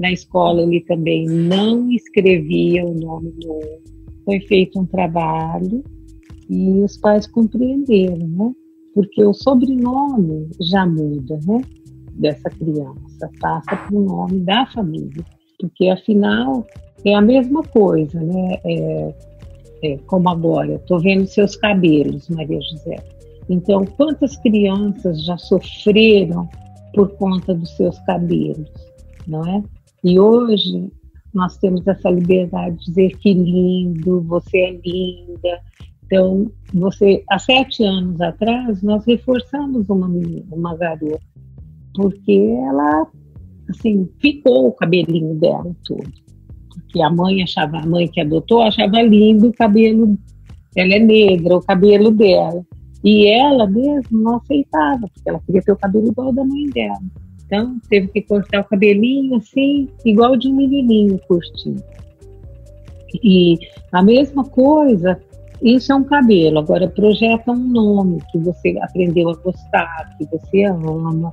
na 0.00 0.10
escola 0.10 0.62
ele 0.62 0.80
também 0.80 1.24
não 1.24 1.88
escrevia 1.92 2.84
o 2.84 2.94
nome 2.94 3.32
novo, 3.44 3.80
foi 4.24 4.40
feito 4.40 4.80
um 4.80 4.86
trabalho 4.86 5.84
e 6.50 6.80
os 6.80 6.96
pais 6.96 7.28
compreenderam, 7.28 8.26
né? 8.26 8.52
Porque 8.96 9.22
o 9.22 9.34
sobrenome 9.34 10.48
já 10.58 10.86
muda, 10.86 11.38
né? 11.46 11.60
Dessa 12.12 12.48
criança, 12.48 13.30
passa 13.38 13.76
para 13.76 13.94
o 13.94 14.02
nome 14.02 14.40
da 14.40 14.64
família, 14.68 15.22
porque 15.60 15.90
afinal 15.90 16.66
é 17.04 17.14
a 17.14 17.20
mesma 17.20 17.62
coisa, 17.62 18.18
né? 18.18 18.58
É, 18.64 19.14
é, 19.84 19.98
como 20.06 20.30
agora, 20.30 20.76
estou 20.76 20.98
vendo 20.98 21.26
seus 21.26 21.56
cabelos, 21.56 22.30
Maria 22.30 22.58
José. 22.62 22.96
Então, 23.50 23.84
quantas 23.84 24.34
crianças 24.38 25.22
já 25.26 25.36
sofreram 25.36 26.48
por 26.94 27.10
conta 27.16 27.54
dos 27.54 27.76
seus 27.76 27.98
cabelos, 28.00 28.70
não 29.26 29.42
é? 29.44 29.62
E 30.02 30.18
hoje 30.18 30.90
nós 31.34 31.58
temos 31.58 31.86
essa 31.86 32.08
liberdade 32.08 32.78
de 32.78 32.86
dizer 32.86 33.18
que 33.18 33.34
lindo, 33.34 34.22
você 34.22 34.56
é 34.56 34.80
linda, 34.82 35.60
então, 36.06 36.50
você, 36.72 37.24
há 37.28 37.38
sete 37.38 37.82
anos 37.82 38.20
atrás, 38.20 38.80
nós 38.80 39.04
reforçamos 39.04 39.88
uma 39.88 40.08
menina, 40.08 40.46
uma 40.52 40.76
garota, 40.76 41.20
porque 41.94 42.32
ela, 42.32 43.08
assim, 43.68 44.08
ficou 44.20 44.68
o 44.68 44.72
cabelinho 44.72 45.34
dela 45.34 45.74
todo. 45.84 46.08
Porque 46.72 47.02
a 47.02 47.10
mãe 47.10 47.42
achava, 47.42 47.78
a 47.78 47.86
mãe 47.86 48.06
que 48.06 48.20
adotou 48.20 48.62
achava 48.62 49.02
lindo 49.02 49.48
o 49.48 49.52
cabelo, 49.52 50.16
ela 50.76 50.94
é 50.94 50.98
negra, 51.00 51.56
o 51.56 51.62
cabelo 51.62 52.12
dela. 52.12 52.64
E 53.02 53.26
ela 53.26 53.66
mesmo 53.66 54.18
não 54.18 54.36
aceitava, 54.36 55.08
porque 55.12 55.28
ela 55.28 55.40
queria 55.40 55.62
ter 55.62 55.72
o 55.72 55.76
cabelo 55.76 56.08
igual 56.08 56.32
da 56.32 56.44
mãe 56.44 56.66
dela. 56.70 57.02
Então, 57.44 57.80
teve 57.88 58.08
que 58.08 58.22
cortar 58.22 58.60
o 58.60 58.64
cabelinho 58.64 59.36
assim, 59.36 59.88
igual 60.04 60.36
de 60.36 60.48
um 60.48 60.54
menininho 60.54 61.18
curtinho. 61.26 61.82
E 63.22 63.58
a 63.92 64.02
mesma 64.02 64.44
coisa 64.44 65.18
isso 65.62 65.92
é 65.92 65.94
um 65.94 66.04
cabelo. 66.04 66.58
Agora 66.58 66.88
projeta 66.88 67.50
um 67.50 67.56
nome 67.56 68.22
que 68.30 68.38
você 68.38 68.76
aprendeu 68.82 69.30
a 69.30 69.34
gostar, 69.36 70.16
que 70.18 70.26
você 70.26 70.64
ama, 70.64 71.32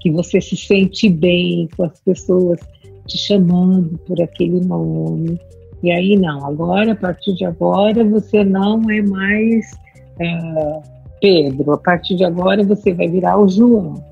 que 0.00 0.10
você 0.10 0.40
se 0.40 0.56
sente 0.56 1.08
bem 1.08 1.68
com 1.76 1.84
as 1.84 2.00
pessoas 2.00 2.60
te 3.06 3.18
chamando 3.18 3.98
por 4.06 4.20
aquele 4.20 4.60
nome. 4.60 5.40
E 5.82 5.90
aí 5.90 6.16
não, 6.16 6.46
agora, 6.46 6.92
a 6.92 6.96
partir 6.96 7.34
de 7.34 7.44
agora, 7.44 8.04
você 8.04 8.42
não 8.44 8.80
é 8.90 9.02
mais 9.02 9.70
é, 10.18 10.80
Pedro, 11.20 11.72
a 11.72 11.78
partir 11.78 12.16
de 12.16 12.24
agora 12.24 12.62
você 12.62 12.92
vai 12.92 13.08
virar 13.08 13.38
o 13.38 13.48
João. 13.48 14.02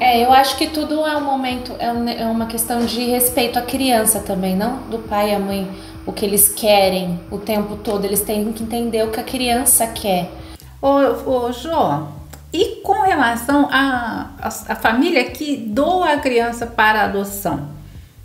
É, 0.00 0.24
eu 0.24 0.32
acho 0.32 0.56
que 0.56 0.68
tudo 0.68 1.06
é 1.06 1.16
um 1.16 1.24
momento, 1.24 1.72
é, 1.78 2.22
é 2.22 2.26
uma 2.26 2.46
questão 2.46 2.84
de 2.84 3.00
respeito 3.06 3.58
à 3.58 3.62
criança 3.62 4.20
também, 4.20 4.56
não 4.56 4.88
do 4.88 4.98
pai 4.98 5.30
e 5.30 5.34
a 5.34 5.38
mãe 5.38 5.68
o 6.08 6.12
que 6.12 6.24
eles 6.24 6.48
querem 6.48 7.20
o 7.30 7.36
tempo 7.36 7.76
todo, 7.76 8.06
eles 8.06 8.22
têm 8.22 8.50
que 8.50 8.62
entender 8.62 9.04
o 9.04 9.10
que 9.10 9.20
a 9.20 9.22
criança 9.22 9.86
quer. 9.86 10.30
Ô, 10.80 10.88
ô 11.30 11.52
Jô, 11.52 12.06
e 12.50 12.76
com 12.76 13.02
relação 13.02 13.68
à 13.70 14.30
a, 14.38 14.48
a, 14.48 14.48
a, 14.48 14.74
família 14.74 15.22
que 15.30 15.54
doa 15.54 16.14
a 16.14 16.18
criança 16.18 16.66
para 16.66 17.04
adoção? 17.04 17.68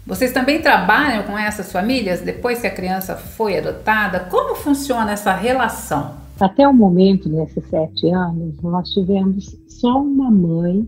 Vocês 0.07 0.31
também 0.31 0.61
trabalham 0.61 1.23
com 1.23 1.37
essas 1.37 1.73
famílias 1.73 2.21
depois 2.21 2.61
que 2.61 2.67
a 2.67 2.73
criança 2.73 3.17
foi 3.17 3.57
adotada? 3.57 4.21
Como 4.21 4.55
funciona 4.55 5.11
essa 5.11 5.33
relação? 5.33 6.15
Até 6.39 6.65
o 6.65 6.73
momento, 6.73 7.27
nesses 7.27 7.67
sete 7.67 8.09
anos, 8.09 8.61
nós 8.61 8.89
tivemos 8.91 9.57
só 9.67 10.01
uma 10.01 10.31
mãe 10.31 10.87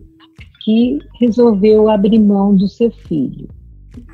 que 0.64 0.98
resolveu 1.20 1.90
abrir 1.90 2.18
mão 2.18 2.56
do 2.56 2.66
seu 2.66 2.90
filho. 2.90 3.50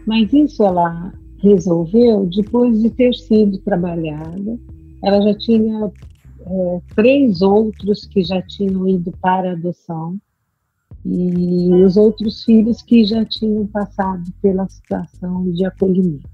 Mas 0.04 0.32
isso 0.32 0.64
ela 0.64 1.12
resolveu 1.42 2.26
depois 2.26 2.80
de 2.80 2.90
ter 2.90 3.12
sido 3.14 3.58
trabalhada. 3.58 4.58
Ela 5.02 5.20
já 5.22 5.38
tinha 5.38 5.90
é, 6.46 6.80
três 6.94 7.42
outros 7.42 8.06
que 8.06 8.22
já 8.22 8.40
tinham 8.42 8.88
ido 8.88 9.12
para 9.20 9.52
adoção 9.52 10.16
e 11.04 11.68
os 11.84 11.96
outros 11.96 12.44
filhos 12.44 12.80
que 12.80 13.04
já 13.04 13.24
tinham 13.24 13.66
passado 13.66 14.22
pela 14.40 14.68
situação 14.68 15.50
de 15.50 15.64
acolhimento. 15.64 16.30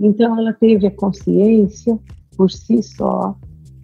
Então, 0.00 0.38
ela 0.38 0.52
teve 0.52 0.86
a 0.86 0.90
consciência, 0.90 1.98
por 2.36 2.50
si 2.50 2.82
só, 2.82 3.36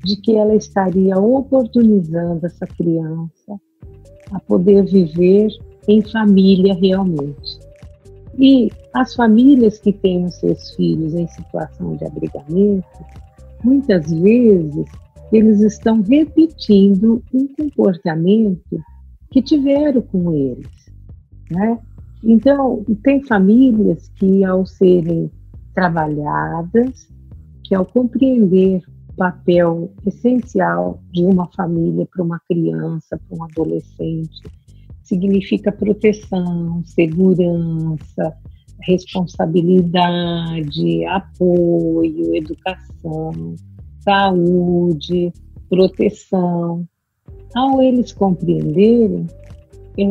de 0.05 0.16
que 0.16 0.35
ela 0.35 0.55
estaria 0.55 1.18
oportunizando 1.18 2.45
essa 2.45 2.66
criança 2.66 3.61
a 4.30 4.41
poder 4.41 4.85
viver 4.85 5.49
em 5.89 6.03
família 6.03 6.74
realmente. 6.74 7.59
E 8.39 8.70
as 8.95 9.14
famílias 9.14 9.78
que 9.78 9.93
têm 9.93 10.24
os 10.24 10.35
seus 10.37 10.70
filhos 10.74 11.14
em 11.14 11.26
situação 11.28 11.97
de 11.97 12.05
abrigamento, 12.05 12.87
muitas 13.62 14.11
vezes 14.11 14.87
eles 15.33 15.61
estão 15.61 16.03
repetindo 16.03 17.22
um 17.33 17.47
comportamento 17.49 18.83
que 19.30 19.41
tiveram 19.41 20.03
com 20.03 20.33
eles, 20.33 20.70
né? 21.51 21.78
Então, 22.22 22.85
tem 23.03 23.22
famílias 23.24 24.09
que, 24.16 24.45
ao 24.45 24.64
serem 24.64 25.30
trabalhadas, 25.74 27.09
que 27.64 27.74
ao 27.74 27.85
compreender 27.85 28.83
o 29.11 29.16
papel 29.16 29.93
essencial 30.07 31.03
de 31.12 31.24
uma 31.24 31.49
família 31.53 32.07
para 32.07 32.22
uma 32.22 32.41
criança, 32.49 33.18
para 33.28 33.39
um 33.39 33.45
adolescente, 33.45 34.43
significa 35.03 35.72
proteção, 35.72 36.82
segurança, 36.84 38.36
responsabilidade, 38.82 41.05
apoio, 41.07 42.34
educação, 42.34 43.55
saúde, 44.00 45.32
proteção. 45.68 46.86
Ao 47.55 47.82
eles 47.82 48.12
compreenderem, 48.12 49.26
é, 49.98 50.05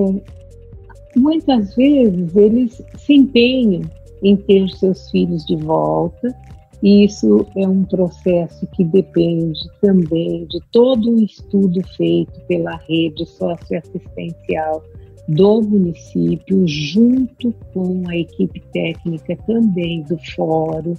muitas 1.18 1.76
vezes 1.76 2.36
eles 2.36 2.82
se 2.98 3.14
empenham 3.14 3.82
em 4.24 4.36
ter 4.36 4.70
seus 4.70 5.10
filhos 5.10 5.46
de 5.46 5.56
volta 5.58 6.36
isso 6.82 7.46
é 7.56 7.68
um 7.68 7.84
processo 7.84 8.66
que 8.68 8.84
depende 8.84 9.60
também 9.82 10.46
de 10.48 10.60
todo 10.72 11.12
um 11.12 11.24
estudo 11.24 11.82
feito 11.96 12.40
pela 12.48 12.76
rede 12.88 13.26
socioassistencial 13.26 14.84
do 15.28 15.62
município, 15.62 16.68
junto 16.68 17.54
com 17.74 18.04
a 18.08 18.18
equipe 18.18 18.60
técnica 18.74 19.36
também 19.46 20.02
do 20.04 20.18
fórum. 20.36 20.96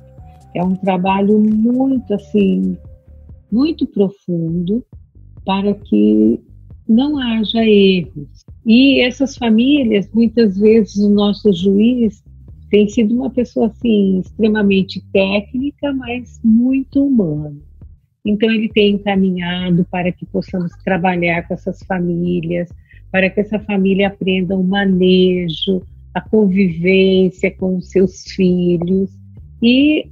É 0.55 0.63
um 0.63 0.77
trabalho 0.77 1.39
muito 1.41 2.15
assim, 2.15 2.77
muito 3.51 3.87
profundo 3.87 4.85
para 5.45 5.75
que 5.75 6.41
não 6.89 7.19
haja 7.19 7.65
erros. 7.65 8.45
E 8.65 9.01
essas 9.01 9.37
famílias, 9.37 10.09
muitas 10.13 10.57
vezes 10.57 10.97
o 10.97 11.11
nosso 11.11 11.53
juiz 11.53 12.23
tem 12.73 12.89
sido 12.89 13.15
uma 13.15 13.29
pessoa 13.29 13.67
assim 13.67 14.21
extremamente 14.21 15.05
técnica, 15.13 15.93
mas 15.93 16.41
muito 16.43 17.07
humana. 17.07 17.55
Então 18.25 18.51
ele 18.51 18.71
tem 18.71 18.95
encaminhado 18.95 19.87
para 19.91 20.11
que 20.11 20.25
possamos 20.25 20.73
trabalhar 20.83 21.47
com 21.47 21.53
essas 21.53 21.83
famílias, 21.83 22.71
para 23.11 23.29
que 23.29 23.41
essa 23.41 23.59
família 23.59 24.09
aprenda 24.09 24.57
o 24.57 24.65
manejo, 24.65 25.83
a 26.15 26.21
convivência 26.23 27.51
com 27.51 27.77
os 27.77 27.91
seus 27.91 28.23
filhos. 28.35 29.11
E 29.63 30.11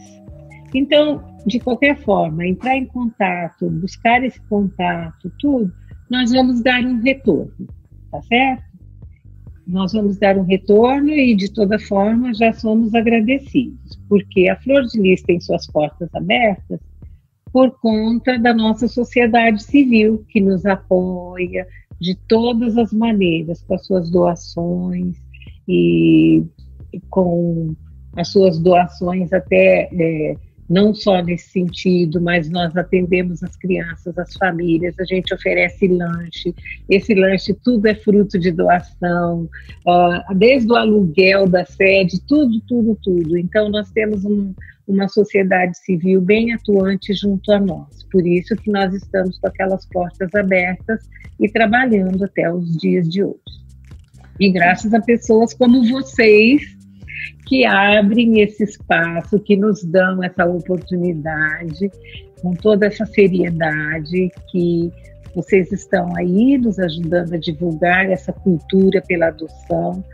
Então, 0.75 1.25
de 1.47 1.59
qualquer 1.61 1.97
forma, 1.99 2.45
entrar 2.47 2.77
em 2.77 2.87
contato, 2.87 3.71
buscar 3.71 4.25
esse 4.25 4.41
contato, 4.49 5.31
tudo, 5.39 5.73
nós 6.15 6.31
vamos 6.31 6.63
dar 6.63 6.85
um 6.85 7.01
retorno, 7.01 7.67
tá 8.11 8.23
certo? 8.23 8.63
Nós 9.67 9.93
vamos 9.93 10.17
dar 10.17 10.39
um 10.39 10.45
retorno 10.45 11.11
e, 11.11 11.35
de 11.35 11.53
toda 11.53 11.77
forma, 11.79 12.33
já 12.33 12.53
somos 12.53 12.95
agradecidos, 12.95 14.01
porque 14.09 14.49
a 14.49 14.57
Flor 14.61 14.85
de 14.85 15.01
Lis 15.01 15.23
tem 15.23 15.41
suas 15.41 15.67
portas 15.67 16.09
abertas 16.15 16.81
por 17.53 17.71
conta 17.81 18.39
da 18.39 18.55
nossa 18.55 18.87
sociedade 18.87 19.63
civil, 19.63 20.25
que 20.29 20.41
nos 20.41 20.65
apoia 20.67 21.67
de 22.01 22.15
todas 22.29 22.77
as 22.79 22.93
maneiras, 22.93 23.63
com 23.63 23.75
as 23.75 23.87
suas 23.87 24.11
doações 24.11 25.17
e 25.67 26.45
com 27.11 27.75
as 28.17 28.29
suas 28.29 28.59
doações 28.59 29.33
até. 29.33 29.89
É, 29.93 30.37
não 30.69 30.95
só 30.95 31.23
nesse 31.23 31.51
sentido, 31.51 32.21
mas 32.21 32.49
nós 32.51 32.77
atendemos 32.77 33.43
as 33.43 33.57
crianças, 33.57 34.17
as 34.19 34.35
famílias, 34.35 34.95
a 34.99 35.05
gente 35.05 35.35
oferece 35.35 35.87
lanche. 35.87 36.55
Esse 36.89 37.15
lanche 37.15 37.55
tudo 37.63 37.87
é 37.87 37.95
fruto 37.95 38.39
de 38.39 38.51
doação, 38.51 39.49
desde 40.37 40.73
o 40.73 40.77
aluguel 40.77 41.47
da 41.47 41.65
sede, 41.65 42.21
tudo, 42.27 42.61
tudo, 42.67 42.99
tudo. 43.03 43.37
Então 43.37 43.69
nós 43.69 43.91
temos 43.91 44.25
um, 44.25 44.55
uma 44.87 45.09
sociedade 45.09 45.77
civil 45.79 46.21
bem 46.21 46.53
atuante 46.53 47.13
junto 47.13 47.53
a 47.53 47.61
nós. 47.61 48.03
Por 48.11 48.27
isso 48.27 48.57
que 48.57 48.71
nós 48.71 48.95
estamos 48.95 49.39
com 49.39 49.47
aquelas 49.47 49.87
portas 49.87 50.35
abertas 50.35 51.09
e 51.41 51.49
trabalhando 51.49 52.25
até 52.25 52.53
os 52.53 52.77
dias 52.77 53.09
de 53.09 53.23
hoje. 53.23 53.65
E 54.41 54.51
graças 54.51 54.93
a 54.93 55.01
pessoas 55.01 55.55
como 55.55 55.89
vocês 55.89 56.74
que 57.47 57.65
abrem 57.65 58.41
esse 58.41 58.65
espaço, 58.65 59.39
que 59.39 59.57
nos 59.57 59.85
dão 59.85 60.23
essa 60.23 60.47
oportunidade, 60.47 61.91
com 62.41 62.53
toda 62.53 62.87
essa 62.87 63.05
seriedade 63.07 64.31
que 64.51 64.91
vocês 65.35 65.73
estão 65.73 66.15
aí 66.17 66.57
nos 66.57 66.79
ajudando 66.79 67.35
a 67.35 67.39
divulgar 67.39 68.09
essa 68.09 68.33
cultura 68.33 69.03
pela 69.03 69.29
adoção 69.29 70.05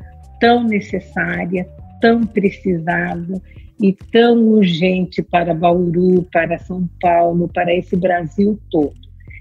tão 0.40 0.64
necessária, 0.64 1.68
tão 2.00 2.26
precisada 2.26 3.40
e 3.80 3.92
tão 3.92 4.38
urgente 4.48 5.22
para 5.22 5.54
Bauru, 5.54 6.26
para 6.32 6.58
São 6.58 6.88
Paulo, 7.00 7.48
para 7.48 7.74
esse 7.74 7.96
Brasil 7.96 8.58
todo. 8.70 8.94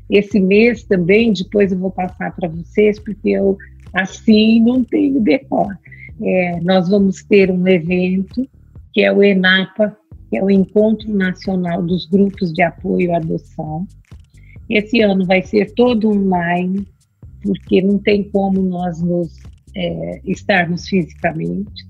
Esse 0.10 0.40
mês 0.40 0.84
também, 0.84 1.32
depois 1.34 1.72
eu 1.72 1.78
vou 1.78 1.92
passar 1.92 2.36
para 2.36 2.50
vocês, 2.50 3.00
porque 3.00 3.30
eu 3.30 3.58
assim 3.94 4.60
não 4.62 4.84
tenho 4.84 5.22
decor 5.22 5.78
é, 6.22 6.60
nós 6.62 6.90
vamos 6.90 7.24
ter 7.24 7.50
um 7.52 7.68
evento 7.68 8.48
que 8.94 9.02
é 9.02 9.12
o 9.12 9.24
ENAPA, 9.24 9.98
que 10.30 10.38
é 10.38 10.44
o 10.44 10.50
Encontro 10.50 11.12
Nacional 11.14 11.82
dos 11.82 12.06
Grupos 12.06 12.52
de 12.52 12.62
Apoio 12.62 13.14
à 13.14 13.18
Adoção. 13.18 13.88
Esse 14.70 15.02
ano 15.02 15.26
vai 15.26 15.42
ser 15.42 15.74
todo 15.74 16.10
online, 16.10 16.88
porque 17.42 17.82
não 17.82 17.98
tem 17.98 18.30
como 18.30 18.62
nós 18.62 19.02
nos 19.02 19.40
é, 19.76 20.22
estarmos 20.26 20.88
fisicamente. 20.88 21.88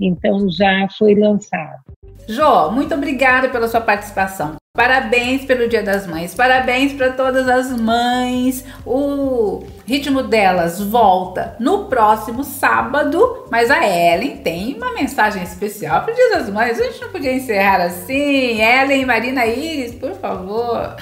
Então 0.00 0.48
já 0.50 0.88
foi 0.96 1.14
lançado. 1.14 1.82
Jô, 2.28 2.70
muito 2.70 2.94
obrigada 2.94 3.48
pela 3.48 3.66
sua 3.66 3.80
participação. 3.80 4.56
Parabéns 4.78 5.44
pelo 5.44 5.68
Dia 5.68 5.82
das 5.82 6.06
Mães, 6.06 6.36
parabéns 6.36 6.92
para 6.92 7.10
todas 7.10 7.48
as 7.48 7.68
mães. 7.76 8.64
O 8.86 9.64
ritmo 9.84 10.22
delas 10.22 10.80
volta 10.80 11.56
no 11.58 11.86
próximo 11.86 12.44
sábado, 12.44 13.44
mas 13.50 13.72
a 13.72 13.84
Ellen 13.84 14.36
tem 14.36 14.76
uma 14.76 14.94
mensagem 14.94 15.42
especial 15.42 16.02
para 16.02 16.12
o 16.12 16.14
Dia 16.14 16.30
das 16.30 16.48
Mães. 16.48 16.80
A 16.80 16.84
gente 16.84 17.00
não 17.00 17.08
podia 17.08 17.32
encerrar 17.32 17.80
assim. 17.80 18.62
Ellen, 18.62 19.04
Marina 19.04 19.44
Iris, 19.46 19.96
por 19.96 20.12
favor. 20.12 20.94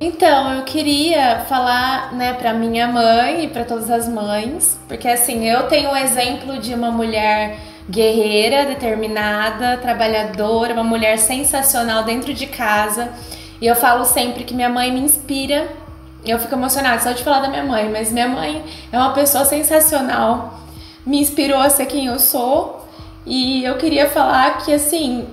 Então, 0.00 0.54
eu 0.54 0.62
queria 0.64 1.44
falar, 1.46 2.14
né, 2.14 2.32
para 2.32 2.54
minha 2.54 2.88
mãe 2.88 3.44
e 3.44 3.48
para 3.48 3.66
todas 3.66 3.90
as 3.90 4.08
mães, 4.08 4.80
porque 4.88 5.06
assim, 5.06 5.46
eu 5.46 5.64
tenho 5.64 5.90
um 5.90 5.96
exemplo 5.96 6.58
de 6.58 6.72
uma 6.72 6.90
mulher 6.90 7.58
guerreira, 7.88 8.64
determinada, 8.66 9.76
trabalhadora, 9.78 10.74
uma 10.74 10.84
mulher 10.84 11.18
sensacional 11.18 12.04
dentro 12.04 12.32
de 12.32 12.46
casa. 12.46 13.12
E 13.60 13.66
eu 13.66 13.76
falo 13.76 14.04
sempre 14.04 14.44
que 14.44 14.54
minha 14.54 14.68
mãe 14.68 14.92
me 14.92 15.00
inspira. 15.00 15.68
Eu 16.24 16.38
fico 16.38 16.54
emocionada 16.54 17.00
só 17.00 17.12
de 17.12 17.22
falar 17.22 17.40
da 17.40 17.48
minha 17.48 17.64
mãe, 17.64 17.88
mas 17.90 18.12
minha 18.12 18.28
mãe 18.28 18.64
é 18.90 18.98
uma 18.98 19.12
pessoa 19.12 19.44
sensacional. 19.44 20.60
Me 21.04 21.20
inspirou 21.20 21.58
a 21.58 21.68
ser 21.68 21.86
quem 21.86 22.06
eu 22.06 22.18
sou. 22.18 22.86
E 23.26 23.64
eu 23.64 23.76
queria 23.76 24.08
falar 24.08 24.58
que 24.58 24.72
assim, 24.72 25.26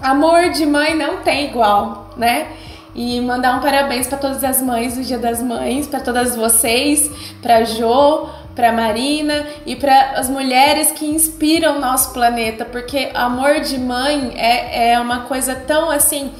amor 0.00 0.50
de 0.50 0.64
mãe 0.64 0.94
não 0.94 1.18
tem 1.18 1.46
igual, 1.46 2.10
né? 2.16 2.48
E 2.94 3.20
mandar 3.20 3.56
um 3.56 3.60
parabéns 3.60 4.06
para 4.06 4.18
todas 4.18 4.44
as 4.44 4.60
mães 4.60 4.96
do 4.96 5.02
Dia 5.02 5.18
das 5.18 5.42
Mães, 5.42 5.86
para 5.86 6.00
todas 6.00 6.36
vocês, 6.36 7.10
para 7.40 7.64
Jo, 7.64 8.28
para 8.54 8.72
Marina 8.72 9.46
e 9.64 9.74
para 9.74 10.12
as 10.12 10.28
mulheres 10.28 10.92
que 10.92 11.06
inspiram 11.06 11.80
nosso 11.80 12.12
planeta, 12.12 12.64
porque 12.64 13.10
amor 13.14 13.60
de 13.60 13.78
mãe 13.78 14.32
é, 14.36 14.92
é 14.92 15.00
uma 15.00 15.20
coisa 15.20 15.54
tão 15.54 15.90
assim. 15.90 16.30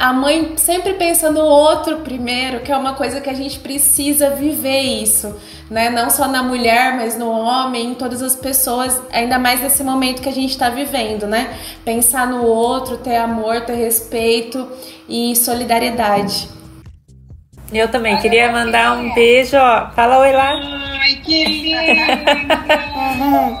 A 0.00 0.14
mãe 0.14 0.54
sempre 0.56 0.94
pensa 0.94 1.30
no 1.30 1.42
outro 1.42 1.98
primeiro, 1.98 2.60
que 2.60 2.72
é 2.72 2.76
uma 2.76 2.94
coisa 2.94 3.20
que 3.20 3.28
a 3.28 3.34
gente 3.34 3.58
precisa 3.58 4.30
viver 4.30 4.80
isso, 4.80 5.38
né? 5.68 5.90
Não 5.90 6.08
só 6.08 6.26
na 6.26 6.42
mulher, 6.42 6.96
mas 6.96 7.18
no 7.18 7.30
homem, 7.30 7.90
em 7.90 7.94
todas 7.94 8.22
as 8.22 8.34
pessoas, 8.34 8.98
ainda 9.12 9.38
mais 9.38 9.60
nesse 9.60 9.84
momento 9.84 10.22
que 10.22 10.28
a 10.30 10.32
gente 10.32 10.52
está 10.52 10.70
vivendo, 10.70 11.26
né? 11.26 11.54
Pensar 11.84 12.26
no 12.26 12.46
outro, 12.46 12.96
ter 12.96 13.18
amor, 13.18 13.60
ter 13.66 13.74
respeito 13.74 14.66
e 15.06 15.36
solidariedade. 15.36 16.48
Eu 17.70 17.88
também 17.88 18.16
queria 18.20 18.50
mandar 18.50 18.96
um 18.96 19.12
beijo, 19.12 19.58
ó. 19.58 19.90
Fala 19.90 20.18
oi 20.20 20.32
lá. 20.32 20.52
Ai, 20.98 21.16
que 21.16 21.44
lindo! 21.44 22.40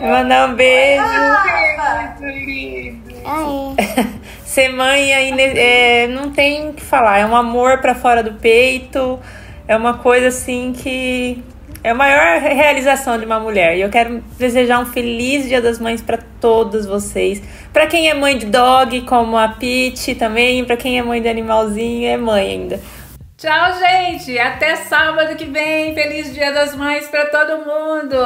mandar 0.00 0.48
um 0.48 0.54
beijo. 0.54 1.04
Muito 2.16 2.24
lindo. 2.24 3.10
Ser 4.50 4.68
mãe 4.70 5.14
ainda 5.14 5.40
é, 5.42 6.08
não 6.08 6.32
tem 6.32 6.70
o 6.70 6.72
que 6.72 6.82
falar. 6.82 7.18
É 7.18 7.24
um 7.24 7.36
amor 7.36 7.78
para 7.78 7.94
fora 7.94 8.20
do 8.20 8.32
peito. 8.32 9.20
É 9.68 9.76
uma 9.76 9.98
coisa 9.98 10.26
assim 10.26 10.72
que 10.76 11.40
é 11.84 11.90
a 11.90 11.94
maior 11.94 12.40
realização 12.40 13.16
de 13.16 13.24
uma 13.24 13.38
mulher. 13.38 13.76
E 13.76 13.80
eu 13.80 13.88
quero 13.88 14.20
desejar 14.36 14.80
um 14.80 14.86
feliz 14.86 15.48
Dia 15.48 15.60
das 15.60 15.78
Mães 15.78 16.02
para 16.02 16.18
todos 16.40 16.84
vocês. 16.84 17.40
Para 17.72 17.86
quem 17.86 18.10
é 18.10 18.14
mãe 18.14 18.36
de 18.36 18.46
dog, 18.46 19.02
como 19.02 19.38
a 19.38 19.50
Pete 19.50 20.16
também, 20.16 20.64
para 20.64 20.76
quem 20.76 20.98
é 20.98 21.02
mãe 21.04 21.22
de 21.22 21.28
animalzinho, 21.28 22.08
é 22.08 22.16
mãe 22.16 22.50
ainda. 22.50 22.80
Tchau, 23.38 23.72
gente. 23.78 24.36
Até 24.36 24.74
sábado 24.74 25.36
que 25.36 25.44
vem. 25.44 25.94
Feliz 25.94 26.34
Dia 26.34 26.52
das 26.52 26.74
Mães 26.74 27.06
para 27.06 27.26
todo 27.26 27.64
mundo. 27.64 28.16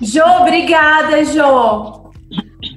Jo, 0.00 0.22
obrigada, 0.42 1.24
Jo. 1.24 2.11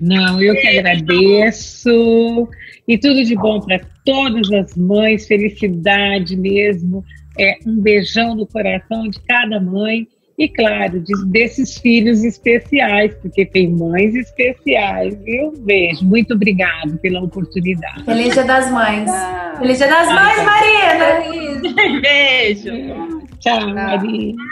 Não, 0.06 0.42
eu 0.42 0.54
que 0.54 0.68
agradeço. 0.68 2.48
E 2.88 2.98
tudo 2.98 3.24
de 3.24 3.36
bom 3.36 3.60
para 3.60 3.82
todas 4.06 4.52
as 4.52 4.78
mães, 4.78 5.28
felicidade 5.28 6.38
mesmo. 6.38 7.04
É 7.38 7.58
um 7.66 7.82
beijão 7.82 8.36
no 8.36 8.46
coração 8.46 9.10
de 9.10 9.20
cada 9.22 9.60
mãe 9.60 10.08
e, 10.38 10.48
claro, 10.48 11.00
de, 11.00 11.26
desses 11.28 11.78
filhos 11.78 12.24
especiais, 12.24 13.14
porque 13.16 13.46
tem 13.46 13.70
mães 13.70 14.14
especiais. 14.16 15.16
Um 15.16 15.54
beijo, 15.66 16.06
muito 16.06 16.34
obrigado 16.34 16.98
pela 17.00 17.22
oportunidade. 17.22 18.04
Feliz 18.04 18.34
Dia 18.34 18.44
das 18.44 18.72
Mães. 18.72 19.10
Ah, 19.10 19.56
Feliz 19.58 19.78
Dia 19.78 19.88
das 19.88 20.08
Mães, 20.08 20.46
Marina. 20.46 22.02
Beijo. 22.02 23.26
Tchau, 23.40 23.74
Marina. 23.74 24.44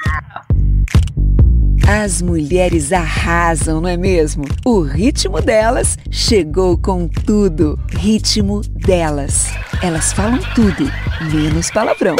As 1.87 2.21
mulheres 2.21 2.93
arrasam, 2.93 3.81
não 3.81 3.89
é 3.89 3.97
mesmo? 3.97 4.45
O 4.65 4.81
ritmo 4.81 5.41
delas 5.41 5.97
chegou 6.09 6.77
com 6.77 7.07
tudo. 7.07 7.77
Ritmo 7.91 8.61
delas. 8.61 9.51
Elas 9.81 10.13
falam 10.13 10.39
tudo, 10.55 10.89
menos 11.31 11.69
palavrão. 11.71 12.15